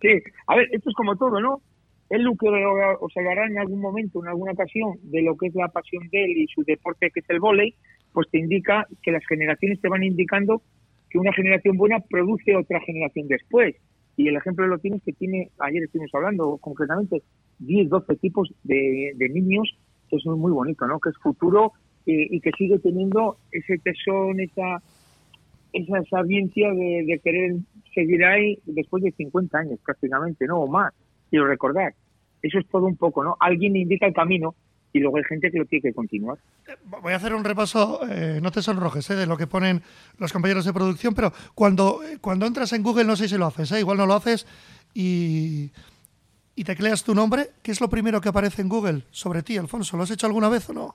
Sí, 0.00 0.08
a 0.48 0.56
ver, 0.56 0.68
esto 0.72 0.90
es 0.90 0.96
como 0.96 1.16
todo, 1.16 1.40
¿no? 1.40 1.62
Él 2.14 2.22
lo 2.22 2.36
que 2.36 2.46
os 2.48 3.16
hablará 3.16 3.46
en 3.46 3.58
algún 3.58 3.80
momento, 3.80 4.22
en 4.22 4.28
alguna 4.28 4.52
ocasión, 4.52 4.98
de 5.02 5.22
lo 5.22 5.36
que 5.36 5.48
es 5.48 5.54
la 5.56 5.66
pasión 5.68 6.08
de 6.12 6.24
él 6.24 6.30
y 6.38 6.46
su 6.46 6.62
deporte, 6.62 7.10
que 7.10 7.18
es 7.18 7.28
el 7.28 7.40
vóley, 7.40 7.74
pues 8.12 8.28
te 8.30 8.38
indica 8.38 8.86
que 9.02 9.10
las 9.10 9.26
generaciones 9.26 9.80
te 9.80 9.88
van 9.88 10.04
indicando 10.04 10.62
que 11.10 11.18
una 11.18 11.32
generación 11.32 11.76
buena 11.76 11.98
produce 11.98 12.54
otra 12.54 12.80
generación 12.82 13.26
después. 13.26 13.74
Y 14.16 14.28
el 14.28 14.36
ejemplo 14.36 14.64
lo 14.68 14.78
tienes 14.78 15.02
que 15.02 15.12
tiene, 15.12 15.50
ayer 15.58 15.82
estuvimos 15.82 16.14
hablando 16.14 16.56
concretamente, 16.58 17.22
10, 17.58 17.88
12 17.88 18.14
tipos 18.16 18.54
de, 18.62 19.10
de 19.16 19.28
niños, 19.30 19.76
que 20.08 20.14
es 20.14 20.24
muy 20.24 20.52
bonito, 20.52 20.86
¿no? 20.86 21.00
Que 21.00 21.10
es 21.10 21.16
futuro 21.18 21.72
y, 22.06 22.40
que 22.40 22.52
sigue 22.56 22.78
teniendo 22.78 23.38
ese 23.50 23.78
tesón, 23.78 24.38
esa, 24.38 24.80
esa 25.72 26.04
sabiencia 26.04 26.70
de, 26.70 27.04
de, 27.06 27.20
querer 27.24 27.56
seguir 27.92 28.24
ahí 28.24 28.58
después 28.66 29.02
de 29.02 29.10
50 29.10 29.58
años 29.58 29.80
prácticamente, 29.84 30.46
¿no? 30.46 30.60
O 30.60 30.68
más, 30.68 30.94
quiero 31.30 31.48
recordar. 31.48 31.94
Eso 32.44 32.58
es 32.58 32.66
todo 32.68 32.84
un 32.84 32.96
poco, 32.96 33.24
¿no? 33.24 33.36
Alguien 33.40 33.74
indica 33.74 34.06
el 34.06 34.12
camino 34.12 34.54
y 34.92 35.00
luego 35.00 35.16
hay 35.16 35.24
gente 35.24 35.50
que 35.50 35.58
lo 35.58 35.64
tiene 35.64 35.80
que 35.82 35.94
continuar. 35.94 36.36
Voy 37.02 37.14
a 37.14 37.16
hacer 37.16 37.34
un 37.34 37.42
repaso, 37.42 38.00
eh, 38.06 38.38
no 38.42 38.50
te 38.50 38.60
sonrojes, 38.60 39.08
eh, 39.08 39.14
de 39.14 39.26
lo 39.26 39.38
que 39.38 39.46
ponen 39.46 39.80
los 40.18 40.30
compañeros 40.30 40.66
de 40.66 40.74
producción, 40.74 41.14
pero 41.14 41.32
cuando, 41.54 42.00
cuando 42.20 42.44
entras 42.44 42.74
en 42.74 42.82
Google, 42.82 43.04
no 43.04 43.16
sé 43.16 43.28
si 43.28 43.38
lo 43.38 43.46
haces, 43.46 43.72
eh, 43.72 43.80
igual 43.80 43.96
no 43.96 44.04
lo 44.04 44.12
haces, 44.12 44.46
y, 44.92 45.70
y 46.54 46.64
tecleas 46.64 47.02
tu 47.02 47.14
nombre, 47.14 47.48
¿qué 47.62 47.72
es 47.72 47.80
lo 47.80 47.88
primero 47.88 48.20
que 48.20 48.28
aparece 48.28 48.60
en 48.60 48.68
Google 48.68 49.04
sobre 49.10 49.42
ti, 49.42 49.56
Alfonso? 49.56 49.96
¿Lo 49.96 50.02
has 50.02 50.10
hecho 50.10 50.26
alguna 50.26 50.50
vez 50.50 50.68
o 50.68 50.74
no? 50.74 50.94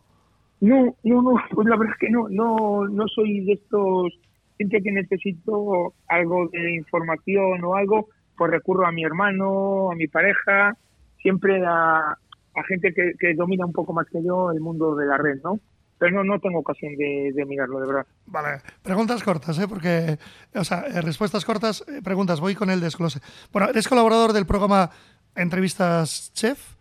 No, 0.62 0.96
no, 1.04 1.22
no, 1.24 1.34
pues 1.52 1.68
la 1.68 1.76
verdad 1.76 1.96
es 1.96 2.00
que 2.00 2.12
no, 2.12 2.30
no, 2.30 2.88
no 2.88 3.08
soy 3.08 3.44
de 3.44 3.54
estos 3.54 4.14
gente 4.60 4.82
que 4.84 4.92
necesito 4.92 5.94
algo 6.08 6.48
de 6.50 6.76
información 6.76 7.64
o 7.64 7.76
algo, 7.76 8.10
pues 8.38 8.52
recurro 8.52 8.86
a 8.86 8.92
mi 8.92 9.04
hermano, 9.04 9.90
a 9.92 9.96
mi 9.96 10.08
pareja, 10.08 10.78
siempre 11.22 11.64
a, 11.66 12.18
a 12.56 12.64
gente 12.64 12.94
que, 12.94 13.34
domina 13.36 13.66
un 13.66 13.74
poco 13.74 13.94
más 13.94 14.08
que 14.12 14.24
yo 14.24 14.52
el 14.52 14.60
mundo 14.60 14.96
de 14.96 15.06
la 15.06 15.18
red, 15.18 15.40
¿no? 15.44 15.60
Pero 15.98 16.12
no, 16.12 16.24
no 16.24 16.40
tengo 16.40 16.60
ocasión 16.60 16.96
de, 16.96 17.46
mirarlo, 17.46 17.82
de 17.82 17.88
verdad. 17.88 18.08
Vale, 18.26 18.62
preguntas 18.82 19.22
cortas, 19.22 19.60
¿eh? 19.60 19.68
Porque, 19.68 20.18
o 20.56 20.64
sea, 20.64 20.86
eh, 20.88 21.02
respuestas 21.02 21.44
cortas, 21.44 21.84
eh, 21.88 22.02
preguntas, 22.02 22.40
voy 22.40 22.56
con 22.56 22.70
el 22.70 22.80
desglose. 22.80 23.20
Bueno, 23.52 23.70
eres 23.70 23.88
colaborador 23.88 24.32
del 24.32 24.46
programa 24.46 24.90
Entrevistas 25.36 26.32
Chef. 26.34 26.76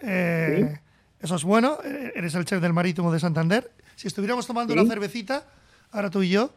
Eh, 0.00 0.78
eso 1.20 1.36
es 1.36 1.44
bueno, 1.44 1.78
eres 1.82 2.34
el 2.34 2.44
chef 2.44 2.60
del 2.60 2.72
Marítimo 2.72 3.12
de 3.12 3.20
Santander. 3.20 3.70
Si 3.96 4.08
estuviéramos 4.08 4.46
tomando 4.46 4.72
una 4.72 4.84
cervecita, 4.84 5.44
ahora 5.90 6.10
tú 6.10 6.22
y 6.22 6.30
yo, 6.30 6.50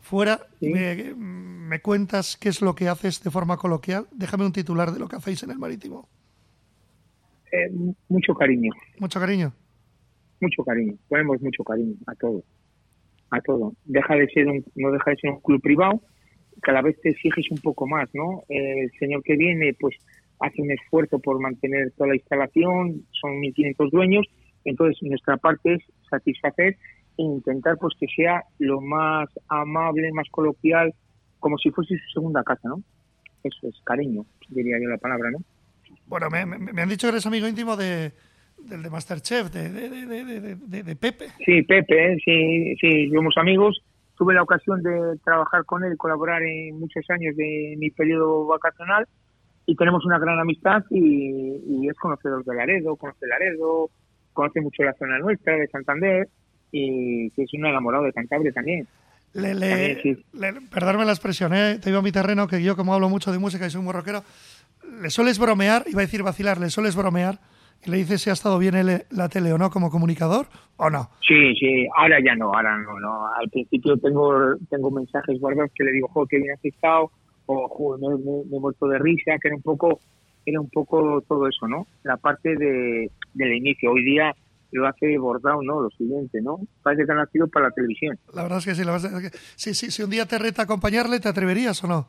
fuera, 0.00 0.40
me, 0.60 1.14
me 1.16 1.80
cuentas 1.80 2.36
qué 2.36 2.48
es 2.48 2.60
lo 2.62 2.74
que 2.74 2.88
haces 2.88 3.22
de 3.22 3.30
forma 3.30 3.56
coloquial. 3.56 4.06
Déjame 4.12 4.46
un 4.46 4.52
titular 4.52 4.92
de 4.92 4.98
lo 4.98 5.08
que 5.08 5.16
hacéis 5.16 5.42
en 5.42 5.50
el 5.50 5.58
Marítimo. 5.58 6.08
Eh, 7.52 7.70
mucho 8.08 8.34
cariño. 8.34 8.70
Mucho 8.98 9.20
cariño. 9.20 9.52
Mucho 10.40 10.64
cariño. 10.64 10.94
Ponemos 11.08 11.40
mucho 11.40 11.64
cariño 11.64 11.94
a 12.06 12.14
todo. 12.14 12.42
A 13.30 13.40
todo. 13.40 13.74
Deja 13.84 14.14
de 14.14 14.28
ser 14.28 14.48
un, 14.48 14.64
no 14.76 14.90
deja 14.90 15.10
de 15.10 15.16
ser 15.16 15.30
un 15.30 15.40
club 15.40 15.60
privado. 15.60 16.00
Cada 16.62 16.82
vez 16.82 17.00
te 17.00 17.10
exiges 17.10 17.50
un 17.50 17.58
poco 17.58 17.86
más, 17.86 18.08
¿no? 18.12 18.42
el 18.48 18.90
señor 18.98 19.22
que 19.22 19.36
viene, 19.36 19.74
pues 19.78 19.96
hace 20.40 20.60
un 20.60 20.70
esfuerzo 20.70 21.18
por 21.18 21.40
mantener 21.40 21.92
toda 21.92 22.08
la 22.08 22.16
instalación. 22.16 23.04
Son 23.12 23.40
1.500 23.40 23.90
dueños. 23.90 24.26
Entonces, 24.64 24.98
nuestra 25.02 25.36
parte 25.36 25.74
es 25.74 25.82
satisfacer 26.08 26.76
e 27.16 27.22
intentar, 27.22 27.76
pues, 27.78 27.94
que 27.98 28.06
sea 28.14 28.44
lo 28.58 28.80
más 28.80 29.28
amable, 29.48 30.12
más 30.12 30.28
coloquial, 30.30 30.94
como 31.38 31.56
si 31.58 31.70
fuese 31.70 31.96
su 31.96 32.10
segunda 32.20 32.42
casa, 32.42 32.68
¿no? 32.68 32.82
Eso 33.42 33.68
es 33.68 33.80
cariño, 33.84 34.26
diría 34.48 34.78
yo 34.80 34.88
la 34.88 34.98
palabra, 34.98 35.30
¿no? 35.30 35.38
Bueno, 36.10 36.28
me, 36.28 36.82
han 36.82 36.88
dicho 36.88 37.06
que 37.06 37.12
eres 37.12 37.26
amigo 37.26 37.46
íntimo 37.46 37.76
de, 37.76 38.10
del 38.58 38.82
de 38.82 38.90
Masterchef, 38.90 39.48
de, 39.52 39.68
de, 39.68 40.82
de, 40.82 40.96
Pepe. 40.96 41.28
Sí, 41.46 41.62
Pepe, 41.62 42.18
sí, 42.24 42.74
sí, 42.80 43.08
somos 43.14 43.34
amigos. 43.36 43.80
Tuve 44.16 44.34
la 44.34 44.42
ocasión 44.42 44.82
de 44.82 45.16
trabajar 45.24 45.64
con 45.64 45.84
él, 45.84 45.96
colaborar 45.96 46.42
en 46.42 46.80
muchos 46.80 47.08
años 47.10 47.36
de 47.36 47.76
mi 47.78 47.90
periodo 47.90 48.44
vacacional 48.44 49.06
y 49.66 49.76
tenemos 49.76 50.04
una 50.04 50.18
gran 50.18 50.40
amistad 50.40 50.82
y, 50.90 51.88
es 51.88 51.96
conocedor 51.96 52.44
de 52.44 52.56
Laredo, 52.56 52.96
conoce 52.96 53.28
Laredo, 53.28 53.88
conoce 54.32 54.60
mucho 54.60 54.82
la 54.82 54.94
zona 54.94 55.20
nuestra, 55.20 55.54
de 55.54 55.68
Santander 55.68 56.28
y 56.72 57.26
es 57.40 57.54
un 57.54 57.66
enamorado 57.66 58.02
de 58.02 58.12
Cantabria 58.12 58.52
también. 58.52 58.88
Le, 59.32 59.54
le, 59.54 59.96
perdóname 60.72 61.04
la 61.04 61.12
expresión, 61.12 61.54
¿eh? 61.54 61.78
te 61.80 61.90
digo 61.90 62.00
a 62.00 62.02
mi 62.02 62.10
terreno 62.10 62.48
que 62.48 62.64
yo 62.64 62.74
como 62.74 62.94
hablo 62.94 63.08
mucho 63.08 63.30
de 63.30 63.38
música 63.38 63.64
y 63.64 63.70
soy 63.70 63.80
muy 63.80 63.92
rockero, 63.92 64.24
le 65.02 65.10
sueles 65.10 65.38
bromear, 65.38 65.84
iba 65.86 66.00
a 66.00 66.06
decir 66.06 66.22
vacilar, 66.22 66.58
le 66.58 66.70
sueles 66.70 66.96
bromear 66.96 67.38
y 67.84 67.90
le 67.90 67.96
dices 67.98 68.22
si 68.22 68.30
ha 68.30 68.34
estado 68.34 68.58
bien 68.58 68.74
la 69.10 69.28
tele 69.28 69.52
o 69.52 69.58
no 69.58 69.70
como 69.70 69.90
comunicador 69.90 70.46
o 70.76 70.90
no. 70.90 71.10
Sí, 71.26 71.54
sí, 71.54 71.86
ahora 71.96 72.18
ya 72.24 72.34
no, 72.34 72.52
ahora 72.54 72.76
no, 72.78 72.98
no. 73.00 73.26
Al 73.34 73.48
principio 73.48 73.96
tengo 73.96 74.56
tengo 74.68 74.90
mensajes 74.90 75.38
guardados 75.40 75.70
que 75.74 75.84
le 75.84 75.92
digo, 75.92 76.08
joder, 76.08 76.28
qué 76.28 76.38
bien 76.38 76.52
has 76.52 76.64
estado, 76.64 77.10
o 77.46 77.68
joder, 77.68 78.00
me, 78.00 78.56
he 78.56 78.60
muerto 78.60 78.86
de 78.88 78.98
risa, 78.98 79.38
que 79.40 79.48
era 79.48 79.56
un 79.56 79.62
poco 79.62 80.00
era 80.44 80.60
un 80.60 80.70
poco 80.70 81.22
todo 81.28 81.46
eso, 81.48 81.66
¿no? 81.68 81.86
La 82.02 82.16
parte 82.16 82.56
de, 82.56 83.10
del 83.34 83.52
inicio. 83.54 83.92
Hoy 83.92 84.04
día 84.04 84.34
lo 84.72 84.86
hace 84.86 85.18
bordado, 85.18 85.62
¿no? 85.62 85.80
Lo 85.80 85.90
siguiente, 85.90 86.40
¿no? 86.42 86.60
Parece 86.82 87.04
que 87.04 87.12
ha 87.12 87.16
nacido 87.16 87.46
para 87.48 87.66
la 87.68 87.72
televisión. 87.72 88.18
La 88.34 88.42
verdad 88.42 88.58
es 88.58 88.64
que 88.64 88.74
sí. 88.74 88.84
La 88.84 88.92
verdad 88.92 89.22
es 89.22 89.30
que, 89.30 89.38
sí, 89.56 89.74
sí, 89.74 89.90
si 89.90 90.02
un 90.02 90.10
día 90.10 90.26
te 90.26 90.38
reta 90.38 90.62
acompañarle, 90.62 91.20
¿te 91.20 91.28
atreverías 91.28 91.82
o 91.84 91.88
no? 91.88 92.08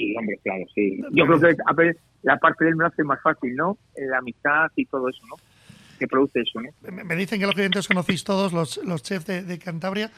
Sí, 0.00 0.16
hombre, 0.16 0.38
claro, 0.42 0.64
sí. 0.74 0.98
Yo 1.12 1.26
creo 1.26 1.40
que 1.40 1.56
la 2.22 2.38
parte 2.38 2.64
de 2.64 2.70
él 2.70 2.76
me 2.76 2.84
lo 2.84 2.88
hace 2.88 3.04
más 3.04 3.20
fácil, 3.22 3.54
¿no? 3.54 3.76
La 3.96 4.18
amistad 4.18 4.70
y 4.74 4.86
todo 4.86 5.08
eso, 5.10 5.20
¿no? 5.28 5.36
Que 5.98 6.08
produce 6.08 6.40
eso, 6.40 6.60
¿no? 6.60 6.70
Me 7.04 7.14
dicen 7.16 7.38
que 7.38 7.44
los 7.44 7.54
clientes 7.54 7.86
conocéis 7.86 8.24
todos, 8.24 8.54
los, 8.54 8.78
los 8.78 9.02
chefs 9.02 9.26
de, 9.26 9.58
Cantabria. 9.58 10.10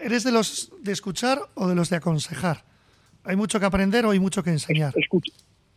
¿Eres 0.00 0.24
de 0.24 0.32
los 0.32 0.72
de 0.82 0.92
escuchar 0.92 1.38
o 1.54 1.68
de 1.68 1.74
los 1.74 1.90
de 1.90 1.96
aconsejar? 1.96 2.64
¿Hay 3.24 3.36
mucho 3.36 3.60
que 3.60 3.66
aprender 3.66 4.06
o 4.06 4.12
hay 4.12 4.18
mucho 4.18 4.42
que 4.42 4.50
enseñar? 4.50 4.94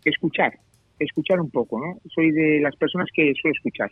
escuchar, 0.06 0.58
escuchar 1.00 1.42
un 1.42 1.50
poco, 1.50 1.86
¿no? 1.86 2.00
Soy 2.16 2.32
de 2.32 2.62
las 2.62 2.76
personas 2.78 3.10
que 3.14 3.34
suelo 3.42 3.54
escuchar. 3.54 3.92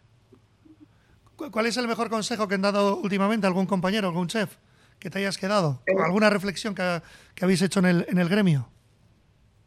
¿Cuál 1.36 1.66
es 1.66 1.76
el 1.76 1.88
mejor 1.90 2.10
consejo 2.10 2.48
que 2.48 2.56
han 2.56 2.62
dado 2.62 2.98
últimamente 2.98 3.46
algún 3.46 3.66
compañero, 3.66 4.08
algún 4.08 4.28
chef 4.28 4.56
que 5.00 5.10
te 5.10 5.20
hayas 5.20 5.38
quedado? 5.38 5.82
¿O 5.94 6.00
eh, 6.00 6.04
alguna 6.06 6.30
reflexión 6.30 6.74
que, 6.74 7.02
que 7.34 7.44
habéis 7.44 7.62
hecho 7.62 7.80
en 7.80 7.86
el, 7.88 8.06
en 8.08 8.20
el 8.20 8.30
gremio? 8.30 8.70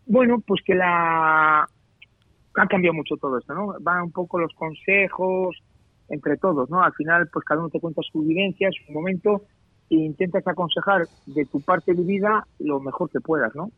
Bueno, 0.08 0.42
pues 0.46 0.62
que 0.64 0.74
la 0.74 1.60
ha 1.60 2.66
cambiado 2.66 2.94
mucho 2.94 3.16
todo 3.16 3.38
esto, 3.38 3.54
¿no? 3.54 3.74
Van 3.80 4.04
un 4.04 4.10
poco 4.10 4.38
los 4.38 4.52
consejos 4.54 5.56
entre 6.08 6.38
todos, 6.38 6.70
¿no? 6.70 6.82
Al 6.82 6.94
final, 6.94 7.28
pues 7.30 7.44
cada 7.44 7.60
uno 7.60 7.68
te 7.68 7.78
cuenta 7.78 8.00
su 8.10 8.22
vivencia, 8.22 8.70
su 8.72 8.90
momento, 8.90 9.42
e 9.90 9.96
intentas 9.96 10.46
aconsejar 10.46 11.06
de 11.26 11.44
tu 11.44 11.60
parte 11.60 11.92
de 11.92 12.02
vida 12.02 12.46
lo 12.58 12.80
mejor 12.80 13.10
que 13.10 13.20
puedas, 13.20 13.54
¿no? 13.54 13.70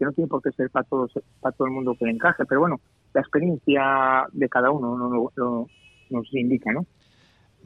Que 0.00 0.04
no 0.04 0.12
tiene 0.12 0.28
por 0.28 0.42
qué 0.42 0.50
ser 0.50 0.68
para 0.68 0.84
todos, 0.84 1.12
para 1.40 1.54
todo 1.56 1.68
el 1.68 1.74
mundo 1.74 1.94
que 1.96 2.06
le 2.06 2.10
encaje, 2.10 2.44
pero 2.44 2.60
bueno, 2.60 2.80
la 3.14 3.20
experiencia 3.20 4.26
de 4.32 4.48
cada 4.48 4.72
uno 4.72 5.30
nos 6.10 6.34
indica, 6.34 6.72
¿no? 6.72 6.86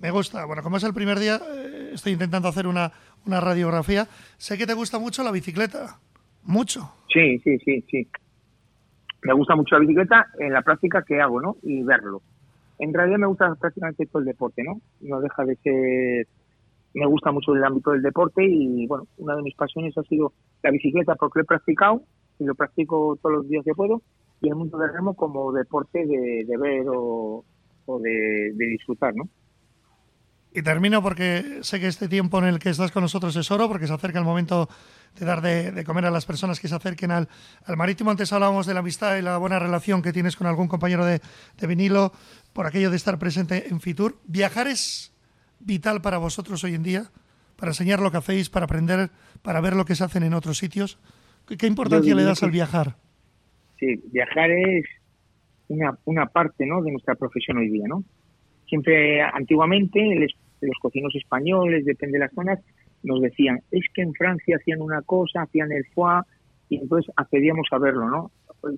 Me 0.00 0.10
gusta. 0.10 0.44
Bueno, 0.44 0.62
como 0.62 0.76
es 0.76 0.84
el 0.84 0.92
primer 0.92 1.18
día, 1.18 1.40
eh, 1.48 1.92
estoy 1.94 2.12
intentando 2.12 2.48
hacer 2.48 2.66
una, 2.66 2.92
una 3.24 3.40
radiografía. 3.40 4.06
Sé 4.36 4.58
que 4.58 4.66
te 4.66 4.74
gusta 4.74 4.98
mucho 4.98 5.22
la 5.22 5.30
bicicleta. 5.30 5.98
Mucho. 6.44 6.90
Sí, 7.12 7.38
sí, 7.40 7.58
sí, 7.58 7.84
sí. 7.90 8.08
Me 9.22 9.32
gusta 9.34 9.54
mucho 9.54 9.76
la 9.76 9.80
bicicleta 9.80 10.26
en 10.38 10.52
la 10.52 10.62
práctica 10.62 11.02
que 11.02 11.20
hago, 11.20 11.40
¿no? 11.40 11.56
Y 11.62 11.82
verlo. 11.82 12.22
En 12.78 12.92
realidad 12.92 13.18
me 13.18 13.26
gusta 13.26 13.54
prácticamente 13.54 14.06
todo 14.06 14.20
el 14.20 14.26
deporte, 14.26 14.64
¿no? 14.64 14.80
No 15.00 15.20
deja 15.20 15.44
de 15.44 15.56
ser... 15.56 16.26
Me 16.94 17.06
gusta 17.06 17.30
mucho 17.30 17.54
el 17.54 17.64
ámbito 17.64 17.92
del 17.92 18.02
deporte 18.02 18.44
y, 18.44 18.86
bueno, 18.86 19.06
una 19.18 19.36
de 19.36 19.42
mis 19.42 19.54
pasiones 19.54 19.96
ha 19.96 20.02
sido 20.02 20.32
la 20.62 20.70
bicicleta 20.70 21.14
porque 21.14 21.38
lo 21.38 21.42
he 21.44 21.46
practicado 21.46 22.02
y 22.38 22.44
lo 22.44 22.54
practico 22.54 23.16
todos 23.22 23.36
los 23.36 23.48
días 23.48 23.64
que 23.64 23.74
puedo 23.74 24.02
y 24.42 24.48
el 24.48 24.56
mundo 24.56 24.76
del 24.76 24.92
remo 24.92 25.14
como 25.14 25.52
deporte 25.52 26.04
de, 26.04 26.56
ver 26.58 26.84
o, 26.88 27.44
de 28.00 28.52
disfrutar, 28.56 29.14
¿no? 29.14 29.28
Y 30.54 30.62
termino 30.62 31.02
porque 31.02 31.60
sé 31.62 31.80
que 31.80 31.86
este 31.86 32.08
tiempo 32.08 32.38
en 32.38 32.44
el 32.44 32.58
que 32.58 32.68
estás 32.68 32.92
con 32.92 33.02
nosotros 33.02 33.34
es 33.36 33.50
oro, 33.50 33.68
porque 33.68 33.86
se 33.86 33.94
acerca 33.94 34.18
el 34.18 34.24
momento 34.24 34.68
de 35.18 35.24
dar 35.24 35.40
de, 35.40 35.82
comer 35.84 36.04
a 36.04 36.10
las 36.10 36.26
personas 36.26 36.60
que 36.60 36.68
se 36.68 36.74
acerquen 36.74 37.10
al, 37.10 37.28
marítimo. 37.74 38.10
Antes 38.10 38.32
hablábamos 38.34 38.66
de 38.66 38.74
la 38.74 38.80
amistad 38.80 39.16
y 39.16 39.22
la 39.22 39.38
buena 39.38 39.58
relación 39.58 40.02
que 40.02 40.12
tienes 40.12 40.36
con 40.36 40.46
algún 40.46 40.68
compañero 40.68 41.06
de, 41.06 41.20
vinilo, 41.66 42.12
por 42.52 42.66
aquello 42.66 42.90
de 42.90 42.96
estar 42.96 43.18
presente 43.18 43.68
en 43.68 43.80
Fitur. 43.80 44.18
¿Viajar 44.26 44.66
es 44.68 45.14
vital 45.58 46.02
para 46.02 46.18
vosotros 46.18 46.62
hoy 46.64 46.74
en 46.74 46.82
día? 46.82 47.04
¿Para 47.56 47.70
enseñar 47.70 48.00
lo 48.00 48.10
que 48.10 48.18
hacéis, 48.18 48.50
para 48.50 48.66
aprender, 48.66 49.08
para 49.40 49.62
ver 49.62 49.74
lo 49.74 49.86
que 49.86 49.94
se 49.94 50.04
hacen 50.04 50.22
en 50.22 50.34
otros 50.34 50.58
sitios? 50.58 50.98
¿Qué, 51.46 51.66
importancia 51.66 52.14
le 52.14 52.24
das 52.24 52.42
al 52.42 52.50
viajar? 52.50 52.96
Sí, 53.78 54.02
viajar 54.12 54.50
es 54.50 54.84
una, 55.68 55.96
una 56.04 56.26
parte 56.26 56.66
¿no? 56.66 56.82
de 56.82 56.92
nuestra 56.92 57.14
profesión 57.14 57.56
hoy 57.56 57.70
día, 57.70 57.84
¿no? 57.88 58.04
Siempre, 58.66 59.20
antiguamente, 59.20 60.00
los 60.66 60.78
cocineros 60.80 61.14
españoles, 61.14 61.84
depende 61.84 62.18
de 62.18 62.24
las 62.24 62.32
zonas, 62.32 62.58
nos 63.02 63.20
decían, 63.20 63.60
es 63.70 63.84
que 63.94 64.02
en 64.02 64.12
Francia 64.14 64.56
hacían 64.56 64.80
una 64.80 65.02
cosa, 65.02 65.42
hacían 65.42 65.72
el 65.72 65.84
foie, 65.94 66.22
y 66.68 66.76
entonces 66.76 67.12
accedíamos 67.16 67.66
a 67.70 67.78
verlo, 67.78 68.08
¿no? 68.08 68.30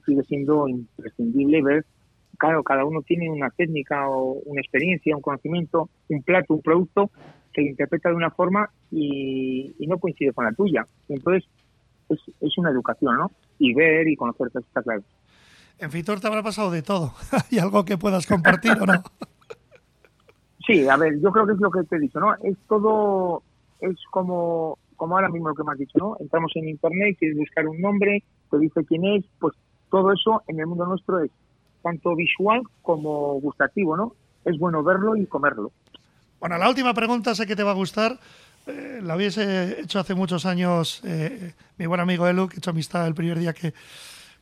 Sigue 0.07 0.23
siendo 0.25 0.67
imprescindible 0.67 1.63
ver, 1.63 1.85
claro, 2.39 2.63
cada 2.63 2.85
uno 2.85 3.03
tiene 3.03 3.31
una 3.31 3.51
técnica 3.51 4.09
o 4.09 4.41
una 4.47 4.61
experiencia, 4.61 5.15
un 5.15 5.23
conocimiento, 5.23 5.89
un 6.09 6.23
plato, 6.23 6.55
un 6.55 6.63
producto 6.63 7.11
que 7.53 7.63
interpreta 7.63 8.09
de 8.09 8.17
una 8.17 8.31
forma 8.31 8.69
y, 8.91 9.75
no 9.87 9.99
coincide 9.99 10.33
con 10.33 10.45
la 10.45 10.53
tuya. 10.53 10.87
Entonces, 11.09 11.49
es, 12.09 12.19
es 12.41 12.59
una 12.59 12.71
educación, 12.71 13.17
¿no? 13.17 13.31
Y 13.59 13.75
ver 13.75 14.09
y 14.09 14.17
conocer, 14.17 14.49
está 14.55 14.83
claro. 14.83 15.03
En 15.79 15.91
Fitor 15.91 16.21
te 16.21 16.27
habrá 16.27 16.43
pasado 16.43 16.71
de 16.71 16.83
todo. 16.83 17.13
¿Hay 17.51 17.59
algo 17.59 17.85
que 17.85 17.99
puedas 17.99 18.27
compartir 18.27 18.73
o 18.73 18.87
no? 18.87 19.03
Sí, 20.67 20.89
a 20.89 20.97
ver, 20.97 21.21
yo 21.21 21.31
creo 21.31 21.47
que 21.47 21.53
es 21.53 21.61
lo 21.61 21.71
que 21.71 21.85
te 21.85 21.97
he 21.97 22.01
dicho, 22.01 22.21
¿no? 22.21 22.35
Es 22.43 22.57
todo, 22.69 23.43
es 23.81 23.97
como, 24.11 24.79
como 24.97 25.17
ahora 25.17 25.29
mismo 25.29 25.49
lo 25.49 25.55
que 25.55 25.65
me 25.65 25.73
has 25.73 25.79
dicho, 25.79 25.99
¿no? 25.99 26.17
Entramos 26.21 26.53
en 26.55 26.69
internet, 26.69 27.17
quieres 27.19 27.37
buscar 27.37 27.69
un 27.69 27.81
nombre, 27.81 28.23
te 28.51 28.59
dice 28.59 28.85
quién 28.87 29.05
es, 29.05 29.25
pues 29.39 29.55
todo 29.91 30.13
eso 30.13 30.43
en 30.49 30.61
el 30.61 30.67
mundo 30.67 30.87
nuestro 30.87 31.21
es 31.21 31.31
tanto 31.83 32.17
visual 32.17 32.63
como 32.83 33.41
gustativo, 33.41 33.97
¿no? 33.97 34.15
Es 34.45 34.59
bueno 34.59 34.83
verlo 34.83 35.17
y 35.17 35.27
comerlo. 35.27 35.71
Bueno, 36.41 36.59
la 36.59 36.69
última 36.69 36.95
pregunta 36.95 37.35
sé 37.35 37.47
que 37.47 37.57
te 37.57 37.63
va 37.63 37.73
a 37.73 37.75
gustar. 37.75 38.19
Eh, 38.67 39.01
la 39.03 39.17
hubiese 39.17 39.83
hecho 39.83 39.99
hace 39.99 40.15
muchos 40.15 40.47
años 40.47 41.03
eh, 41.05 41.53
mi 41.77 41.87
buen 41.87 42.01
amigo 42.01 42.27
Elu, 42.27 42.49
que 42.49 42.57
he 42.57 42.59
hecho 42.59 42.71
amistad 42.71 43.07
el 43.07 43.15
primer 43.15 43.39
día 43.39 43.53
que, 43.53 43.75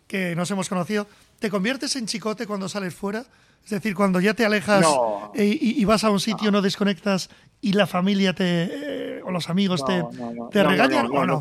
que 0.06 0.36
nos 0.36 0.50
hemos 0.52 0.68
conocido. 0.68 1.06
¿Te 1.40 1.50
conviertes 1.50 1.96
en 1.96 2.06
chicote 2.06 2.46
cuando 2.46 2.68
sales 2.68 2.94
fuera? 2.94 3.24
Es 3.64 3.70
decir, 3.70 3.94
cuando 3.94 4.20
ya 4.20 4.34
te 4.34 4.44
alejas 4.44 4.86
e, 5.34 5.44
y, 5.60 5.84
vas 5.84 6.04
a 6.04 6.10
un 6.10 6.20
sitio, 6.20 6.50
no, 6.50 6.62
desconectas 6.62 7.30
y 7.60 7.72
la 7.72 7.86
familia 7.86 8.34
te 8.34 8.68
eh, 8.70 9.22
o 9.24 9.30
los 9.30 9.48
amigos 9.48 9.84
te, 9.84 10.02
te 10.50 10.64
regañan 10.64 11.06
o 11.06 11.24
no? 11.24 11.40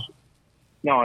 No, 0.84 1.02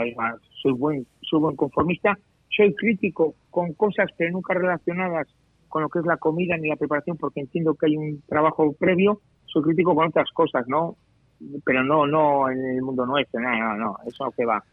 soy 0.61 0.73
buen, 0.73 1.05
soy 1.21 1.39
buen 1.39 1.55
conformista. 1.55 2.17
Soy 2.55 2.73
crítico 2.73 3.35
con 3.49 3.73
cosas 3.73 4.09
que 4.17 4.29
nunca 4.31 4.53
relacionadas 4.53 5.27
con 5.67 5.83
lo 5.83 5.89
que 5.89 5.99
es 5.99 6.05
la 6.05 6.17
comida 6.17 6.57
ni 6.57 6.69
la 6.69 6.75
preparación, 6.75 7.17
porque 7.17 7.41
entiendo 7.41 7.75
que 7.75 7.87
hay 7.87 7.97
un 7.97 8.21
trabajo 8.27 8.73
previo. 8.73 9.21
Soy 9.45 9.63
crítico 9.63 9.93
con 9.93 10.07
otras 10.07 10.29
cosas, 10.31 10.67
¿no? 10.67 10.95
Pero 11.65 11.83
no, 11.83 12.07
no 12.07 12.49
en 12.49 12.65
el 12.65 12.81
mundo 12.81 13.05
nuestro, 13.05 13.39
no, 13.39 13.55
no, 13.55 13.75
no, 13.75 13.95
eso 14.07 14.31
que 14.35 14.45
va. 14.45 14.63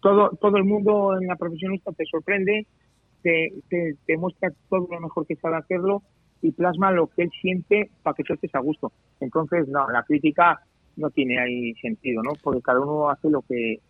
Todo, 0.00 0.30
todo 0.40 0.56
el 0.56 0.64
mundo 0.64 1.18
en 1.20 1.26
la 1.26 1.36
profesionista 1.36 1.92
te 1.92 2.06
sorprende 2.06 2.66
te, 3.22 3.52
te, 3.68 4.16
muestra 4.16 4.52
todo 4.68 4.86
lo 4.90 5.00
mejor 5.00 5.26
que 5.26 5.36
sabe 5.36 5.56
hacerlo 5.56 6.02
y 6.42 6.52
plasma 6.52 6.92
lo 6.92 7.08
que 7.08 7.22
él 7.22 7.30
siente 7.40 7.90
para 8.02 8.14
que 8.14 8.24
tú 8.24 8.34
estés 8.34 8.54
a 8.54 8.60
gusto. 8.60 8.92
Entonces, 9.20 9.68
no, 9.68 9.88
la 9.90 10.02
crítica 10.04 10.60
no 10.96 11.10
tiene 11.10 11.40
ahí 11.40 11.74
sentido, 11.74 12.22
¿no? 12.22 12.32
Porque 12.42 12.62
cada 12.62 12.80
uno 12.80 13.10
hace 13.10 13.28
lo 13.30 13.42
que 13.42 13.80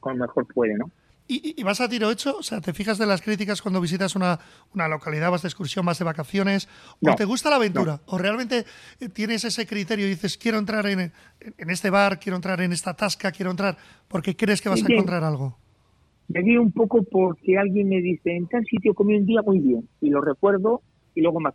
con 0.00 0.18
mejor 0.18 0.46
puede, 0.52 0.74
¿no? 0.74 0.90
¿Y, 1.26 1.62
vas 1.62 1.80
a 1.80 1.88
tiro 1.88 2.10
hecho? 2.10 2.36
O 2.36 2.42
sea, 2.42 2.60
¿te 2.60 2.74
fijas 2.74 2.98
de 2.98 3.06
las 3.06 3.22
críticas 3.22 3.62
cuando 3.62 3.80
visitas 3.80 4.14
una, 4.14 4.38
una 4.74 4.88
localidad, 4.88 5.30
vas 5.30 5.40
de 5.40 5.48
excursión, 5.48 5.86
vas 5.86 5.98
de 5.98 6.04
vacaciones? 6.04 6.68
¿O 7.00 7.14
te 7.14 7.24
gusta 7.24 7.48
la 7.48 7.56
aventura? 7.56 8.00
¿O 8.06 8.18
realmente 8.18 8.66
eh, 9.00 9.08
tienes 9.08 9.42
ese 9.44 9.66
criterio 9.66 10.06
y 10.06 10.10
dices, 10.10 10.36
quiero 10.36 10.58
entrar 10.58 10.84
en, 10.86 11.12
en, 11.40 11.70
este 11.70 11.88
bar, 11.88 12.20
quiero 12.20 12.36
entrar 12.36 12.60
en 12.60 12.74
esta 12.74 12.92
tasca, 12.92 13.32
quiero 13.32 13.50
entrar 13.50 13.78
porque 14.06 14.36
crees 14.36 14.60
que 14.60 14.68
vas 14.68 14.84
a 14.84 14.92
encontrar 14.92 15.24
algo? 15.24 15.56
Me 16.28 16.42
vi 16.42 16.56
un 16.56 16.72
poco 16.72 17.02
porque 17.02 17.58
alguien 17.58 17.88
me 17.88 18.00
dice, 18.00 18.34
en 18.34 18.46
tal 18.46 18.64
sitio 18.64 18.94
comí 18.94 19.16
un 19.16 19.26
día 19.26 19.42
muy 19.42 19.60
bien, 19.60 19.88
y 20.00 20.10
lo 20.10 20.20
recuerdo 20.20 20.82
y 21.14 21.20
luego 21.20 21.40
me, 21.40 21.50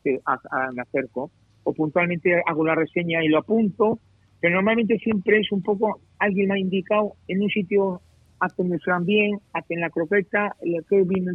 acerco, 0.82 1.32
o 1.63 1.74
puntualmente 1.74 2.41
hago 2.45 2.65
la 2.65 2.76
reseña 2.76 3.24
y 3.24 3.28
lo 3.28 3.39
apunto, 3.39 3.99
pero 4.39 4.55
normalmente 4.55 4.97
siempre 4.99 5.39
es 5.39 5.51
un 5.51 5.61
poco, 5.61 5.99
alguien 6.17 6.47
me 6.47 6.55
ha 6.55 6.59
indicado, 6.59 7.13
en 7.28 7.41
un 7.41 7.49
sitio 7.49 8.01
hacen 8.39 8.72
el 8.72 8.80
flan 8.80 9.05
bien, 9.05 9.39
hacen 9.53 9.82
la 9.82 9.89
croqueta, 9.89 10.55
el 10.61 10.86
que 10.86 11.03
vino 11.03 11.34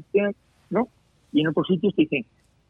¿no? 0.70 0.88
Y 1.32 1.40
en 1.40 1.48
otros 1.48 1.66
sitios 1.66 1.94
te 1.94 2.02
dicen, 2.02 2.24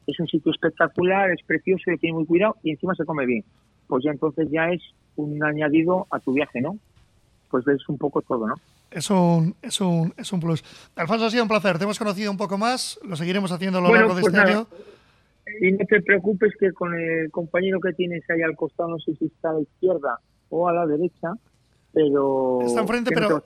es 0.06 0.18
un 0.18 0.26
sitio 0.26 0.50
espectacular, 0.50 1.30
es 1.30 1.42
precioso, 1.46 1.84
tiene 2.00 2.14
muy 2.14 2.26
cuidado 2.26 2.56
y 2.62 2.70
encima 2.70 2.94
se 2.94 3.04
come 3.04 3.26
bien. 3.26 3.44
Pues 3.86 4.04
ya 4.04 4.10
entonces 4.10 4.50
ya 4.50 4.70
es 4.70 4.82
un 5.16 5.42
añadido 5.42 6.06
a 6.10 6.18
tu 6.18 6.32
viaje, 6.32 6.60
¿no? 6.60 6.78
Pues 7.50 7.64
ves 7.64 7.88
un 7.88 7.98
poco 7.98 8.22
todo, 8.22 8.46
¿no? 8.46 8.54
Es 8.94 9.10
un, 9.10 9.56
es 9.60 9.80
un, 9.80 10.14
es 10.16 10.32
un 10.32 10.40
plus. 10.40 10.62
Alfonso, 10.94 11.26
ha 11.26 11.30
sido 11.30 11.42
un 11.42 11.48
placer. 11.48 11.78
Te 11.78 11.84
hemos 11.84 11.98
conocido 11.98 12.30
un 12.30 12.36
poco 12.36 12.56
más, 12.56 12.98
lo 13.06 13.16
seguiremos 13.16 13.50
haciendo 13.50 13.78
a 13.78 13.82
lo 13.82 13.92
largo 13.92 14.14
de 14.14 14.22
pues 14.22 14.34
este 14.34 14.50
año. 14.50 14.66
Y 15.60 15.72
no 15.72 15.84
te 15.86 16.00
preocupes 16.00 16.52
que 16.58 16.72
con 16.72 16.94
el 16.94 17.30
compañero 17.30 17.80
que 17.80 17.92
tienes 17.92 18.22
ahí 18.30 18.42
al 18.42 18.56
costado, 18.56 18.90
no 18.90 18.98
sé 19.00 19.14
si 19.16 19.26
está 19.26 19.50
a 19.50 19.54
la 19.54 19.60
izquierda 19.60 20.20
o 20.48 20.68
a 20.68 20.72
la 20.72 20.86
derecha, 20.86 21.32
pero 21.92 22.60
está 22.64 22.80
enfrente, 22.80 23.10
pero 23.12 23.42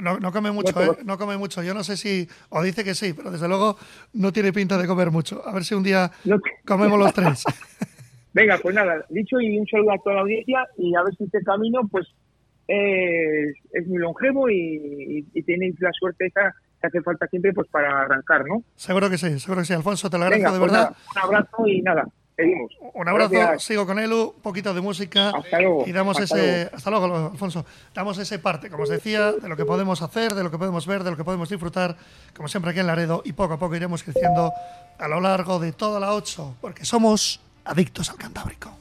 no, 0.00 0.18
no, 0.18 0.32
come 0.32 0.50
mucho, 0.50 0.80
¿eh? 0.82 0.98
no 1.04 1.16
come 1.16 1.36
mucho. 1.36 1.62
Yo 1.62 1.72
no 1.72 1.84
sé 1.84 1.96
si, 1.96 2.28
o 2.50 2.62
dice 2.62 2.84
que 2.84 2.94
sí, 2.94 3.12
pero 3.14 3.30
desde 3.30 3.48
luego 3.48 3.76
no 4.12 4.32
tiene 4.32 4.52
pinta 4.52 4.76
de 4.76 4.86
comer 4.86 5.10
mucho. 5.10 5.42
A 5.46 5.52
ver 5.52 5.64
si 5.64 5.74
un 5.74 5.84
día 5.84 6.10
comemos 6.66 6.98
los 6.98 7.12
tres. 7.12 7.44
Venga, 8.32 8.58
pues 8.62 8.74
nada, 8.74 9.04
dicho 9.08 9.40
y 9.40 9.58
un 9.58 9.66
saludo 9.66 9.92
a 9.92 9.98
toda 9.98 10.16
la 10.16 10.22
audiencia 10.22 10.66
y 10.78 10.94
a 10.94 11.02
ver 11.02 11.14
si 11.16 11.24
este 11.24 11.42
camino, 11.42 11.80
pues 11.90 12.06
es, 12.70 13.86
muy 13.86 13.98
longevo 13.98 14.48
y, 14.48 15.26
y, 15.32 15.42
tenéis 15.42 15.74
la 15.80 15.90
suerte 15.92 16.26
esa 16.26 16.54
que 16.80 16.86
hace 16.86 17.02
falta 17.02 17.26
siempre 17.26 17.52
pues 17.52 17.68
para 17.68 18.02
arrancar, 18.02 18.46
¿no? 18.46 18.62
Seguro 18.76 19.10
que 19.10 19.18
sí, 19.18 19.38
seguro 19.38 19.60
que 19.60 19.66
sí. 19.66 19.74
Alfonso, 19.74 20.08
te 20.08 20.16
lo 20.16 20.24
agradezco 20.24 20.52
de 20.52 20.58
pues 20.58 20.72
verdad. 20.72 20.96
un 21.14 21.22
abrazo 21.22 21.66
y 21.66 21.82
nada. 21.82 22.06
Seguimos. 22.36 22.72
Un 22.94 23.08
abrazo, 23.08 23.58
sigo 23.58 23.84
con 23.84 23.98
Elu, 23.98 24.32
un 24.34 24.40
poquito 24.40 24.72
de 24.72 24.80
música 24.80 25.28
hasta 25.28 25.60
luego, 25.60 25.84
y 25.86 25.92
damos 25.92 26.18
ese, 26.20 26.70
hasta 26.72 26.88
luego, 26.88 27.28
Alfonso, 27.32 27.66
damos 27.92 28.16
ese 28.16 28.38
parte, 28.38 28.70
como 28.70 28.84
os 28.84 28.88
decía, 28.88 29.32
de 29.32 29.46
lo 29.46 29.58
que 29.58 29.66
podemos 29.66 30.00
hacer, 30.00 30.32
de 30.32 30.42
lo 30.42 30.50
que 30.50 30.56
podemos 30.56 30.86
ver, 30.86 31.04
de 31.04 31.10
lo 31.10 31.18
que 31.18 31.24
podemos 31.24 31.50
disfrutar, 31.50 31.96
como 32.34 32.48
siempre 32.48 32.70
aquí 32.70 32.80
en 32.80 32.86
Laredo, 32.86 33.20
y 33.26 33.34
poco 33.34 33.54
a 33.54 33.58
poco 33.58 33.76
iremos 33.76 34.02
creciendo 34.02 34.54
a 34.98 35.08
lo 35.08 35.20
largo 35.20 35.58
de 35.58 35.72
toda 35.72 36.00
la 36.00 36.14
8, 36.14 36.56
porque 36.62 36.86
somos 36.86 37.42
adictos 37.64 38.08
al 38.08 38.16
Cantábrico. 38.16 38.74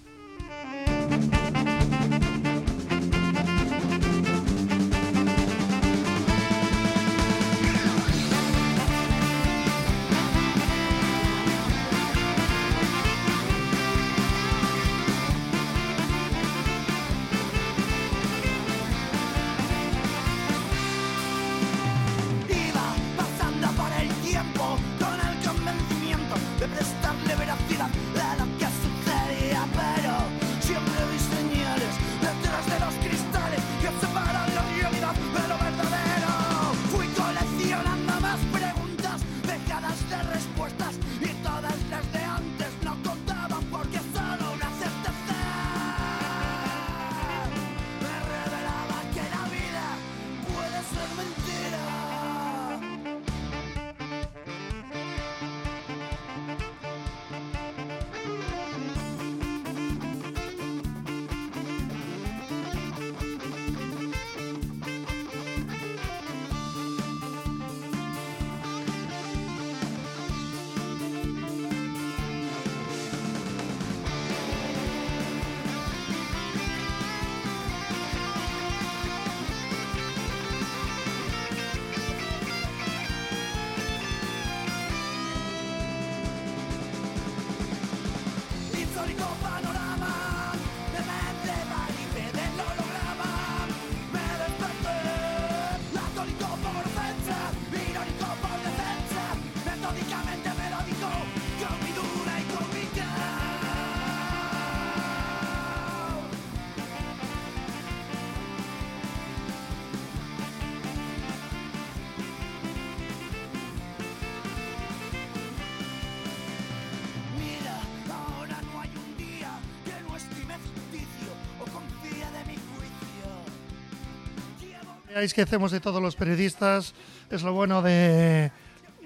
Veáis 125.19 125.33
que 125.33 125.41
hacemos 125.41 125.73
de 125.73 125.81
todos 125.81 126.01
los 126.01 126.15
periodistas, 126.15 126.93
es 127.29 127.43
lo 127.43 127.51
bueno 127.51 127.81
de 127.81 128.53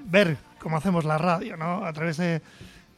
ver 0.05 0.37
cómo 0.59 0.77
hacemos 0.77 1.05
la 1.05 1.17
radio, 1.17 1.57
¿no? 1.57 1.83
A 1.83 1.91
través 1.91 2.17
de 2.17 2.39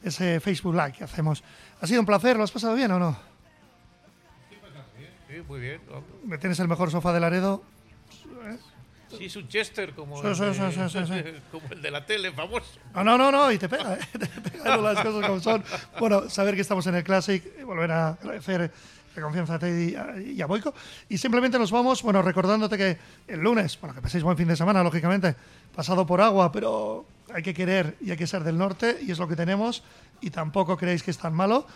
ese 0.02 0.38
Facebook 0.38 0.74
Live 0.74 0.92
que 0.92 1.04
hacemos. 1.04 1.42
¿Ha 1.80 1.86
sido 1.86 2.00
un 2.00 2.04
placer? 2.04 2.36
¿Lo 2.36 2.44
has 2.44 2.50
pasado 2.50 2.74
bien 2.74 2.90
o 2.92 2.98
no? 2.98 3.18
sí, 5.30 5.36
muy 5.48 5.60
bien. 5.60 5.80
Me 6.26 6.36
tienes 6.36 6.60
el 6.60 6.68
mejor 6.68 6.90
sofá 6.90 7.14
de 7.14 7.20
Laredo. 7.20 7.62
Sí, 9.16 9.24
es 9.24 9.36
un 9.36 9.48
Chester 9.48 9.94
como, 9.94 10.20
Sí, 10.20 10.26
el 10.26 10.38
de, 10.38 10.54
sí, 10.54 11.06
sí, 11.06 11.40
como 11.50 11.66
el 11.70 11.80
de 11.80 11.90
la 11.90 12.04
tele, 12.04 12.32
famoso. 12.32 12.78
No, 12.94 13.02
no, 13.02 13.16
no, 13.16 13.32
no, 13.32 13.50
y 13.50 13.56
te 13.56 13.66
pega, 13.66 13.94
¿eh? 13.94 13.98
te 14.12 14.26
pega 14.50 14.76
las 14.76 15.00
cosas 15.00 15.26
como 15.26 15.40
son. 15.40 15.64
Bueno, 15.98 16.28
saber 16.28 16.54
que 16.54 16.60
estamos 16.60 16.86
en 16.86 16.96
el 16.96 17.04
Classic, 17.04 17.42
y 17.58 17.62
volver 17.62 17.92
a 17.92 18.08
agradecer 18.08 18.70
la 19.20 19.26
confianza 19.26 19.54
a 19.54 19.58
Teddy 19.58 19.96
y 20.34 20.40
a- 20.42 20.46
Boico. 20.46 20.74
Y 21.08 21.18
simplemente 21.18 21.58
nos 21.58 21.70
vamos, 21.70 22.02
bueno, 22.02 22.22
recordándote 22.22 22.76
que 22.76 22.98
el 23.28 23.40
lunes, 23.40 23.78
bueno, 23.80 23.94
que 23.94 24.00
paséis 24.02 24.22
buen 24.24 24.36
fin 24.36 24.48
de 24.48 24.56
semana, 24.56 24.82
lógicamente, 24.82 25.34
pasado 25.74 26.06
por 26.06 26.20
agua, 26.20 26.52
pero 26.52 27.06
hay 27.32 27.42
que 27.42 27.54
querer 27.54 27.96
y 28.00 28.10
hay 28.10 28.16
que 28.16 28.26
ser 28.26 28.44
del 28.44 28.56
norte, 28.58 28.98
y 29.02 29.10
es 29.10 29.18
lo 29.18 29.26
que 29.28 29.36
tenemos, 29.36 29.82
y 30.20 30.30
tampoco 30.30 30.76
creéis 30.76 31.02
que 31.02 31.10
es 31.10 31.18
tan 31.18 31.34
malo. 31.34 31.66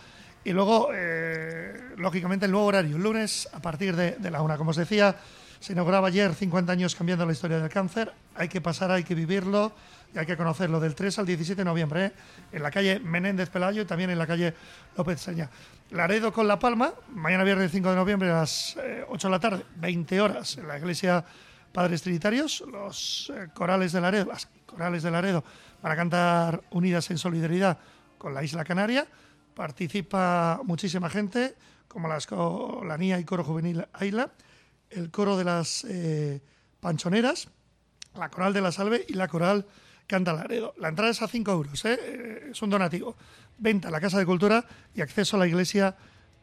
Y 0.43 0.53
luego, 0.53 0.89
eh, 0.93 1.73
lógicamente, 1.97 2.45
el 2.45 2.51
nuevo 2.51 2.65
horario, 2.67 2.95
el 2.95 3.03
lunes 3.03 3.47
a 3.53 3.61
partir 3.61 3.95
de, 3.95 4.11
de 4.11 4.31
la 4.31 4.41
una. 4.41 4.57
Como 4.57 4.71
os 4.71 4.75
decía, 4.77 5.15
se 5.59 5.73
inauguraba 5.73 6.07
ayer 6.07 6.33
50 6.33 6.71
años 6.71 6.95
cambiando 6.95 7.25
la 7.27 7.31
historia 7.31 7.59
del 7.59 7.69
cáncer. 7.69 8.11
Hay 8.35 8.47
que 8.49 8.59
pasar, 8.61 8.89
hay 8.89 9.03
que 9.03 9.13
vivirlo 9.13 9.71
y 10.15 10.17
hay 10.17 10.25
que 10.25 10.35
conocerlo 10.35 10.79
del 10.79 10.95
3 10.95 11.19
al 11.19 11.25
17 11.27 11.61
de 11.61 11.65
noviembre 11.65 12.05
¿eh? 12.07 12.11
en 12.53 12.63
la 12.63 12.71
calle 12.71 12.99
Menéndez 12.99 13.49
Pelayo 13.51 13.83
y 13.83 13.85
también 13.85 14.09
en 14.09 14.17
la 14.17 14.25
calle 14.25 14.55
López 14.97 15.21
Seña. 15.21 15.47
Laredo 15.91 16.31
con 16.31 16.47
La 16.47 16.57
Palma, 16.57 16.93
mañana 17.09 17.43
viernes 17.43 17.69
5 17.69 17.89
de 17.89 17.95
noviembre 17.97 18.31
a 18.31 18.35
las 18.35 18.77
eh, 18.77 19.03
8 19.09 19.27
de 19.27 19.31
la 19.31 19.39
tarde, 19.41 19.65
20 19.75 20.21
horas, 20.21 20.57
en 20.57 20.65
la 20.65 20.77
iglesia 20.77 21.25
Padres 21.73 22.01
Trinitarios. 22.01 22.63
Los 22.71 23.29
eh, 23.35 23.49
corales 23.53 23.91
de 23.91 23.99
Laredo, 23.99 24.27
las 24.27 24.47
corales 24.65 25.03
de 25.03 25.11
Laredo 25.11 25.43
van 25.81 25.91
a 25.91 25.95
cantar 25.97 26.61
unidas 26.71 27.11
en 27.11 27.17
solidaridad 27.17 27.77
con 28.17 28.33
la 28.33 28.41
isla 28.41 28.63
Canaria. 28.63 29.05
Participa 29.53 30.61
muchísima 30.63 31.09
gente, 31.09 31.55
como 31.89 32.07
la 32.07 32.15
Escolanía 32.15 33.19
y 33.19 33.25
Coro 33.25 33.43
Juvenil 33.43 33.85
Aila, 33.91 34.31
el 34.89 35.11
coro 35.11 35.35
de 35.35 35.43
las 35.43 35.83
eh, 35.83 36.41
Panchoneras, 36.79 37.49
la 38.15 38.29
coral 38.29 38.53
de 38.53 38.61
la 38.61 38.71
Salve 38.71 39.05
y 39.09 39.13
la 39.15 39.27
coral 39.27 39.65
Canta 40.07 40.33
Laredo. 40.33 40.73
La 40.77 40.89
entrada 40.89 41.11
es 41.11 41.21
a 41.21 41.27
5 41.27 41.51
euros, 41.51 41.85
¿eh? 41.85 41.99
Eh, 42.01 42.49
es 42.51 42.61
un 42.61 42.69
donativo. 42.69 43.15
Venta 43.57 43.87
a 43.87 43.91
la 43.91 44.01
Casa 44.01 44.17
de 44.17 44.25
Cultura 44.25 44.65
y 44.93 45.01
acceso 45.01 45.37
a 45.37 45.39
la 45.39 45.47
iglesia 45.47 45.95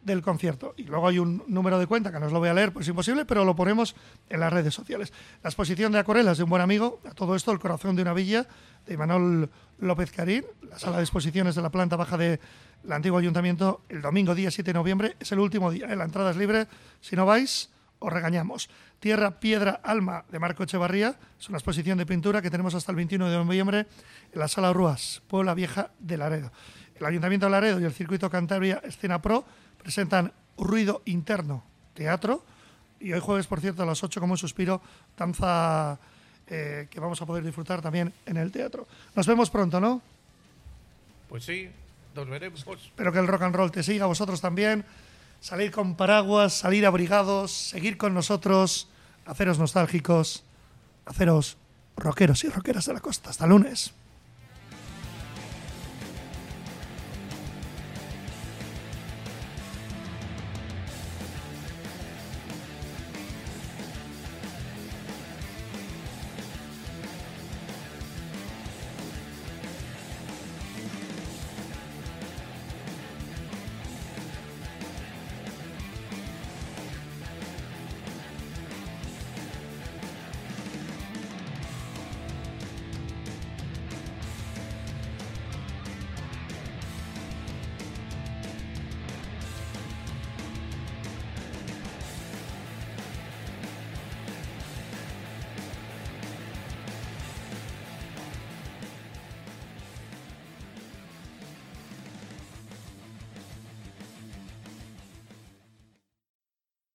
del 0.02 0.22
concierto. 0.22 0.74
Y 0.76 0.84
luego 0.84 1.09
hay 1.09 1.18
un 1.18 1.44
número 1.46 1.78
de 1.78 1.86
cuenta 1.86 2.12
que 2.12 2.20
no 2.20 2.28
lo 2.28 2.38
voy 2.38 2.48
a 2.48 2.54
leer, 2.54 2.72
pues 2.72 2.86
es 2.86 2.90
imposible, 2.90 3.24
pero 3.24 3.44
lo 3.44 3.54
ponemos 3.54 3.94
en 4.28 4.40
las 4.40 4.52
redes 4.52 4.74
sociales. 4.74 5.12
La 5.42 5.50
exposición 5.50 5.92
de 5.92 5.98
acuarelas 5.98 6.38
de 6.38 6.44
un 6.44 6.50
buen 6.50 6.62
amigo, 6.62 7.00
a 7.09 7.12
todo 7.12 7.34
esto, 7.34 7.52
El 7.52 7.59
corazón 7.59 7.96
de 7.96 8.02
una 8.02 8.14
villa, 8.14 8.46
de 8.86 8.94
Imanol 8.94 9.50
López 9.78 10.11
Carín, 10.11 10.44
la 10.68 10.78
sala 10.78 10.96
de 10.98 11.02
exposiciones 11.02 11.54
de 11.54 11.62
la 11.62 11.70
planta 11.70 11.96
baja 11.96 12.16
del 12.16 12.40
antiguo 12.88 13.18
ayuntamiento, 13.18 13.82
el 13.88 14.00
domingo 14.00 14.34
día 14.34 14.50
7 14.50 14.70
de 14.70 14.74
noviembre, 14.74 15.16
es 15.20 15.30
el 15.32 15.40
último 15.40 15.70
día, 15.70 15.86
¿eh? 15.86 15.96
la 15.96 16.04
entrada 16.04 16.30
es 16.30 16.36
libre, 16.36 16.66
si 17.00 17.14
no 17.14 17.26
vais, 17.26 17.70
os 17.99 18.12
regañamos. 18.12 18.68
Tierra, 19.01 19.40
Piedra, 19.40 19.80
Alma 19.82 20.24
de 20.30 20.38
Marco 20.38 20.62
Echevarría 20.62 21.16
es 21.38 21.49
una 21.49 21.59
exposición 21.59 21.99
de 21.99 22.07
pintura 22.07 22.42
que 22.42 22.51
tenemos 22.51 22.74
hasta 22.74 22.92
el 22.92 22.96
21 22.96 23.28
de 23.28 23.36
noviembre 23.36 23.86
en 24.32 24.38
la 24.38 24.49
Sala 24.49 24.72
Rúas, 24.72 25.22
Puebla 25.28 25.55
Vieja 25.55 25.90
de 25.99 26.16
Laredo. 26.16 26.53
El 26.99 27.07
Ayuntamiento 27.07 27.46
de 27.46 27.51
Laredo 27.51 27.80
y 27.80 27.84
el 27.84 27.92
Circuito 27.92 28.28
Cantabria 28.30 28.80
Escena 28.84 29.22
Pro 29.22 29.44
presentan 29.82 30.32
Ruido 30.57 31.03
Interno 31.05 31.64
Teatro 31.94 32.44
y 33.01 33.12
hoy 33.12 33.20
jueves, 33.20 33.46
por 33.46 33.61
cierto, 33.61 33.82
a 33.82 33.86
las 33.86 34.03
8 34.03 34.20
como 34.20 34.32
un 34.32 34.38
suspiro, 34.38 34.80
danza 35.16 35.99
eh, 36.46 36.88
que 36.90 37.01
vamos 37.01 37.20
a 37.22 37.26
poder 37.26 37.44
disfrutar 37.44 37.80
también 37.80 38.12
en 38.26 38.36
el 38.36 38.51
teatro. 38.51 38.86
Nos 39.14 39.26
vemos 39.26 39.51
pronto, 39.51 39.80
¿no? 39.80 40.03
Pues 41.28 41.44
sí, 41.44 41.68
nos 42.14 42.28
veremos. 42.28 42.64
Espero 42.66 43.12
que 43.12 43.18
el 43.18 43.26
rock 43.26 43.42
and 43.42 43.55
roll 43.55 43.70
te 43.70 43.82
siga, 43.82 44.05
a 44.05 44.09
vosotros 44.09 44.40
también. 44.40 44.84
Salir 45.41 45.70
con 45.70 45.95
paraguas, 45.95 46.53
salir 46.53 46.84
abrigados, 46.86 47.53
seguir 47.53 47.97
con 47.97 48.14
nosotros, 48.14 48.89
haceros 49.24 49.59
nostálgicos, 49.59 50.45
haceros 51.07 51.57
rockeros 51.97 52.45
y 52.45 52.49
rockeras 52.49 52.86
de 52.86 52.95
la 52.95 53.01
costa. 53.01 53.30
Hasta 53.30 53.47
lunes. 53.47 53.93